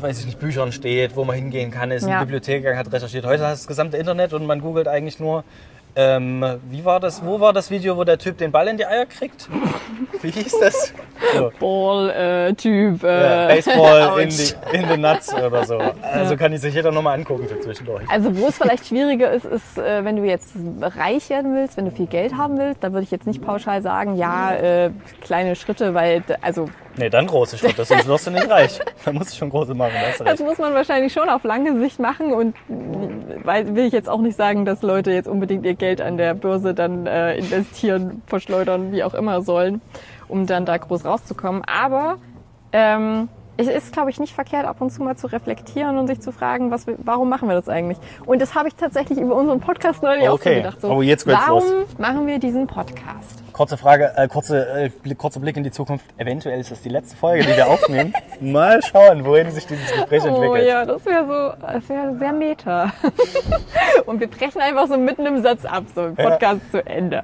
weiß 0.00 0.20
ich 0.20 0.26
nicht, 0.26 0.38
Büchern 0.38 0.72
steht, 0.72 1.16
wo 1.16 1.24
man 1.24 1.36
hingehen 1.36 1.70
kann, 1.70 1.90
ist 1.90 2.06
Ja. 2.06 2.14
ein 2.14 2.20
Bibliothekar 2.20 2.76
hat 2.76 2.92
recherchiert. 2.92 3.24
Heute 3.26 3.42
hast 3.46 3.62
du 3.62 3.62
das 3.64 3.66
gesamte 3.68 3.96
Internet 3.96 4.32
und 4.32 4.46
man 4.46 4.60
googelt 4.60 4.88
eigentlich 4.88 5.18
nur, 5.20 5.44
ähm, 5.96 6.44
wie 6.70 6.84
war 6.84 7.00
das, 7.00 7.24
wo 7.24 7.40
war 7.40 7.52
das 7.52 7.70
Video, 7.70 7.96
wo 7.96 8.04
der 8.04 8.16
Typ 8.18 8.38
den 8.38 8.52
Ball 8.52 8.68
in 8.68 8.76
die 8.76 8.86
Eier 8.86 9.06
kriegt? 9.06 9.48
Wie 10.22 10.30
hieß 10.30 10.58
das? 10.60 10.92
So. 11.34 11.50
Ball-Typ. 11.58 13.02
Ja, 13.02 13.48
Äh, 13.48 13.54
Baseball 13.56 14.20
in 14.22 14.28
die, 14.28 14.76
in 14.76 14.86
den 14.88 15.00
Nuts 15.00 15.32
oder 15.34 15.64
so. 15.64 15.78
Also 16.02 16.36
kann 16.36 16.52
ich 16.52 16.60
sich 16.60 16.74
jeder 16.74 16.92
nochmal 16.92 17.18
angucken 17.18 17.48
für 17.48 17.58
zwischendurch. 17.60 18.02
Also 18.08 18.36
wo 18.36 18.48
es 18.48 18.58
vielleicht 18.58 18.86
schwieriger 18.86 19.30
ist, 19.32 19.46
ist, 19.46 19.78
äh, 19.78 20.04
wenn 20.04 20.16
du 20.16 20.24
jetzt 20.24 20.52
reich 20.80 21.30
werden 21.30 21.54
willst, 21.54 21.76
wenn 21.76 21.86
du 21.86 21.90
viel 21.90 22.06
Geld 22.06 22.36
haben 22.36 22.58
willst, 22.58 22.84
da 22.84 22.92
würde 22.92 23.04
ich 23.04 23.10
jetzt 23.10 23.26
nicht 23.26 23.42
pauschal 23.42 23.80
sagen, 23.82 24.16
ja, 24.16 24.52
äh, 24.54 24.90
kleine 25.22 25.56
Schritte, 25.56 25.94
weil, 25.94 26.22
also 26.42 26.66
Nee, 27.00 27.08
dann 27.10 27.26
große 27.26 27.56
Schritte, 27.58 27.84
sonst 27.84 28.06
wirst 28.06 28.26
du 28.26 28.30
nicht 28.30 28.48
reich. 28.48 28.78
Da 29.04 29.12
musst 29.12 29.32
du 29.32 29.36
schon 29.38 29.48
große 29.50 29.74
machen, 29.74 29.92
das 30.18 30.20
recht. 30.26 30.40
muss 30.40 30.58
man 30.58 30.74
wahrscheinlich 30.74 31.12
schon 31.12 31.28
auf 31.30 31.42
lange 31.42 31.78
Sicht 31.78 31.98
machen 31.98 32.32
und 32.34 32.54
weil, 33.44 33.74
will 33.74 33.86
ich 33.86 33.92
jetzt 33.94 34.08
auch 34.10 34.20
nicht 34.20 34.36
sagen, 34.36 34.64
dass 34.66 34.82
Leute 34.82 35.10
jetzt 35.10 35.26
unbedingt 35.26 35.64
ihr 35.64 35.74
Geld 35.74 36.02
an 36.02 36.18
der 36.18 36.34
Börse 36.34 36.74
dann 36.74 37.06
äh, 37.06 37.36
investieren, 37.38 38.22
verschleudern, 38.26 38.92
wie 38.92 39.02
auch 39.02 39.14
immer 39.14 39.40
sollen, 39.40 39.80
um 40.28 40.46
dann 40.46 40.66
da 40.66 40.76
groß 40.76 41.06
rauszukommen. 41.06 41.62
Aber 41.66 42.18
ähm, 42.72 43.28
es 43.56 43.68
ist, 43.68 43.92
glaube 43.92 44.10
ich, 44.10 44.20
nicht 44.20 44.34
verkehrt, 44.34 44.66
ab 44.66 44.80
und 44.80 44.90
zu 44.90 45.02
mal 45.02 45.16
zu 45.16 45.26
reflektieren 45.26 45.96
und 45.98 46.06
sich 46.06 46.20
zu 46.20 46.30
fragen, 46.32 46.70
was 46.70 46.86
wir, 46.86 46.96
warum 46.98 47.28
machen 47.30 47.48
wir 47.48 47.54
das 47.54 47.68
eigentlich? 47.70 47.98
Und 48.26 48.40
das 48.42 48.54
habe 48.54 48.68
ich 48.68 48.74
tatsächlich 48.74 49.18
über 49.18 49.34
unseren 49.34 49.60
Podcast 49.60 50.02
neulich 50.02 50.24
auch 50.28 50.32
so 50.32 50.34
Okay. 50.34 50.56
gedacht. 50.56 50.80
So, 50.82 50.88
Oh, 50.90 51.00
jetzt 51.02 51.24
geht's 51.24 51.38
warum 51.46 51.62
los. 51.62 51.86
machen 51.98 52.26
wir 52.26 52.38
diesen 52.38 52.66
Podcast? 52.66 53.42
Kurze 53.60 53.76
Frage, 53.76 54.14
äh, 54.16 54.26
kurze, 54.26 54.66
äh, 54.84 54.88
Blick, 54.88 55.18
kurzer 55.18 55.38
Blick 55.38 55.54
in 55.54 55.62
die 55.62 55.70
Zukunft. 55.70 56.06
Eventuell 56.16 56.58
ist 56.58 56.70
das 56.70 56.80
die 56.80 56.88
letzte 56.88 57.14
Folge, 57.14 57.44
die 57.44 57.54
wir 57.54 57.68
aufnehmen. 57.68 58.14
Mal 58.40 58.82
schauen, 58.82 59.22
wohin 59.26 59.50
sich 59.50 59.66
dieses 59.66 59.92
Gespräch 59.92 60.22
Oh 60.24 60.28
entwickelt. 60.28 60.66
ja, 60.66 60.86
das 60.86 61.04
wäre 61.04 61.26
so, 61.26 61.66
das 61.66 61.86
wäre 61.90 62.16
sehr 62.18 62.32
meta. 62.32 62.90
und 64.06 64.18
wir 64.18 64.28
brechen 64.28 64.62
einfach 64.62 64.86
so 64.86 64.96
mitten 64.96 65.26
im 65.26 65.42
Satz 65.42 65.66
ab, 65.66 65.84
so 65.94 66.10
Podcast 66.14 66.70
zu 66.70 66.86
Ende. 66.86 67.22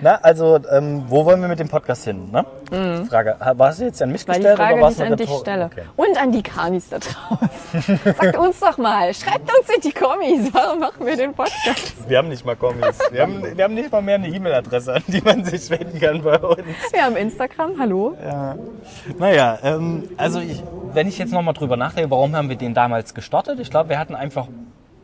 Na, 0.00 0.16
also, 0.22 0.58
ähm, 0.70 1.04
wo 1.08 1.24
wollen 1.24 1.40
wir 1.40 1.48
mit 1.48 1.60
dem 1.60 1.68
Podcast 1.68 2.04
hin? 2.04 2.30
Ne? 2.32 2.44
Die 2.72 3.06
Frage, 3.06 3.36
ha- 3.38 3.56
war 3.56 3.68
es 3.70 3.78
jetzt 3.78 4.02
an 4.02 4.10
mich 4.10 4.26
Mhm. 4.26 4.32
gestellt 4.32 4.56
Frage, 4.56 4.74
oder 4.74 4.82
war 4.82 4.88
die 4.88 4.92
es 4.94 4.98
ich 4.98 5.04
eine 5.04 5.12
an 5.12 5.16
dich 5.18 5.30
stelle. 5.38 5.64
Okay. 5.66 5.82
Und 5.94 6.20
an 6.20 6.32
die 6.32 6.42
Kamis 6.42 6.88
da 6.88 6.98
draußen. 6.98 8.00
Sagt 8.04 8.36
uns 8.36 8.58
doch 8.60 8.78
mal, 8.78 9.14
schreibt 9.14 9.42
uns 9.56 9.68
in 9.76 9.80
die 9.82 9.92
Kommis, 9.92 10.52
warum 10.52 10.80
machen 10.80 11.06
wir 11.06 11.16
den 11.16 11.32
Podcast? 11.34 12.08
Wir 12.08 12.18
haben 12.18 12.28
nicht 12.28 12.44
mal 12.44 12.56
Kommis. 12.56 12.98
Wir 13.12 13.22
haben, 13.22 13.56
wir 13.56 13.62
haben 13.64 13.74
nicht 13.74 13.92
mal 13.92 14.02
mehr 14.02 14.16
eine 14.16 14.28
E-Mail-Adresse, 14.28 14.94
an 14.94 15.02
die 15.06 15.20
man 15.20 15.44
sich 15.44 15.70
wenden 15.70 16.00
kann 16.00 16.22
bei 16.22 16.38
uns. 16.38 16.58
Wir 16.90 17.04
haben 17.04 17.16
Instagram, 17.16 17.78
hallo. 17.78 18.16
Naja, 19.18 19.58
ähm, 19.62 20.08
also 20.16 20.40
ich, 20.40 20.62
wenn 20.92 21.06
ich 21.06 21.18
jetzt 21.18 21.32
nochmal 21.32 21.54
drüber 21.54 21.76
nachdenke, 21.76 22.10
warum 22.10 22.34
haben 22.34 22.48
wir 22.48 22.56
den 22.56 22.74
damals 22.74 23.14
gestartet? 23.14 23.60
Ich 23.60 23.70
glaube, 23.70 23.90
wir 23.90 23.98
hatten 23.98 24.14
einfach 24.16 24.48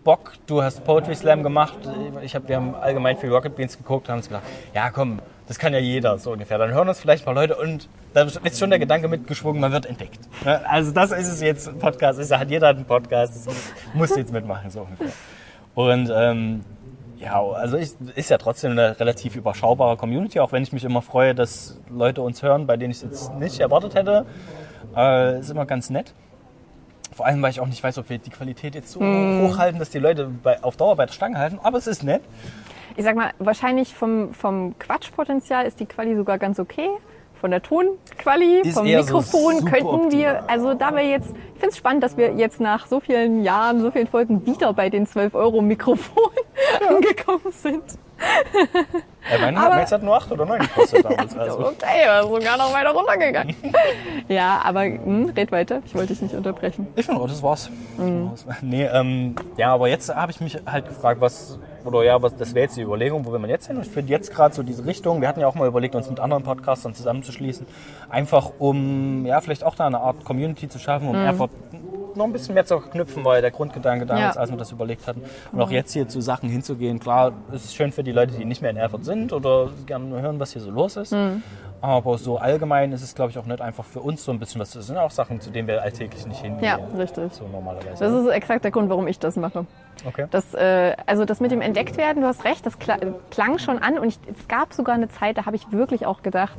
Bock. 0.08 0.32
Du 0.46 0.62
hast 0.62 0.84
Poetry 0.84 1.14
Slam 1.14 1.42
gemacht. 1.42 1.76
Ich 2.22 2.34
hab, 2.34 2.48
wir 2.48 2.56
haben 2.56 2.74
allgemein 2.74 3.18
viel 3.18 3.30
Rocket 3.30 3.54
Beans 3.54 3.76
geguckt 3.76 4.06
und 4.06 4.12
haben 4.12 4.18
uns 4.20 4.28
gedacht, 4.28 4.44
ja 4.72 4.88
komm, 4.88 5.20
das 5.46 5.58
kann 5.58 5.74
ja 5.74 5.80
jeder 5.80 6.16
so 6.16 6.32
ungefähr. 6.32 6.56
Dann 6.56 6.72
hören 6.72 6.88
uns 6.88 6.98
vielleicht 6.98 7.26
mal 7.26 7.32
Leute 7.32 7.56
und 7.56 7.90
da 8.14 8.22
ist 8.22 8.58
schon 8.58 8.70
der 8.70 8.78
Gedanke 8.78 9.06
mitgeschwungen, 9.06 9.60
man 9.60 9.70
wird 9.70 9.84
entdeckt. 9.84 10.20
Also 10.64 10.92
das 10.92 11.12
ist 11.12 11.28
es 11.28 11.42
jetzt, 11.42 11.68
ein 11.68 11.78
Podcast 11.78 12.18
ist, 12.18 12.34
hat 12.34 12.48
jeder 12.48 12.68
einen 12.68 12.86
Podcast, 12.86 13.46
das 13.46 13.54
muss 13.92 14.16
jetzt 14.16 14.32
mitmachen 14.32 14.70
so 14.70 14.80
ungefähr. 14.80 15.12
Und 15.74 16.10
ähm, 16.10 16.64
ja, 17.18 17.42
also 17.42 17.76
ich, 17.76 17.90
ist 18.14 18.30
ja 18.30 18.38
trotzdem 18.38 18.70
eine 18.70 18.98
relativ 18.98 19.36
überschaubare 19.36 19.98
Community, 19.98 20.40
auch 20.40 20.52
wenn 20.52 20.62
ich 20.62 20.72
mich 20.72 20.84
immer 20.84 21.02
freue, 21.02 21.34
dass 21.34 21.78
Leute 21.90 22.22
uns 22.22 22.42
hören, 22.42 22.66
bei 22.66 22.78
denen 22.78 22.92
ich 22.92 22.96
es 22.96 23.02
jetzt 23.02 23.34
nicht 23.34 23.60
erwartet 23.60 23.94
hätte. 23.94 24.24
Äh, 24.96 25.40
ist 25.40 25.50
immer 25.50 25.66
ganz 25.66 25.90
nett. 25.90 26.14
Vor 27.18 27.26
allem, 27.26 27.42
weil 27.42 27.50
ich 27.50 27.58
auch 27.60 27.66
nicht 27.66 27.82
weiß, 27.82 27.98
ob 27.98 28.10
wir 28.10 28.18
die 28.18 28.30
Qualität 28.30 28.76
jetzt 28.76 28.92
so 28.92 29.00
hochhalten, 29.00 29.80
dass 29.80 29.90
die 29.90 29.98
Leute 29.98 30.30
bei, 30.40 30.62
auf 30.62 30.76
Dauer 30.76 30.94
bei 30.94 31.04
der 31.04 31.12
Stange 31.12 31.36
halten. 31.36 31.58
Aber 31.60 31.76
es 31.76 31.88
ist 31.88 32.04
nett. 32.04 32.22
Ich 32.96 33.02
sag 33.02 33.16
mal, 33.16 33.32
wahrscheinlich 33.40 33.92
vom, 33.92 34.32
vom 34.32 34.78
Quatschpotenzial 34.78 35.66
ist 35.66 35.80
die 35.80 35.86
Quali 35.86 36.14
sogar 36.14 36.38
ganz 36.38 36.60
okay. 36.60 36.88
Von 37.40 37.50
der 37.50 37.60
Tonquali, 37.60 38.60
Ist 38.60 38.74
vom 38.74 38.86
so 38.86 38.96
Mikrofon 38.96 39.58
super 39.58 39.70
könnten 39.70 40.12
wir, 40.12 40.28
optimal. 40.28 40.44
also 40.46 40.74
da 40.74 40.94
wir 40.94 41.02
jetzt, 41.08 41.30
ich 41.30 41.60
finde 41.60 41.68
es 41.70 41.76
spannend, 41.76 42.04
dass 42.04 42.16
wir 42.16 42.34
jetzt 42.34 42.60
nach 42.60 42.86
so 42.86 43.00
vielen 43.00 43.42
Jahren, 43.42 43.80
so 43.80 43.90
vielen 43.90 44.06
Folgen 44.06 44.46
wieder 44.46 44.72
bei 44.72 44.88
den 44.88 45.04
12 45.04 45.34
Euro 45.34 45.60
Mikrofon 45.60 46.30
angekommen 46.88 47.50
sind. 47.50 47.82
Ja, 49.30 49.38
mein 49.40 49.56
Aber- 49.58 49.76
hat 49.76 50.02
nur 50.02 50.16
8 50.16 50.32
oder 50.32 50.46
9 50.46 50.60
gekostet 50.60 51.04
damals. 51.04 51.36
Also. 51.36 51.58
Okay, 51.58 52.06
war 52.06 52.22
sogar 52.22 52.56
noch 52.56 52.72
weiter 52.72 52.90
runtergegangen. 52.90 53.54
ja, 54.28 54.60
aber 54.64 54.84
hm, 54.84 55.32
red 55.36 55.52
weiter, 55.52 55.82
ich 55.84 55.94
wollte 55.94 56.08
dich 56.08 56.22
nicht 56.22 56.34
unterbrechen. 56.34 56.86
Ich 56.96 57.04
finde, 57.06 57.20
oh, 57.20 57.26
das 57.26 57.42
war's. 57.42 57.70
Mhm. 57.98 58.30
Nee, 58.62 58.84
ähm, 58.86 59.36
ja, 59.56 59.74
aber 59.74 59.88
jetzt 59.88 60.14
habe 60.14 60.32
ich 60.32 60.40
mich 60.40 60.58
halt 60.64 60.88
gefragt, 60.88 61.20
was, 61.20 61.58
oder 61.84 62.02
ja, 62.04 62.22
was, 62.22 62.36
das 62.36 62.54
wäre 62.54 62.64
jetzt 62.64 62.76
die 62.76 62.82
Überlegung, 62.82 63.26
wo 63.26 63.32
will 63.32 63.38
man 63.38 63.50
jetzt 63.50 63.66
hin? 63.66 63.76
Und 63.76 63.82
ich 63.82 63.90
finde 63.90 64.10
jetzt 64.12 64.32
gerade 64.34 64.54
so 64.54 64.62
diese 64.62 64.86
Richtung, 64.86 65.20
wir 65.20 65.28
hatten 65.28 65.40
ja 65.40 65.46
auch 65.46 65.54
mal 65.54 65.68
überlegt, 65.68 65.94
uns 65.94 66.08
mit 66.08 66.20
anderen 66.20 66.42
Podcastern 66.42 66.94
zusammenzuschließen, 66.94 67.66
einfach 68.08 68.52
um, 68.58 69.26
ja, 69.26 69.40
vielleicht 69.40 69.64
auch 69.64 69.74
da 69.74 69.86
eine 69.86 70.00
Art 70.00 70.24
Community 70.24 70.68
zu 70.68 70.78
schaffen, 70.78 71.08
um 71.08 71.14
Erfurt 71.14 71.50
noch 72.18 72.26
ein 72.26 72.32
bisschen 72.32 72.54
mehr 72.54 72.66
zu 72.66 72.78
knüpfen, 72.80 73.24
weil 73.24 73.40
der 73.40 73.50
Grundgedanke 73.50 74.04
damals. 74.04 74.34
Ja. 74.34 74.40
als 74.40 74.50
wir 74.50 74.58
das 74.58 74.70
überlegt 74.72 75.06
hatten. 75.06 75.22
Und 75.52 75.60
auch 75.62 75.70
jetzt 75.70 75.92
hier 75.92 76.06
zu 76.08 76.20
Sachen 76.20 76.48
hinzugehen, 76.50 76.98
klar, 77.00 77.32
es 77.52 77.64
ist 77.64 77.74
schön 77.74 77.92
für 77.92 78.02
die 78.04 78.12
Leute, 78.12 78.34
die 78.34 78.44
nicht 78.44 78.60
mehr 78.60 78.70
in 78.70 78.76
Erfurt 78.76 79.04
sind 79.04 79.32
oder 79.32 79.70
gerne 79.86 80.20
hören, 80.20 80.38
was 80.38 80.52
hier 80.52 80.60
so 80.60 80.70
los 80.70 80.96
ist. 80.96 81.12
Mhm. 81.12 81.42
Aber 81.80 82.18
so 82.18 82.38
allgemein 82.38 82.90
ist 82.92 83.02
es, 83.02 83.14
glaube 83.14 83.30
ich, 83.30 83.38
auch 83.38 83.46
nicht 83.46 83.60
einfach 83.60 83.84
für 83.84 84.00
uns 84.00 84.24
so 84.24 84.32
ein 84.32 84.40
bisschen 84.40 84.60
was. 84.60 84.72
Das 84.72 84.88
sind 84.88 84.96
auch 84.98 85.12
Sachen, 85.12 85.40
zu 85.40 85.50
denen 85.50 85.68
wir 85.68 85.80
alltäglich 85.80 86.26
nicht 86.26 86.40
hingehen. 86.42 86.64
Ja, 86.64 86.78
richtig. 86.98 87.32
So 87.32 87.46
normalerweise. 87.46 88.02
Das 88.04 88.12
ist 88.12 88.26
exakt 88.28 88.64
der 88.64 88.72
Grund, 88.72 88.90
warum 88.90 89.06
ich 89.06 89.20
das 89.20 89.36
mache. 89.36 89.64
Okay. 90.04 90.26
Das, 90.32 90.54
äh, 90.54 90.96
also 91.06 91.24
das 91.24 91.38
mit 91.40 91.52
dem 91.52 91.60
Entdecktwerden, 91.60 92.22
du 92.22 92.28
hast 92.28 92.44
recht, 92.44 92.66
das 92.66 92.78
kla- 92.80 93.14
klang 93.30 93.58
schon 93.58 93.78
an 93.78 93.96
und 93.98 94.08
ich, 94.08 94.18
es 94.36 94.48
gab 94.48 94.72
sogar 94.72 94.96
eine 94.96 95.08
Zeit, 95.08 95.38
da 95.38 95.46
habe 95.46 95.54
ich 95.54 95.70
wirklich 95.70 96.04
auch 96.04 96.22
gedacht, 96.22 96.56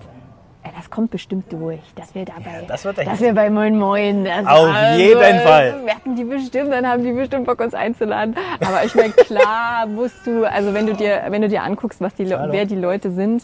das 0.63 0.89
kommt 0.89 1.11
bestimmt 1.11 1.51
durch, 1.51 1.79
dass 1.95 2.13
wir 2.13 2.25
dabei, 2.25 2.65
das 2.67 2.83
wird 2.85 2.97
dass 2.97 3.21
wir 3.21 3.33
bei 3.33 3.49
Moin 3.49 3.77
Moin, 3.77 4.25
das 4.25 4.45
Auf 4.45 4.97
jeden 4.97 5.39
Fall. 5.39 5.81
merken 5.83 6.15
die 6.15 6.23
bestimmt, 6.23 6.71
dann 6.71 6.87
haben 6.87 7.03
die 7.03 7.11
bestimmt 7.11 7.45
Bock 7.45 7.59
uns 7.59 7.73
einzuladen. 7.73 8.35
Aber 8.59 8.83
ich 8.83 8.93
meine, 8.93 9.13
klar 9.13 9.85
musst 9.87 10.25
du, 10.25 10.43
also 10.49 10.73
wenn 10.73 10.85
du 10.85 10.93
dir, 10.93 11.23
wenn 11.29 11.41
du 11.41 11.47
dir 11.47 11.63
anguckst, 11.63 12.01
was 12.01 12.13
die, 12.15 12.33
Hallo. 12.33 12.51
wer 12.51 12.65
die 12.65 12.75
Leute 12.75 13.11
sind, 13.11 13.43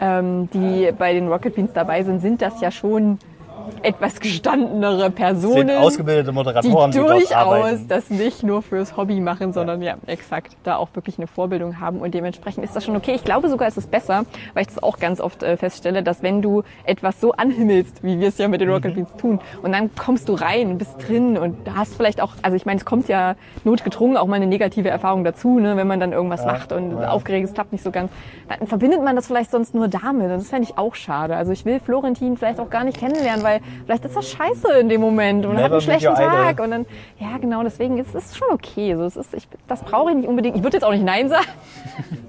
ähm, 0.00 0.48
die 0.52 0.90
bei 0.98 1.12
den 1.12 1.28
Rocket 1.28 1.54
Beans 1.54 1.72
dabei 1.72 2.02
sind, 2.02 2.20
sind 2.20 2.42
das 2.42 2.60
ja 2.60 2.70
schon 2.70 3.18
etwas 3.82 4.20
gestandenere 4.20 5.10
Personen 5.10 5.68
Sind 5.68 5.70
ausgebildete 5.78 6.30
die 6.30 6.34
Moderatoren, 6.34 6.90
die, 6.90 6.98
durchaus 6.98 7.32
arbeiten. 7.32 7.88
das 7.88 8.10
nicht 8.10 8.42
nur 8.42 8.62
fürs 8.62 8.96
Hobby 8.96 9.20
machen, 9.20 9.52
sondern 9.52 9.82
ja, 9.82 9.96
exakt, 10.06 10.56
da 10.64 10.76
auch 10.76 10.88
wirklich 10.94 11.18
eine 11.18 11.26
Vorbildung 11.26 11.80
haben 11.80 11.98
und 12.00 12.14
dementsprechend 12.14 12.64
ist 12.64 12.74
das 12.76 12.84
schon 12.84 12.96
okay. 12.96 13.12
Ich 13.14 13.24
glaube 13.24 13.48
sogar, 13.48 13.68
es 13.68 13.76
ist 13.76 13.90
besser, 13.90 14.24
weil 14.54 14.62
ich 14.62 14.68
das 14.68 14.82
auch 14.82 14.98
ganz 14.98 15.20
oft 15.20 15.42
äh, 15.42 15.56
feststelle, 15.56 16.02
dass 16.02 16.22
wenn 16.22 16.42
du 16.42 16.62
etwas 16.84 17.20
so 17.20 17.32
anhimmelst, 17.32 18.02
wie 18.02 18.18
wir 18.20 18.28
es 18.28 18.38
ja 18.38 18.48
mit 18.48 18.60
den 18.60 18.68
Mhm. 18.68 18.74
Rocket 18.74 18.94
Beans 18.94 19.10
tun, 19.18 19.40
und 19.62 19.72
dann 19.72 19.90
kommst 19.94 20.28
du 20.28 20.34
rein, 20.34 20.78
bist 20.78 20.96
drin 21.06 21.36
und 21.38 21.56
hast 21.74 21.94
vielleicht 21.94 22.20
auch, 22.20 22.32
also 22.42 22.56
ich 22.56 22.66
meine, 22.66 22.78
es 22.78 22.84
kommt 22.84 23.08
ja 23.08 23.34
notgedrungen 23.64 24.16
auch 24.16 24.26
mal 24.26 24.36
eine 24.36 24.46
negative 24.46 24.88
Erfahrung 24.88 25.24
dazu, 25.24 25.58
ne, 25.58 25.76
wenn 25.76 25.86
man 25.86 26.00
dann 26.00 26.12
irgendwas 26.12 26.44
macht 26.44 26.72
und 26.72 26.94
aufgeregt 27.04 27.44
ist, 27.44 27.54
klappt 27.54 27.72
nicht 27.72 27.84
so 27.84 27.90
ganz, 27.90 28.10
dann 28.48 28.66
verbindet 28.66 29.02
man 29.02 29.16
das 29.16 29.26
vielleicht 29.26 29.50
sonst 29.50 29.74
nur 29.74 29.88
damit 29.88 30.30
und 30.30 30.38
das 30.38 30.48
fände 30.48 30.68
ich 30.68 30.78
auch 30.78 30.94
schade. 30.94 31.36
Also 31.36 31.52
ich 31.52 31.64
will 31.64 31.80
Florentin 31.80 32.36
vielleicht 32.36 32.60
auch 32.60 32.70
gar 32.70 32.84
nicht 32.84 32.98
kennenlernen, 32.98 33.44
weil 33.44 33.53
vielleicht 33.84 34.04
ist 34.04 34.16
das 34.16 34.30
scheiße 34.30 34.72
in 34.80 34.88
dem 34.88 35.00
Moment 35.00 35.46
und 35.46 35.56
hat 35.58 35.70
einen 35.72 35.80
schlechten. 35.80 36.14
Tag 36.14 36.60
und 36.60 36.70
dann, 36.70 36.86
ja 37.18 37.38
genau, 37.40 37.62
deswegen 37.62 37.98
ist 37.98 38.14
es 38.14 38.36
schon 38.36 38.48
okay. 38.52 38.94
So, 38.96 39.02
es 39.04 39.16
ist, 39.16 39.34
ich, 39.34 39.48
das 39.66 39.82
brauche 39.82 40.10
ich 40.10 40.16
nicht 40.16 40.28
unbedingt. 40.28 40.56
Ich 40.56 40.62
würde 40.62 40.76
jetzt 40.76 40.84
auch 40.84 40.92
nicht 40.92 41.04
Nein 41.04 41.28
sagen. 41.28 41.46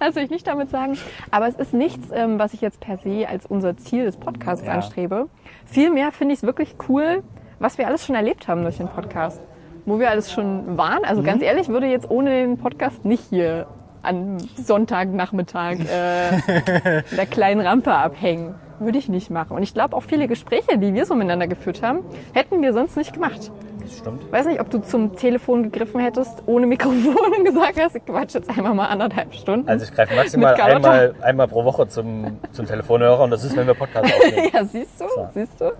Das 0.00 0.14
will 0.14 0.22
ich 0.22 0.30
nicht 0.30 0.46
damit 0.46 0.70
sagen. 0.70 0.96
Aber 1.30 1.46
es 1.46 1.54
ist 1.56 1.74
nichts, 1.74 2.08
ähm, 2.10 2.38
was 2.38 2.54
ich 2.54 2.62
jetzt 2.62 2.80
per 2.80 2.96
se 2.96 3.26
als 3.28 3.44
unser 3.44 3.76
Ziel 3.76 4.04
des 4.06 4.16
Podcasts 4.16 4.64
Ja. 4.64 4.72
anstrebe. 4.72 5.26
Vielmehr 5.66 6.10
finde 6.10 6.32
ich 6.32 6.38
es 6.40 6.42
wirklich 6.42 6.76
cool, 6.88 7.22
was 7.58 7.76
wir 7.76 7.86
alles 7.86 8.06
schon 8.06 8.14
erlebt 8.14 8.48
haben 8.48 8.62
durch 8.62 8.78
den 8.78 8.88
Podcast. 8.88 9.42
Wo 9.84 9.98
wir 9.98 10.08
alles 10.10 10.32
schon 10.32 10.78
waren. 10.78 11.04
Also 11.04 11.20
Mhm. 11.20 11.26
ganz 11.26 11.42
ehrlich, 11.42 11.68
würde 11.68 11.86
jetzt 11.86 12.10
ohne 12.10 12.30
den 12.30 12.56
Podcast 12.56 13.04
nicht 13.04 13.24
hier 13.28 13.66
am 14.02 14.38
Sonntagnachmittag 14.56 15.78
äh, 15.80 17.02
der 17.16 17.26
kleinen 17.26 17.60
Rampe 17.60 17.92
abhängen. 17.92 18.54
Würde 18.80 18.98
ich 18.98 19.08
nicht 19.08 19.28
machen. 19.30 19.56
Und 19.56 19.62
ich 19.64 19.74
glaube 19.74 19.96
auch 19.96 20.04
viele 20.04 20.28
Gespräche, 20.28 20.78
die 20.78 20.94
wir 20.94 21.04
so 21.04 21.14
miteinander 21.14 21.48
geführt 21.48 21.82
haben, 21.82 22.00
hätten 22.32 22.62
wir 22.62 22.72
sonst 22.72 22.96
nicht 22.96 23.12
gemacht. 23.12 23.50
Das 23.80 23.98
stimmt. 23.98 24.30
Weiß 24.30 24.46
nicht, 24.46 24.60
ob 24.60 24.70
du 24.70 24.78
zum 24.80 25.16
Telefon 25.16 25.64
gegriffen 25.64 26.00
hättest, 26.00 26.42
ohne 26.46 26.66
Mikrofon 26.66 27.16
und 27.38 27.44
gesagt 27.44 27.80
hast, 27.80 27.96
ich 27.96 28.04
quatsch 28.04 28.34
jetzt 28.34 28.50
einmal 28.50 28.74
mal 28.74 28.86
anderthalb 28.86 29.34
Stunden. 29.34 29.68
Also 29.68 29.84
ich 29.84 29.92
greife 29.92 30.14
maximal 30.14 30.54
einmal, 30.54 31.14
einmal 31.22 31.48
pro 31.48 31.64
Woche 31.64 31.88
zum, 31.88 32.38
zum 32.52 32.66
Telefonhörer 32.66 33.24
und 33.24 33.30
das 33.30 33.42
ist, 33.44 33.56
wenn 33.56 33.66
wir 33.66 33.74
Podcast 33.74 34.12
aufnehmen. 34.14 34.50
ja, 34.52 34.64
siehst 34.64 35.00
du, 35.00 35.06
siehst 35.34 35.60
du. 35.60 35.72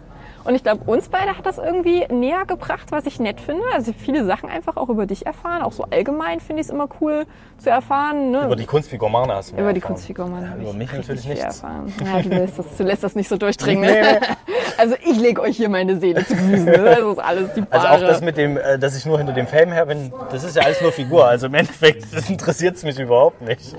Und 0.49 0.55
ich 0.55 0.63
glaube, 0.63 0.91
uns 0.91 1.11
beide 1.11 1.37
hat 1.37 1.45
das 1.45 1.59
irgendwie 1.59 2.07
näher 2.11 2.47
gebracht, 2.47 2.87
was 2.91 3.05
ich 3.05 3.21
nett 3.21 3.39
finde. 3.39 3.63
Also 3.75 3.93
viele 3.93 4.25
Sachen 4.25 4.49
einfach 4.49 4.79
auch 4.79 4.89
über 4.89 5.05
dich 5.05 5.27
erfahren. 5.27 5.61
Auch 5.61 5.73
so 5.73 5.85
allgemein 5.91 6.41
finde 6.41 6.63
ich 6.63 6.69
es 6.69 6.73
immer 6.73 6.89
cool 7.03 7.27
zu 7.59 7.69
erfahren. 7.69 8.31
Ne? 8.31 8.47
Über 8.47 8.57
die 8.57 8.65
Kunstfigur 8.65 9.11
Marne 9.11 9.35
hast 9.35 9.51
du 9.53 9.57
Über 9.59 9.75
die 9.75 9.81
erfahren. 9.81 9.93
Kunstfigur, 9.97 10.27
Mann. 10.27 10.43
Ja, 10.45 10.55
über 10.57 10.71
ich 10.71 10.75
mich 10.75 10.91
natürlich. 10.91 11.39
Erfahren. 11.39 11.93
Ja, 12.03 12.23
du, 12.23 12.29
lässt 12.31 12.59
das, 12.59 12.77
du 12.79 12.83
lässt 12.85 13.05
das 13.05 13.15
nicht 13.15 13.29
so 13.29 13.37
durchdringen. 13.37 13.83
Nee, 13.85 14.01
Ne? 14.01 14.21
nee. 14.47 14.55
Also 14.79 14.95
ich 15.05 15.19
lege 15.21 15.41
euch 15.43 15.57
hier 15.57 15.69
meine 15.69 15.99
Seele 15.99 16.25
zu 16.25 16.37
Füßen. 16.37 16.65
Ne? 16.65 16.79
Das 16.99 17.13
ist 17.13 17.19
alles 17.19 17.53
die 17.55 17.63
Also 17.69 17.87
Ware. 17.89 17.97
auch 17.97 18.01
das 18.01 18.21
mit 18.23 18.37
dem, 18.37 18.57
äh, 18.57 18.79
dass 18.79 18.97
ich 18.97 19.05
nur 19.05 19.19
hinter 19.19 19.33
dem 19.33 19.47
Fame 19.47 19.73
her 19.73 19.87
bin, 19.87 20.13
das 20.31 20.45
ist 20.45 20.57
ja 20.57 20.63
alles 20.63 20.81
nur 20.81 20.93
Figur. 20.93 21.27
Also 21.27 21.47
im 21.47 21.55
Endeffekt 21.55 22.07
interessiert 22.31 22.77
es 22.77 22.85
mich 22.85 22.99
überhaupt 22.99 23.43
nicht. 23.43 23.75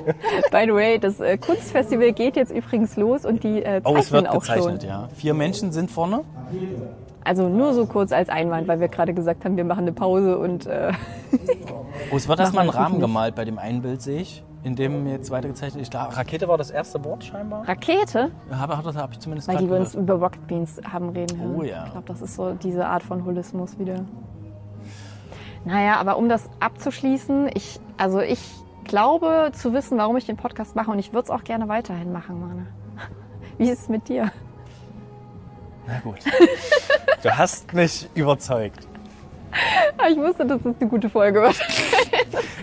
By 0.52 0.64
the 0.66 0.74
way, 0.74 1.00
das 1.00 1.20
äh, 1.20 1.38
Kunstfestival 1.38 2.12
geht 2.14 2.36
jetzt 2.36 2.52
übrigens 2.52 2.98
los 2.98 3.26
und 3.26 3.44
die 3.44 3.64
äh, 3.64 3.82
Oh, 3.86 3.96
zeichnen 3.96 4.28
auch 4.28 4.44
schon. 4.44 4.80
ja. 4.82 5.08
Vier 5.16 5.34
Menschen 5.34 5.72
sind 5.72 5.90
vorne. 5.90 6.22
Also 7.24 7.48
nur 7.48 7.74
so 7.74 7.86
kurz 7.86 8.12
als 8.12 8.30
Einwand, 8.30 8.68
weil 8.68 8.80
wir 8.80 8.88
gerade 8.88 9.14
gesagt 9.14 9.46
haben, 9.46 9.56
wir 9.58 9.64
machen 9.64 9.82
eine 9.82 9.92
Pause 9.94 10.38
und 10.38 10.66
äh, 10.68 10.92
Oh, 12.12 12.18
es 12.18 12.28
wird 12.28 12.40
erstmal 12.40 12.64
ein 12.66 12.70
Rahmen 12.70 13.00
gemalt 13.00 13.36
bei 13.36 13.46
dem 13.46 13.60
einen 13.60 13.82
Bild, 13.82 14.02
sehe 14.02 14.22
ich. 14.22 14.44
In 14.64 14.76
dem 14.76 15.08
jetzt 15.08 15.32
weitergezeichnet 15.32 15.82
ist. 15.82 15.96
Rakete 15.96 16.48
war 16.48 16.58
das 16.58 16.70
erste 16.70 17.04
Wort 17.06 17.24
scheinbar. 17.24 17.68
Rakete, 17.68 18.32
habe 18.52 18.78
hab, 18.78 18.86
hab 18.86 19.12
ich 19.12 19.20
zumindest 19.20 19.48
weil 19.48 19.58
die 19.58 19.70
wir 19.70 19.78
uns 19.78 19.94
gehört. 19.94 20.10
über 20.10 20.14
Rocket 20.16 20.48
Beans 20.48 20.82
haben 20.92 21.10
reden 21.10 21.40
hören. 21.40 21.56
Oh 21.56 21.64
ja. 21.64 21.86
Ich 21.86 21.92
glaube, 21.92 22.08
das 22.08 22.22
ist 22.22 22.36
so 22.36 22.54
diese 22.54 22.86
Art 22.86 23.02
von 23.02 23.24
Holismus 23.24 23.80
wieder. 23.80 24.06
Naja, 25.64 25.96
aber 25.98 26.18
um 26.18 26.28
das 26.28 26.50
abzuschließen, 26.60 27.50
ich, 27.54 27.80
also 27.98 28.20
ich 28.20 28.40
glaube 28.84 29.52
zu 29.54 29.74
wissen, 29.74 29.98
warum 29.98 30.18
ich 30.18 30.26
den 30.26 30.38
Podcast 30.38 30.76
mache 30.76 30.92
und 30.92 31.00
ich 31.00 31.14
würde 31.14 31.26
es 31.26 31.30
auch 31.30 31.44
gerne 31.44 31.68
weiterhin 31.70 32.12
machen, 32.12 32.40
Mane. 32.42 32.68
Wie 33.58 33.70
ist 33.70 33.84
es 33.84 33.90
mit 33.90 34.10
dir? 34.10 34.32
Na 35.88 36.00
gut. 36.02 36.20
Du 37.24 37.30
hast 37.38 37.74
mich 37.74 38.10
überzeugt. 38.16 38.89
Ah, 39.98 40.08
Ich 40.10 40.18
wusste, 40.18 40.46
dass 40.46 40.60
es 40.62 40.76
eine 40.80 40.90
gute 40.90 41.10
Folge 41.10 41.42
wird. 41.42 41.56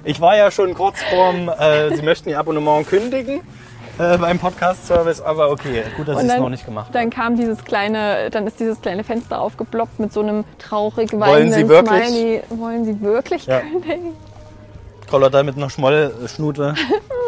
Ich 0.05 0.20
war 0.20 0.37
ja 0.37 0.51
schon 0.51 0.74
kurz 0.74 1.03
vorm, 1.03 1.49
äh, 1.49 1.95
Sie 1.97 2.03
möchten 2.03 2.28
Ihr 2.28 2.39
Abonnement 2.39 2.87
kündigen 2.87 3.41
äh, 3.99 4.16
beim 4.18 4.39
Podcast-Service, 4.39 5.20
aber 5.20 5.51
okay, 5.51 5.82
gut, 5.97 6.09
dass 6.09 6.22
ich 6.22 6.28
es 6.28 6.39
noch 6.39 6.49
nicht 6.49 6.64
gemacht 6.64 6.87
habe. 6.89 6.99
Dann 6.99 7.11
kam 7.11 7.37
dieses 7.37 7.64
kleine, 7.64 8.30
dann 8.30 8.47
ist 8.47 8.61
dieses 8.61 8.80
kleine 8.80 9.05
Fenster 9.05 9.41
aufgeploppt 9.41 9.99
mit 9.99 10.12
so 10.12 10.20
einem 10.20 10.45
traurig 10.59 11.12
Wollen 11.12 11.20
weinenden 11.22 11.53
Sie 11.55 11.68
wirklich? 11.68 12.05
Smiley. 12.07 12.43
Wollen 12.51 12.84
Sie 12.84 13.01
wirklich 13.01 13.47
Ja. 13.47 13.61
kündigen? 13.61 14.12
Kollotter 15.11 15.43
mit 15.45 15.57
einer 15.57 15.70
Schmollschnute. 15.70 16.74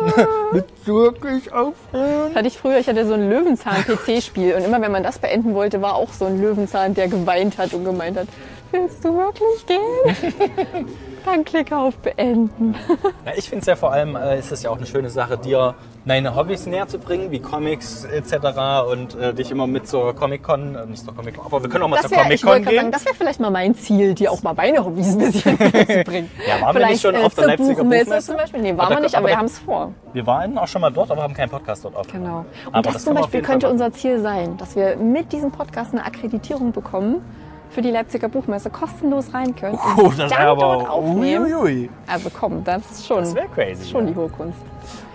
mit 0.52 0.64
wirklich 0.84 1.52
aufhören. 1.52 2.34
Hatte 2.34 2.48
ich 2.48 2.58
früher, 2.58 2.78
ich 2.78 2.88
hatte 2.88 3.06
so 3.06 3.14
ein 3.14 3.28
Löwenzahn-PC-Spiel 3.30 4.54
und 4.54 4.62
immer 4.64 4.80
wenn 4.80 4.90
man 4.92 5.02
das 5.02 5.18
beenden 5.18 5.54
wollte, 5.54 5.80
war 5.82 5.94
auch 5.94 6.12
so 6.12 6.26
ein 6.26 6.40
Löwenzahn, 6.40 6.94
der 6.94 7.08
geweint 7.08 7.56
hat 7.58 7.72
und 7.74 7.84
gemeint 7.84 8.16
hat, 8.16 8.26
willst 8.70 9.04
du 9.04 9.16
wirklich 9.16 9.66
gehen? 9.66 10.86
Dann 11.24 11.44
klick 11.44 11.72
auf 11.72 11.96
Beenden. 11.98 12.74
Ja, 13.26 13.32
ich 13.36 13.48
finde 13.48 13.60
es 13.60 13.66
ja 13.66 13.76
vor 13.76 13.92
allem, 13.92 14.16
äh, 14.16 14.38
ist 14.38 14.50
es 14.52 14.62
ja 14.62 14.70
auch 14.70 14.76
eine 14.78 14.86
schöne 14.86 15.10
Sache, 15.10 15.36
dir 15.36 15.74
deine 16.06 16.34
Hobbys 16.34 16.66
näher 16.66 16.88
zu 16.88 16.98
bringen, 16.98 17.30
wie 17.30 17.40
Comics 17.40 18.04
etc. 18.04 18.34
und 18.90 19.14
äh, 19.14 19.34
dich 19.34 19.50
immer 19.50 19.66
mit 19.66 19.86
zur 19.86 20.14
Comic-Con, 20.14 20.74
äh, 20.74 20.86
nicht 20.86 21.04
zur 21.04 21.14
Comic-Con, 21.14 21.44
aber 21.44 21.62
wir 21.62 21.68
können 21.68 21.84
auch 21.84 21.88
mal 21.88 21.98
Das 22.00 22.10
zur 22.10 22.18
Comic-Con 22.18 22.50
gerade 22.50 22.64
sagen, 22.64 22.76
gehen. 22.86 22.92
das 22.92 23.04
wäre 23.04 23.14
vielleicht 23.14 23.40
mal 23.40 23.50
mein 23.50 23.74
Ziel, 23.74 24.14
dir 24.14 24.32
auch 24.32 24.42
mal 24.42 24.54
meine 24.54 24.82
Hobbys 24.84 25.12
ein 25.12 25.18
bisschen 25.18 25.58
näher 25.58 25.86
zu 25.86 26.04
bringen. 26.04 26.30
Ja, 26.46 26.62
waren 26.64 26.78
wir 26.78 26.86
nicht 26.86 27.02
schon 27.02 27.14
äh, 27.14 27.18
auf 27.18 27.34
der 27.34 27.46
Leipziger 27.48 27.74
Buchmesse 27.82 28.04
Buchmesse? 28.06 28.26
zum 28.26 28.36
Beispiel? 28.36 28.62
Nee, 28.62 28.70
Aber 28.70 28.78
waren 28.78 28.90
wir 28.94 29.00
nicht, 29.00 29.14
aber 29.14 29.24
aber 29.24 29.28
wir 29.28 29.38
haben 29.38 29.46
es 29.46 29.58
vor. 29.58 29.92
Wir 30.14 30.26
waren 30.26 30.56
auch 30.58 30.68
schon 30.68 30.80
mal 30.80 30.90
dort, 30.90 31.10
aber 31.10 31.22
haben 31.22 31.34
keinen 31.34 31.50
Podcast 31.50 31.84
dort 31.84 31.96
aufgenommen. 31.96 32.46
Genau. 32.48 32.68
Und 32.68 32.74
Aber 32.74 32.82
das, 32.82 32.92
das 32.94 33.04
zum 33.04 33.14
Beispiel 33.14 33.42
könnte 33.42 33.68
unser 33.68 33.92
Ziel 33.92 34.20
sein, 34.20 34.56
dass 34.56 34.76
wir 34.76 34.96
mit 34.96 35.32
diesem 35.32 35.50
Podcast 35.52 35.92
eine 35.92 36.04
Akkreditierung 36.04 36.72
bekommen 36.72 37.20
für 37.70 37.82
die 37.82 37.90
Leipziger 37.90 38.28
Buchmesse, 38.28 38.70
kostenlos 38.70 39.32
rein 39.34 39.54
können. 39.54 39.74
und 39.74 39.98
Oh, 40.04 40.08
das 40.16 40.30
wäre 40.30 40.56
dort 40.56 40.62
aber... 40.62 40.90
aufnehmen. 40.90 41.44
Uiuiui. 41.46 41.90
Also 42.06 42.30
komm, 42.30 42.64
das 42.64 42.82
ist 42.90 43.06
schon, 43.06 43.22
Das 43.22 43.34
crazy. 43.54 43.88
schon 43.88 44.06
ja. 44.06 44.12
die 44.12 44.16
hohe 44.18 44.28
Kunst. 44.28 44.58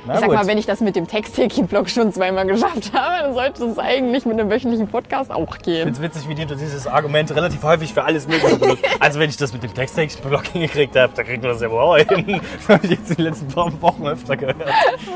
Na 0.05 0.15
ich 0.15 0.19
sag 0.19 0.27
gut. 0.29 0.35
mal, 0.35 0.47
wenn 0.47 0.57
ich 0.57 0.65
das 0.65 0.81
mit 0.81 0.95
dem 0.95 1.07
Texttaking-Blog 1.07 1.89
schon 1.89 2.11
zweimal 2.11 2.45
geschafft 2.45 2.91
habe, 2.93 3.21
dann 3.23 3.33
sollte 3.33 3.63
es 3.65 3.79
eigentlich 3.79 4.25
mit 4.25 4.37
einem 4.39 4.49
wöchentlichen 4.49 4.87
Podcast 4.87 5.31
auch 5.31 5.55
Ich 5.57 5.61
gehen. 5.63 5.83
finde 5.83 5.91
es 5.91 6.01
witzig, 6.01 6.27
wie 6.29 6.35
du 6.35 6.55
dieses 6.55 6.87
Argument 6.87 7.33
relativ 7.33 7.63
häufig 7.63 7.93
für 7.93 8.03
alles 8.03 8.27
Mögliche 8.27 8.57
benutzt. 8.57 8.83
Also 8.99 9.19
wenn 9.19 9.29
ich 9.29 9.37
das 9.37 9.53
mit 9.53 9.63
dem 9.63 9.73
Texttext-Blog 9.73 10.45
hingekriegt 10.47 10.95
habe, 10.95 11.13
dann 11.15 11.25
kriegt 11.25 11.41
man 11.43 11.51
das 11.53 11.61
ja 11.61 11.69
wohl 11.71 11.79
auch 11.79 11.97
hin. 11.97 12.41
Das 12.57 12.69
habe 12.69 12.85
ich 12.85 12.91
jetzt 12.91 13.09
in 13.11 13.15
den 13.17 13.25
letzten 13.25 13.47
paar 13.47 13.71
Wochen 13.81 14.05
öfter 14.07 14.35
gehört. 14.37 14.57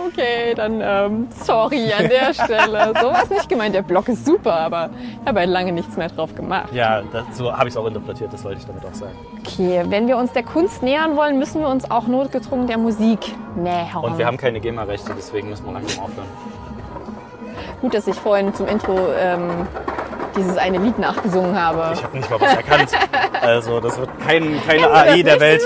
Okay, 0.07 0.53
dann 0.55 0.81
ähm, 0.81 1.27
sorry 1.43 1.91
an 1.93 2.09
der 2.09 2.33
Stelle. 2.33 2.93
So 3.01 3.07
war 3.07 3.23
es 3.23 3.29
nicht 3.29 3.49
gemeint. 3.49 3.75
Der 3.75 3.81
Blog 3.81 4.07
ist 4.09 4.25
super, 4.25 4.53
aber 4.53 4.89
ich 5.21 5.27
habe 5.27 5.39
halt 5.39 5.49
lange 5.49 5.71
nichts 5.71 5.95
mehr 5.97 6.09
drauf 6.09 6.33
gemacht. 6.35 6.69
Ja, 6.73 7.01
das, 7.11 7.23
so 7.37 7.51
habe 7.51 7.67
ich 7.69 7.73
es 7.73 7.77
auch 7.77 7.85
interpretiert, 7.87 8.31
das 8.33 8.43
wollte 8.43 8.59
ich 8.59 8.65
damit 8.65 8.85
auch 8.85 8.93
sagen. 8.93 9.15
Okay, 9.47 9.83
wenn 9.87 10.07
wir 10.07 10.17
uns 10.17 10.33
der 10.33 10.43
Kunst 10.43 10.83
nähern 10.83 11.15
wollen, 11.15 11.39
müssen 11.39 11.61
wir 11.61 11.69
uns 11.69 11.89
auch 11.89 12.07
notgedrungen 12.07 12.67
der 12.67 12.77
Musik 12.77 13.19
nähern. 13.55 14.03
Und 14.03 14.17
wir 14.17 14.25
haben 14.25 14.37
keine 14.37 14.59
GEMA-Rechte, 14.59 15.13
deswegen 15.17 15.49
müssen 15.49 15.65
wir 15.65 15.73
langsam 15.73 16.03
aufhören. 16.03 16.27
Gut, 17.81 17.93
dass 17.93 18.07
ich 18.07 18.15
vorhin 18.15 18.53
zum 18.53 18.67
Intro 18.67 18.97
ähm, 19.17 19.67
dieses 20.35 20.57
eine 20.57 20.79
Lied 20.79 20.99
nachgesungen 20.99 21.59
habe. 21.59 21.93
Ich 21.93 22.03
habe 22.03 22.17
nicht 22.17 22.29
mal 22.29 22.41
was 22.41 22.55
erkannt. 22.55 22.89
Also 23.41 23.79
das 23.79 23.97
wird 23.97 24.09
kein, 24.19 24.59
keine 24.67 24.91
AI 24.91 25.21
der 25.21 25.39
Welt. 25.39 25.61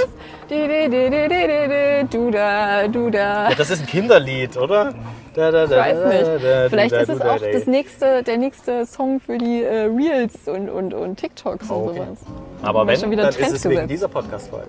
Du 2.11 2.29
da, 2.29 2.87
du 2.87 3.09
da. 3.09 3.49
Ja, 3.49 3.55
das 3.55 3.69
ist 3.71 3.81
ein 3.81 3.87
Kinderlied, 3.87 4.57
oder? 4.57 4.93
Da, 5.33 5.51
da, 5.51 5.63
Ich 5.63 5.71
weiß 5.71 5.97
nicht. 6.13 6.69
Vielleicht 6.69 6.91
ist 6.93 7.09
es 7.09 7.19
da, 7.19 7.35
auch 7.35 7.39
da, 7.39 7.47
das 7.51 7.65
nächste, 7.67 8.23
der 8.23 8.37
nächste 8.37 8.85
Song 8.85 9.19
für 9.19 9.37
die 9.37 9.63
äh, 9.63 9.83
Reels 9.85 10.47
und, 10.47 10.69
und, 10.69 10.93
und 10.93 11.15
TikToks 11.17 11.69
und 11.69 11.75
Okay. 11.89 11.97
sowas. 11.99 12.19
Aber 12.61 12.85
wenn, 12.87 12.99
schon 12.99 13.11
wieder 13.11 13.23
dann 13.23 13.31
Trend 13.33 13.47
ist 13.47 13.53
es 13.55 13.63
wegen 13.63 13.75
gesetzt. 13.75 13.91
dieser 13.91 14.07
Podcast-Folge. 14.09 14.67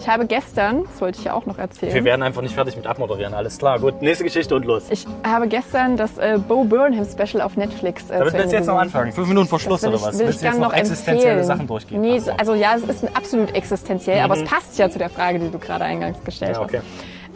Ich 0.00 0.08
habe 0.08 0.24
gestern, 0.26 0.84
das 0.84 1.00
wollte 1.02 1.18
ich 1.18 1.24
ja 1.26 1.34
auch 1.34 1.44
noch 1.44 1.58
erzählen. 1.58 1.92
Wir 1.92 2.04
werden 2.04 2.22
einfach 2.22 2.40
nicht 2.40 2.54
fertig 2.54 2.74
mit 2.74 2.86
abmoderieren. 2.86 3.34
Alles 3.34 3.58
klar. 3.58 3.78
Gut, 3.78 4.00
nächste 4.00 4.24
Geschichte 4.24 4.54
und 4.56 4.64
los. 4.64 4.84
Ich 4.88 5.06
habe 5.24 5.46
gestern 5.46 5.98
das 5.98 6.16
äh, 6.16 6.38
Bo 6.38 6.64
Burnham 6.64 7.04
Special 7.04 7.42
auf 7.42 7.58
Netflix 7.58 8.08
äh, 8.08 8.18
Damit 8.18 8.32
willst 8.32 8.52
du 8.52 8.56
jetzt 8.56 8.66
noch 8.66 8.78
anfangen. 8.78 9.12
Fünf 9.12 9.28
Minuten 9.28 9.46
vor 9.46 9.60
Schluss 9.60 9.84
oder 9.84 9.96
ich, 9.96 10.02
was? 10.02 10.18
Will 10.18 10.26
willst 10.28 10.40
du 10.40 10.46
jetzt 10.46 10.58
noch 10.58 10.68
noch 10.68 10.72
existenzielle 10.74 11.32
empfehlen. 11.40 11.44
Sachen 11.46 11.66
durchgehen? 11.66 12.00
Nee, 12.00 12.18
also 12.38 12.54
ja, 12.54 12.76
es 12.76 12.82
ist 12.84 13.14
absolut 13.14 13.54
existenziell, 13.54 14.20
aber 14.24 14.36
es 14.38 14.44
passt 14.44 14.78
ja 14.78 14.88
zu 14.88 14.98
der 14.98 15.10
Frage, 15.10 15.38
die 15.38 15.50
du 15.50 15.58
gerade 15.58 15.84
eingangs 15.84 16.16
gestellt 16.24 16.56
Ja, 16.56 16.62
okay. 16.62 16.78
hast. 16.78 16.86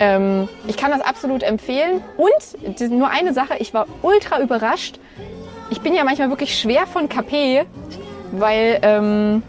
Ähm, 0.01 0.49
ich 0.67 0.77
kann 0.77 0.91
das 0.91 1.01
absolut 1.01 1.43
empfehlen. 1.43 2.03
Und 2.17 2.91
nur 2.91 3.09
eine 3.11 3.33
Sache, 3.33 3.57
ich 3.59 3.75
war 3.75 3.87
ultra 4.03 4.41
überrascht. 4.41 4.99
Ich 5.71 5.81
bin 5.81 5.95
ja 5.95 6.05
manchmal 6.05 6.31
wirklich 6.31 6.59
schwer 6.59 6.87
von 6.87 7.09
KP, 7.09 7.65
weil 8.33 8.79
ähm, 8.83 9.43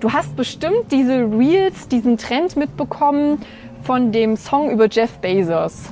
du 0.00 0.12
hast 0.12 0.36
bestimmt 0.36 0.90
diese 0.90 1.18
Reels, 1.18 1.88
diesen 1.88 2.16
Trend 2.16 2.56
mitbekommen 2.56 3.42
von 3.82 4.12
dem 4.12 4.36
Song 4.36 4.70
über 4.70 4.88
Jeff 4.88 5.18
Bezos. 5.18 5.90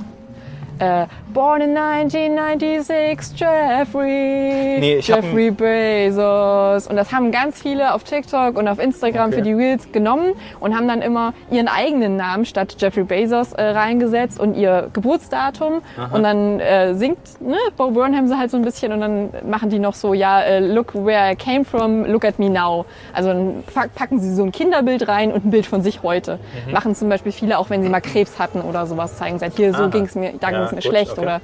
Äh, 0.79 1.07
Born 1.33 1.61
in 1.63 1.77
1996, 1.77 3.39
Jeffrey, 3.41 4.79
Nee, 4.81 4.97
ich 4.97 5.09
Jeffrey 5.09 5.51
Bezos. 5.51 6.87
Und 6.87 6.97
das 6.97 7.13
haben 7.13 7.31
ganz 7.31 7.61
viele 7.61 7.95
auf 7.95 8.05
TikTok 8.05 8.57
und 8.57 8.69
auf 8.69 8.79
Instagram 8.79 9.29
Okay. 9.29 9.37
für 9.37 9.43
die 9.43 9.53
Reels 9.53 9.91
genommen 9.93 10.35
und 10.61 10.77
haben 10.77 10.87
dann 10.89 11.01
immer 11.03 11.33
ihren 11.51 11.69
eigenen 11.69 12.17
Namen 12.17 12.45
statt 12.45 12.77
Jeffrey 12.79 13.05
Bezos 13.05 13.53
äh, 13.53 13.63
reingesetzt 13.63 14.39
und 14.41 14.55
ihr 14.57 14.89
Geburtsdatum. 14.93 15.83
Und 16.13 16.23
dann 16.23 16.61
äh, 16.61 16.95
singt 16.95 17.19
ne, 17.41 17.57
Bo 17.77 17.91
Burnham 17.91 18.27
so 18.29 18.37
halt 18.37 18.51
so 18.51 18.57
ein 18.57 18.63
bisschen 18.65 18.93
und 18.93 19.01
dann 19.01 19.31
machen 19.49 19.71
die 19.71 19.79
noch 19.79 19.95
so, 19.95 20.15
ja, 20.15 20.41
äh, 20.43 20.61
look 20.61 20.95
where 20.95 21.33
I 21.33 21.37
came 21.37 21.65
from, 21.65 22.05
look 22.05 22.25
at 22.25 22.39
me 22.39 22.51
now. 22.51 22.85
Also 23.13 23.29
dann 23.31 23.65
pack- 23.75 23.95
packen 23.95 24.19
sie 24.19 24.33
so 24.35 24.43
ein 24.45 24.53
Kinderbild 24.53 25.09
rein 25.09 25.33
und 25.33 25.47
ein 25.47 25.51
Bild 25.51 25.67
von 25.67 25.83
sich 25.83 26.03
heute. 26.03 26.39
Machen 26.73 26.95
zum 26.95 27.09
Beispiel 27.09 27.33
viele 27.33 27.59
auch, 27.59 27.71
wenn 27.71 27.83
sie 27.83 27.89
mal 27.89 28.01
Krebs 28.01 28.39
hatten 28.39 28.61
oder 28.61 28.87
sowas, 28.87 29.17
zeigen 29.17 29.41
halt, 29.41 29.55
hier, 29.57 29.73
so 29.73 29.83
Aha. 29.85 29.89
ging's 29.89 30.15
mir, 30.15 30.33
da 30.41 30.51
Ja, 30.51 30.64
ging's 30.71 30.85
mir 30.85 30.91
gut, 30.91 30.99
schlecht 30.99 31.13
okay. 31.13 31.21
oder 31.23 31.41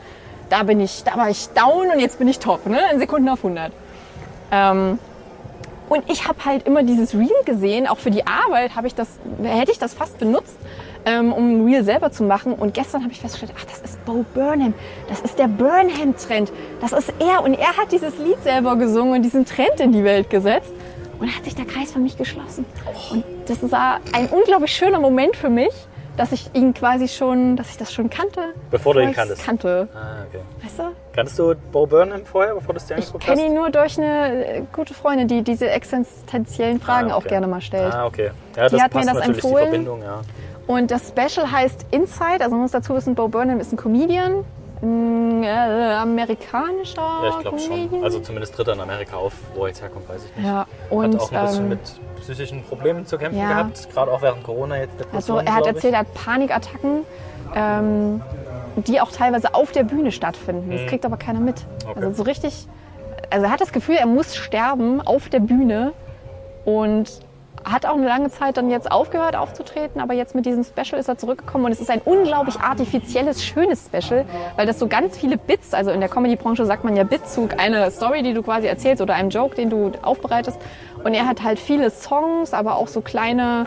da 0.49 0.63
bin 0.65 0.81
ich, 0.81 1.05
da 1.05 1.17
war 1.17 1.31
ich 1.31 1.49
down 1.51 1.91
und 1.93 2.01
jetzt 2.01 2.19
bin 2.19 2.29
ich 2.29 2.39
top, 2.39 2.67
ne? 2.67 2.81
In 2.93 2.99
Sekunden 2.99 3.29
auf 3.29 3.45
100. 3.45 3.73
Ähm, 4.53 4.99
und 5.91 6.09
ich 6.09 6.29
habe 6.29 6.45
halt 6.45 6.67
immer 6.69 6.85
dieses 6.85 7.15
Reel 7.15 7.31
gesehen, 7.45 7.89
auch 7.89 7.99
für 7.99 8.13
die 8.13 8.25
Arbeit 8.25 8.77
habe 8.77 8.87
ich 8.87 8.95
das, 8.95 9.09
hätte 9.43 9.73
ich 9.73 9.79
das 9.81 9.93
fast 9.93 10.19
benutzt, 10.19 10.57
ähm, 11.05 11.33
um 11.33 11.51
ein 11.51 11.67
Reel 11.67 11.83
selber 11.83 12.13
zu 12.13 12.23
machen. 12.23 12.53
Und 12.53 12.75
gestern 12.75 13.03
habe 13.03 13.13
ich 13.13 13.21
festgestellt, 13.21 13.53
ach, 13.59 13.65
das 13.65 13.81
ist 13.81 14.05
Bo 14.05 14.25
Burnham, 14.33 14.73
das 15.09 15.21
ist 15.21 15.39
der 15.41 15.49
Burnham-Trend, 15.49 16.53
das 16.81 16.93
ist 16.93 17.13
er. 17.19 17.43
Und 17.43 17.55
er 17.55 17.77
hat 17.77 17.91
dieses 17.91 18.19
Lied 18.19 18.41
selber 18.45 18.77
gesungen 18.77 19.15
und 19.15 19.23
diesen 19.23 19.45
Trend 19.45 19.81
in 19.81 19.91
die 19.91 20.05
Welt 20.05 20.31
gesetzt. 20.31 20.73
Und 21.19 21.37
hat 21.37 21.45
sich 21.45 21.55
der 21.55 21.67
Kreis 21.67 21.93
für 21.93 21.99
mich 21.99 22.17
geschlossen. 22.17 22.65
Und 23.11 23.25
das 23.47 23.71
war 23.71 24.01
ein 24.13 24.29
unglaublich 24.29 24.73
schöner 24.73 25.01
Moment 25.01 25.37
für 25.37 25.51
mich, 25.51 25.75
dass 26.21 26.33
ich 26.33 26.51
ihn 26.55 26.75
quasi 26.75 27.09
schon, 27.09 27.57
dass 27.57 27.71
ich 27.71 27.79
das 27.79 27.91
schon 27.95 28.11
kannte. 28.11 28.53
Bevor 28.71 28.93
du 28.93 29.01
ihn 29.01 29.15
kanntest. 29.15 29.43
kannte. 29.43 29.89
Ah, 29.95 30.25
okay. 30.29 30.43
Weißt 30.63 30.79
du? 30.79 30.83
Kanntest 31.15 31.39
du 31.39 31.55
Bo 31.73 31.87
Burnham 31.87 32.27
vorher, 32.27 32.55
bevor 32.55 32.75
du 32.75 32.77
es 32.79 32.85
dir 32.85 32.99
Ich 32.99 33.07
angeguckt 33.07 33.27
hast? 33.27 33.35
kenne 33.37 33.47
ihn 33.49 33.55
nur 33.55 33.71
durch 33.71 33.97
eine 33.99 34.45
äh, 34.59 34.63
gute 34.71 34.93
Freundin, 34.93 35.29
die 35.29 35.41
diese 35.43 35.71
existenziellen 35.71 36.79
Fragen 36.79 37.11
Ah, 37.11 37.17
okay. 37.17 37.25
auch 37.25 37.29
gerne 37.31 37.47
mal 37.47 37.63
stellt. 37.63 37.95
Ah, 37.95 38.05
okay. 38.05 38.33
Ja, 38.55 38.69
das 38.69 38.83
hat 38.83 38.95
mir 38.95 39.07
das 39.07 39.17
empfohlen. 39.27 39.81
die 39.87 40.05
ja. 40.05 40.21
Und 40.67 40.91
das 40.91 41.09
Special 41.09 41.51
heißt 41.51 41.87
Inside. 41.91 42.41
Also 42.41 42.51
man 42.51 42.61
muss 42.61 42.73
dazu 42.73 42.95
wissen, 42.95 43.15
Bo 43.15 43.29
Burnham 43.29 43.59
ist 43.59 43.73
ein 43.73 43.79
Comedian, 43.79 44.45
ein 44.83 45.45
äh, 45.45 45.49
amerikanischer 45.49 47.03
Ja, 47.03 47.31
ich 47.31 47.39
glaube 47.41 47.59
schon. 47.59 48.03
Also 48.03 48.21
zumindest 48.21 48.55
tritt 48.55 48.69
er 48.69 48.75
in 48.75 48.81
Amerika 48.81 49.17
auf. 49.17 49.35
Wo 49.55 49.63
er 49.63 49.69
jetzt 49.69 49.83
herkommt, 49.83 50.09
weiß 50.09 50.25
ich 50.25 50.37
nicht. 50.37 50.47
ja, 50.47 50.67
und 50.89 51.15
hat 51.15 51.21
auch 51.21 51.33
ein 51.33 51.47
bisschen 51.47 51.65
ähm, 51.65 51.69
mit 51.69 51.81
psychischen 52.21 52.63
Problemen 52.63 53.07
zu 53.07 53.19
kämpfen 53.19 53.41
ja. 53.41 53.49
gehabt, 53.49 53.89
gerade 53.93 54.13
auch 54.13 54.23
während 54.23 54.45
Corona 54.45 54.79
jetzt 54.79 54.95
also 55.13 55.39
er 55.39 55.55
hat 55.55 55.67
erzählt, 55.67 55.95
er 55.95 56.01
hat 56.01 56.15
Panikattacken, 56.15 57.05
ähm, 57.55 58.21
die 58.77 59.01
auch 59.01 59.11
teilweise 59.11 59.55
auf 59.55 59.73
der 59.73 59.85
Bühne 59.85 60.13
stattfinden. 60.13 60.71
Das 60.71 60.87
kriegt 60.87 61.05
aber 61.05 61.17
keiner 61.17 61.41
mit. 61.41 61.57
Mhm. 61.57 61.91
Okay. 61.91 62.01
Also 62.01 62.13
so 62.13 62.23
richtig, 62.23 62.67
also 63.31 63.47
er 63.47 63.53
hat 63.53 63.61
das 63.61 63.73
Gefühl, 63.73 63.97
er 63.97 64.07
muss 64.07 64.37
sterben 64.37 65.01
auf 65.01 65.29
der 65.29 65.41
Bühne 65.41 65.93
und 66.65 67.21
hat 67.65 67.87
auch 67.87 67.95
eine 67.95 68.07
lange 68.07 68.31
Zeit 68.31 68.57
dann 68.57 68.71
jetzt 68.71 68.91
aufgehört 68.91 69.37
aufzutreten, 69.37 70.01
aber 70.01 70.15
jetzt 70.15 70.35
mit 70.35 70.47
diesem 70.47 70.65
Special 70.65 70.99
ist 70.99 71.09
er 71.09 71.19
zurückgekommen 71.19 71.67
und 71.67 71.73
es 71.73 71.81
ist 71.81 71.91
ein 71.91 72.01
unglaublich 72.05 72.59
artifizielles, 72.61 73.45
schönes 73.45 73.87
Special, 73.87 74.25
weil 74.57 74.67
das 74.67 74.79
so 74.79 74.87
ganz 74.87 75.19
viele 75.19 75.37
Bits, 75.37 75.75
also 75.75 75.91
in 75.91 76.01
der 76.01 76.09
Comedy-Branche 76.09 76.65
sagt 76.65 76.85
man 76.85 76.97
ja 76.97 77.05
Bitzug, 77.05 77.59
eine 77.59 77.91
Story, 77.91 78.23
die 78.23 78.35
du 78.35 78.43
quasi 78.43 78.67
erzählst 78.67 79.03
oder 79.03 79.15
einen 79.15 79.31
Joke, 79.31 79.55
den 79.55 79.71
du 79.71 79.93
aufbereitest. 80.03 80.59
Und 81.05 81.15
er 81.15 81.27
hat 81.27 81.43
halt 81.43 81.59
viele 81.59 81.91
Songs, 81.91 82.53
aber 82.53 82.77
auch 82.77 82.89
so 82.89 83.01
kleine 83.01 83.67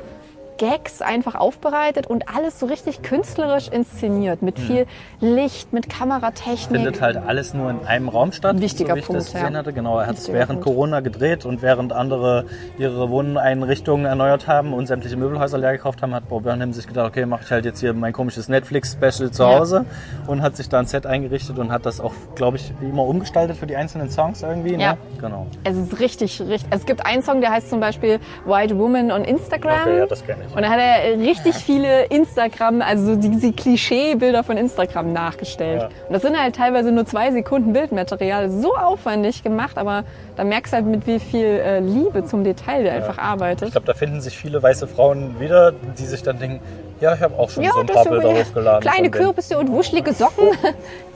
Gags 0.58 1.02
einfach 1.02 1.36
aufbereitet 1.36 2.08
und 2.08 2.30
alles 2.34 2.60
so 2.60 2.66
richtig 2.66 3.02
künstlerisch 3.02 3.68
inszeniert, 3.68 4.42
mit 4.42 4.60
viel 4.60 4.86
Licht, 5.20 5.74
mit 5.74 5.90
Kameratechnik. 5.90 6.82
findet 6.82 7.02
halt 7.02 7.18
alles 7.18 7.54
nur 7.54 7.70
in 7.70 7.86
einem 7.86 8.10
Raum 8.10 8.32
statt. 8.32 8.60
Wichtiger 8.60 8.90
so 8.90 8.96
wie 8.96 9.00
ich 9.00 9.06
Punkt, 9.06 9.22
das 9.22 9.32
gesehen 9.34 9.54
ja. 9.54 9.60
hatte. 9.60 9.74
Genau, 9.74 10.00
er 10.00 10.08
hat 10.08 10.18
es 10.18 10.32
während 10.32 10.62
Punkt. 10.62 10.64
Corona 10.66 11.00
gedreht 11.00 11.46
und 11.46 11.62
während 11.62 11.94
andere 11.94 12.46
ihre 12.78 13.10
Wohneinrichtungen 13.10 14.06
erneuert 14.06 14.48
haben 14.48 14.74
und 14.74 14.88
sämtliche 14.88 15.18
Möbelhäuser 15.18 15.58
leer 15.58 15.74
gekauft 15.74 16.02
haben, 16.02 16.14
hat 16.14 16.30
Bob 16.30 16.44
Burnham 16.44 16.74
sich 16.74 16.88
gedacht, 16.88 17.08
okay, 17.08 17.26
mache 17.26 17.44
ich 17.46 17.52
halt 17.52 17.66
jetzt 17.66 17.80
hier 17.80 17.94
mein 17.94 18.14
komisches 18.14 18.50
Netflix-Special 18.50 19.32
zu 19.32 19.44
Ja. 19.44 19.60
Hause 19.60 19.86
und 20.28 20.42
hat 20.42 20.56
sich 20.56 20.70
da 20.70 20.80
ein 20.80 20.86
Set 20.86 21.06
eingerichtet 21.06 21.58
und 21.60 21.72
hat 21.72 21.86
das 21.86 22.00
auch, 22.00 22.14
glaube 22.36 22.58
ich, 22.58 22.74
immer 22.82 23.04
umgestaltet 23.04 23.58
für 23.58 23.68
die 23.68 23.76
einzelnen 23.76 24.10
Songs 24.10 24.44
irgendwie. 24.44 24.78
Ne? 24.78 24.84
Ja. 24.84 24.98
Genau. 25.20 25.48
Es 25.64 25.78
ist 25.78 26.00
richtig, 26.00 26.42
richtig. 26.42 26.70
Es 26.70 26.86
gibt 26.86 27.06
einen 27.06 27.24
Song, 27.24 27.42
der 27.42 27.52
heißt 27.52 27.70
zum 27.70 27.80
Beispiel 27.80 28.20
White 28.46 28.78
Woman 28.78 29.12
on 29.12 29.24
Instagram. 29.24 29.82
Okay, 29.82 29.98
ja, 30.00 30.06
das 30.06 30.26
kenne 30.26 30.43
ich. 30.43 30.43
Und 30.56 30.62
da 30.62 30.70
hat 30.70 30.80
er 30.80 31.18
richtig 31.20 31.56
viele 31.56 32.06
Instagram, 32.06 32.82
also 32.82 33.14
so 33.14 33.16
diese 33.16 33.52
Klischeebilder 33.54 34.44
von 34.44 34.58
Instagram 34.58 35.14
nachgestellt. 35.14 35.82
Ja. 35.82 35.88
Und 36.08 36.14
das 36.14 36.22
sind 36.22 36.40
halt 36.40 36.56
teilweise 36.56 36.92
nur 36.92 37.06
zwei 37.06 37.32
Sekunden 37.32 37.74
Bildmaterial. 37.74 38.50
So 38.50 38.76
aufwendig 38.76 39.44
gemacht, 39.44 39.78
aber 39.78 40.04
da 40.36 40.44
merkst 40.44 40.74
du 40.74 40.78
halt, 40.78 40.86
mit 40.86 41.08
wie 41.08 41.20
viel 41.20 41.46
äh, 41.46 41.80
Liebe 41.80 42.26
zum 42.26 42.44
Detail 42.44 42.84
der 42.84 42.94
einfach 42.94 43.18
arbeitet. 43.18 43.68
Ich 43.68 43.74
glaube, 43.74 43.88
da 43.88 43.94
finden 43.94 44.22
sich 44.22 44.38
viele 44.38 44.62
weiße 44.62 44.88
Frauen 44.88 45.40
wieder, 45.40 45.72
die 45.72 46.06
sich 46.06 46.24
dann 46.24 46.40
denken, 46.40 46.62
ja, 47.00 47.14
ich 47.14 47.22
habe 47.22 47.38
auch 47.38 47.50
schon 47.50 47.64
so 47.64 47.80
ein 47.80 47.86
paar 47.86 48.06
Bilder 48.06 48.32
ja, 48.32 48.46
hochgeladen. 48.46 48.82
Kleine. 48.82 49.10
Kürbisse 49.10 49.58
und 49.58 49.72
wuschelige 49.72 50.14
Socken. 50.14 50.48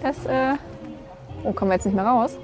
Das, 0.03 0.15
äh, 0.28 0.53
oh, 1.43 1.51
kommen 1.53 1.71
wir 1.71 1.75
jetzt 1.75 1.86
nicht 1.86 1.95
mehr 1.95 2.05
raus. 2.05 2.38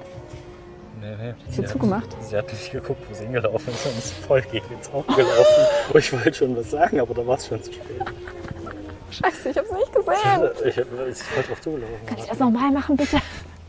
Nee, 1.04 1.16
nee. 1.22 1.30
Ist 1.48 1.56
hier 1.56 1.66
Sie 1.66 1.72
zugemacht? 1.72 2.04
Hat, 2.16 2.24
sie 2.24 2.36
hat 2.36 2.50
nicht 2.50 2.72
geguckt, 2.72 3.02
wo 3.08 3.14
sie 3.14 3.24
hingelaufen 3.24 3.74
ist 3.74 3.84
und 3.86 3.98
ist 3.98 4.12
voll 4.26 4.40
gegen 4.42 4.64
ins 4.72 4.90
Auge 4.90 5.14
gelaufen. 5.14 5.66
oh, 5.92 5.98
ich 5.98 6.12
wollte 6.12 6.32
schon 6.34 6.56
was 6.56 6.70
sagen, 6.70 6.98
aber 7.00 7.12
da 7.14 7.26
war 7.26 7.36
es 7.36 7.46
schon 7.46 7.62
zu 7.62 7.72
spät. 7.72 7.84
Scheiße, 9.10 9.50
ich 9.50 9.58
hab's 9.58 9.70
nicht 9.70 9.92
gesehen. 9.92 10.50
Ich, 10.64 10.78
hab- 10.78 11.08
ich 11.08 11.18
voll 11.18 11.42
drauf 11.42 11.60
zugelaufen. 11.60 11.94
Kannst 12.06 12.24
du 12.24 12.28
das 12.30 12.38
nochmal 12.38 12.70
machen, 12.70 12.96
bitte? 12.96 13.18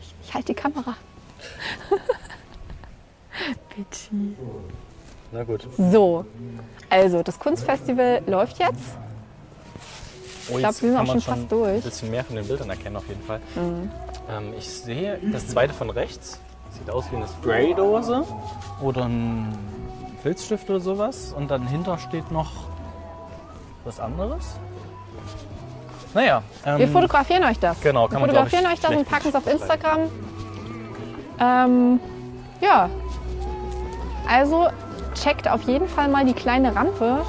Ich, 0.00 0.14
ich 0.28 0.34
halte 0.34 0.46
die 0.46 0.54
Kamera. 0.54 0.94
bitte. 3.76 3.98
Na 5.32 5.44
gut. 5.44 5.68
So, 5.76 6.24
also 6.88 7.22
das 7.22 7.38
Kunstfestival 7.38 8.22
läuft 8.26 8.58
jetzt. 8.58 8.96
Oh, 10.48 10.54
glaub, 10.56 10.70
jetzt 10.70 10.82
wir 10.82 10.90
sind 10.90 10.98
auch 11.00 11.06
schon 11.06 11.20
fast 11.20 11.52
durch. 11.52 11.68
Mhm. 11.70 11.76
Ein 11.76 11.82
bisschen 11.82 12.10
mehr 12.10 12.24
von 12.24 12.36
den 12.36 12.46
Bildern 12.46 12.70
erkennen 12.70 12.96
auf 12.96 13.06
jeden 13.08 13.22
Fall. 13.22 13.40
Ähm, 13.56 14.54
ich 14.58 14.68
sehe 14.70 15.18
das 15.32 15.48
zweite 15.48 15.74
von 15.74 15.90
rechts. 15.90 16.40
Sieht 16.78 16.90
aus 16.90 17.10
wie 17.10 17.16
eine 17.16 17.26
Spraydose 17.26 18.24
oder 18.80 19.04
ein 19.04 19.56
Filzstift 20.22 20.68
oder 20.70 20.80
sowas. 20.80 21.32
Und 21.36 21.50
dann 21.50 21.66
hinter 21.66 21.98
steht 21.98 22.30
noch 22.30 22.50
was 23.84 24.00
anderes. 24.00 24.58
Naja. 26.14 26.42
Ähm, 26.64 26.78
Wir 26.78 26.88
fotografieren 26.88 27.44
euch 27.44 27.58
das. 27.58 27.80
Genau, 27.80 28.04
Wir 28.04 28.08
kann 28.08 28.20
man, 28.22 28.30
glaub 28.30 28.46
ich, 28.46 28.52
fotografieren 28.52 28.72
euch 28.72 28.80
das 28.80 28.96
und 28.96 29.08
packen 29.08 29.28
es 29.28 29.34
auf. 29.34 29.46
Instagram. 29.46 30.00
Ähm, 31.38 32.00
ja. 32.60 32.88
Also 34.28 34.68
checkt 35.14 35.48
auf 35.48 35.62
jeden 35.62 35.88
Fall 35.88 36.08
mal 36.08 36.24
die 36.24 36.32
kleine 36.32 36.74
Rampe, 36.74 37.22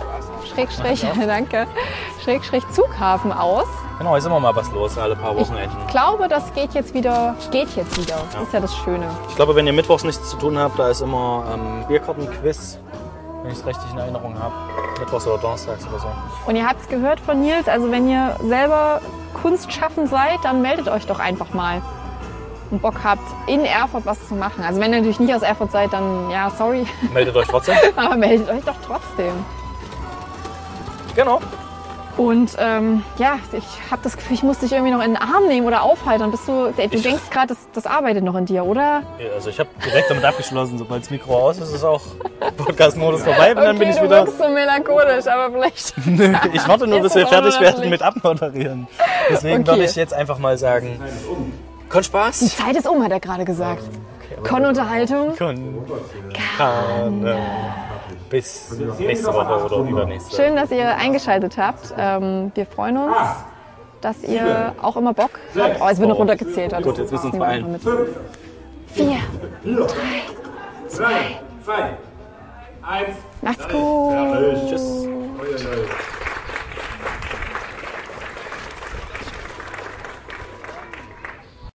Schrägstrich, 0.51 1.05
danke, 1.25 1.67
Schrägstrich 2.23 2.63
Zughafen 2.71 3.31
aus. 3.31 3.67
Genau, 3.99 4.15
ist 4.15 4.25
immer 4.25 4.39
mal 4.39 4.55
was 4.55 4.71
los, 4.71 4.95
alle 4.97 5.15
paar 5.15 5.31
Ich 5.33 5.39
Wochenenden. 5.39 5.75
glaube, 5.87 6.27
das 6.27 6.53
geht 6.53 6.73
jetzt 6.73 6.93
wieder, 6.93 7.35
geht 7.51 7.75
jetzt 7.75 7.97
wieder. 7.99 8.17
Das 8.31 8.43
ist 8.43 8.53
ja 8.53 8.59
das 8.59 8.75
Schöne. 8.77 9.07
Ich 9.29 9.35
glaube, 9.35 9.55
wenn 9.55 9.65
ihr 9.65 9.73
mittwochs 9.73 10.03
nichts 10.03 10.29
zu 10.29 10.37
tun 10.37 10.57
habt, 10.59 10.77
da 10.77 10.89
ist 10.89 11.01
immer 11.01 11.43
ähm, 11.51 11.83
Bierkartenquiz, 11.87 12.77
wenn 13.41 13.51
ich 13.51 13.57
es 13.57 13.65
richtig 13.65 13.91
in 13.91 13.97
Erinnerung 13.97 14.37
habe. 14.39 14.53
Mittwochs 14.99 15.25
oder 15.25 15.39
Donnerstags 15.39 15.87
oder 15.87 15.99
so. 15.99 16.07
Und 16.45 16.55
ihr 16.55 16.67
habt 16.67 16.81
es 16.81 16.87
gehört 16.89 17.19
von 17.19 17.41
Nils, 17.41 17.67
also 17.67 17.91
wenn 17.91 18.07
ihr 18.07 18.35
selber 18.43 19.01
kunstschaffend 19.41 20.09
seid, 20.09 20.37
dann 20.43 20.61
meldet 20.61 20.89
euch 20.89 21.07
doch 21.07 21.19
einfach 21.19 21.53
mal. 21.55 21.81
Und 22.69 22.81
Bock 22.81 22.95
habt, 23.03 23.21
in 23.47 23.65
Erfurt 23.65 24.05
was 24.05 24.27
zu 24.27 24.35
machen. 24.35 24.63
Also 24.63 24.79
wenn 24.79 24.91
ihr 24.91 24.97
natürlich 24.99 25.19
nicht 25.19 25.33
aus 25.33 25.41
Erfurt 25.41 25.71
seid, 25.71 25.91
dann 25.93 26.29
ja, 26.29 26.51
sorry, 26.51 26.85
Meldet 27.13 27.35
euch 27.35 27.47
trotzdem. 27.47 27.75
aber 27.95 28.15
meldet 28.15 28.47
euch 28.49 28.63
doch 28.63 28.75
trotzdem. 28.85 29.33
genau. 31.15 31.39
Und 32.18 32.55
ähm, 32.59 33.03
ja, 33.20 33.38
ich 33.51 33.63
habe 33.91 34.01
das 34.03 34.18
Gefühl, 34.18 34.34
ich 34.36 34.41
muss 34.43 34.57
dich 34.57 34.72
irgendwie 34.72 34.91
noch 34.91 35.03
in 35.03 35.13
den 35.13 35.22
Arm 35.22 35.45
nehmen 35.47 35.68
oder 35.68 35.84
aufhalten. 35.84 36.32
Bist 36.32 36.47
du, 36.47 36.72
du 36.76 36.88
denkst 36.88 37.30
gerade, 37.30 37.47
das, 37.49 37.57
das 37.74 37.86
arbeitet 37.86 38.24
noch 38.24 38.36
in 38.36 38.45
dir, 38.47 38.65
oder? 38.65 39.03
Ja, 39.20 39.34
Also 39.36 39.49
ich 39.51 39.59
habe 39.59 39.70
direkt 39.86 40.09
damit 40.09 40.26
abgeschlossen, 40.26 40.80
sobald 40.80 41.03
das 41.03 41.11
Mikro 41.11 41.38
aus 41.38 41.59
ist, 41.59 41.72
ist 41.74 41.84
auch 41.84 42.01
Podcast-Modus 42.57 43.22
vorbei 43.22 43.51
und 43.51 43.57
dann 43.57 43.78
bin 43.78 43.89
ich 43.89 43.97
du 43.97 44.03
wieder. 44.05 44.26
so 44.26 44.49
melancholisch, 44.49 45.28
aber 45.28 45.51
vielleicht. 45.51 45.93
Ich 46.53 46.68
warte 46.68 46.88
nur, 46.88 47.01
bis 47.01 47.13
wir 47.13 47.28
fertig 47.28 47.59
werden 47.59 47.89
mit 47.89 48.01
Abmoderieren. 48.01 48.88
Deswegen 49.30 49.61
Okay. 49.61 49.68
würde 49.68 49.84
ich 49.84 49.95
jetzt 49.95 50.13
einfach 50.13 50.39
mal 50.39 50.57
sagen, 50.57 50.99
Kon 51.89 52.03
Spaß. 52.03 52.39
Die 52.39 52.47
Zeit 52.47 52.76
ist 52.76 52.88
um, 52.88 53.03
hat 53.03 53.11
er 53.11 53.20
gerade 53.20 53.45
gesagt. 53.45 53.84
Kon 54.43 54.63
kann, 56.57 57.26
äh, 57.26 57.36
bis 58.30 58.71
nächste 58.99 59.34
Woche 59.34 59.65
oder 59.65 59.89
übernächste. 59.89 60.36
Schön, 60.36 60.55
dass 60.55 60.71
ihr 60.71 60.95
eingeschaltet 60.95 61.57
habt. 61.57 61.93
Ähm, 61.97 62.51
wir 62.55 62.65
freuen 62.65 62.97
uns, 62.97 63.15
dass 64.01 64.23
ihr 64.23 64.73
auch 64.82 64.95
immer 64.97 65.13
Bock 65.13 65.32
habt. 65.57 65.82
Oh, 65.82 65.88
es 65.89 65.99
wird 65.99 66.09
noch 66.09 66.17
runtergezählt. 66.19 66.73
also 66.73 66.89
Gut, 66.89 66.99
jetzt 66.99 67.11
müssen 67.11 67.23
wir 67.25 67.30
uns 67.34 67.39
beeilen. 67.39 67.65
einfach 67.73 67.91
mit. 67.91 68.07
Vier, 68.93 69.17
drei, 69.63 70.88
zwei, 70.88 71.39
Zwei, 71.63 71.97
eins. 72.82 73.15
macht's 73.41 73.67
gut. 73.67 74.69
Tschüss. 74.69 75.07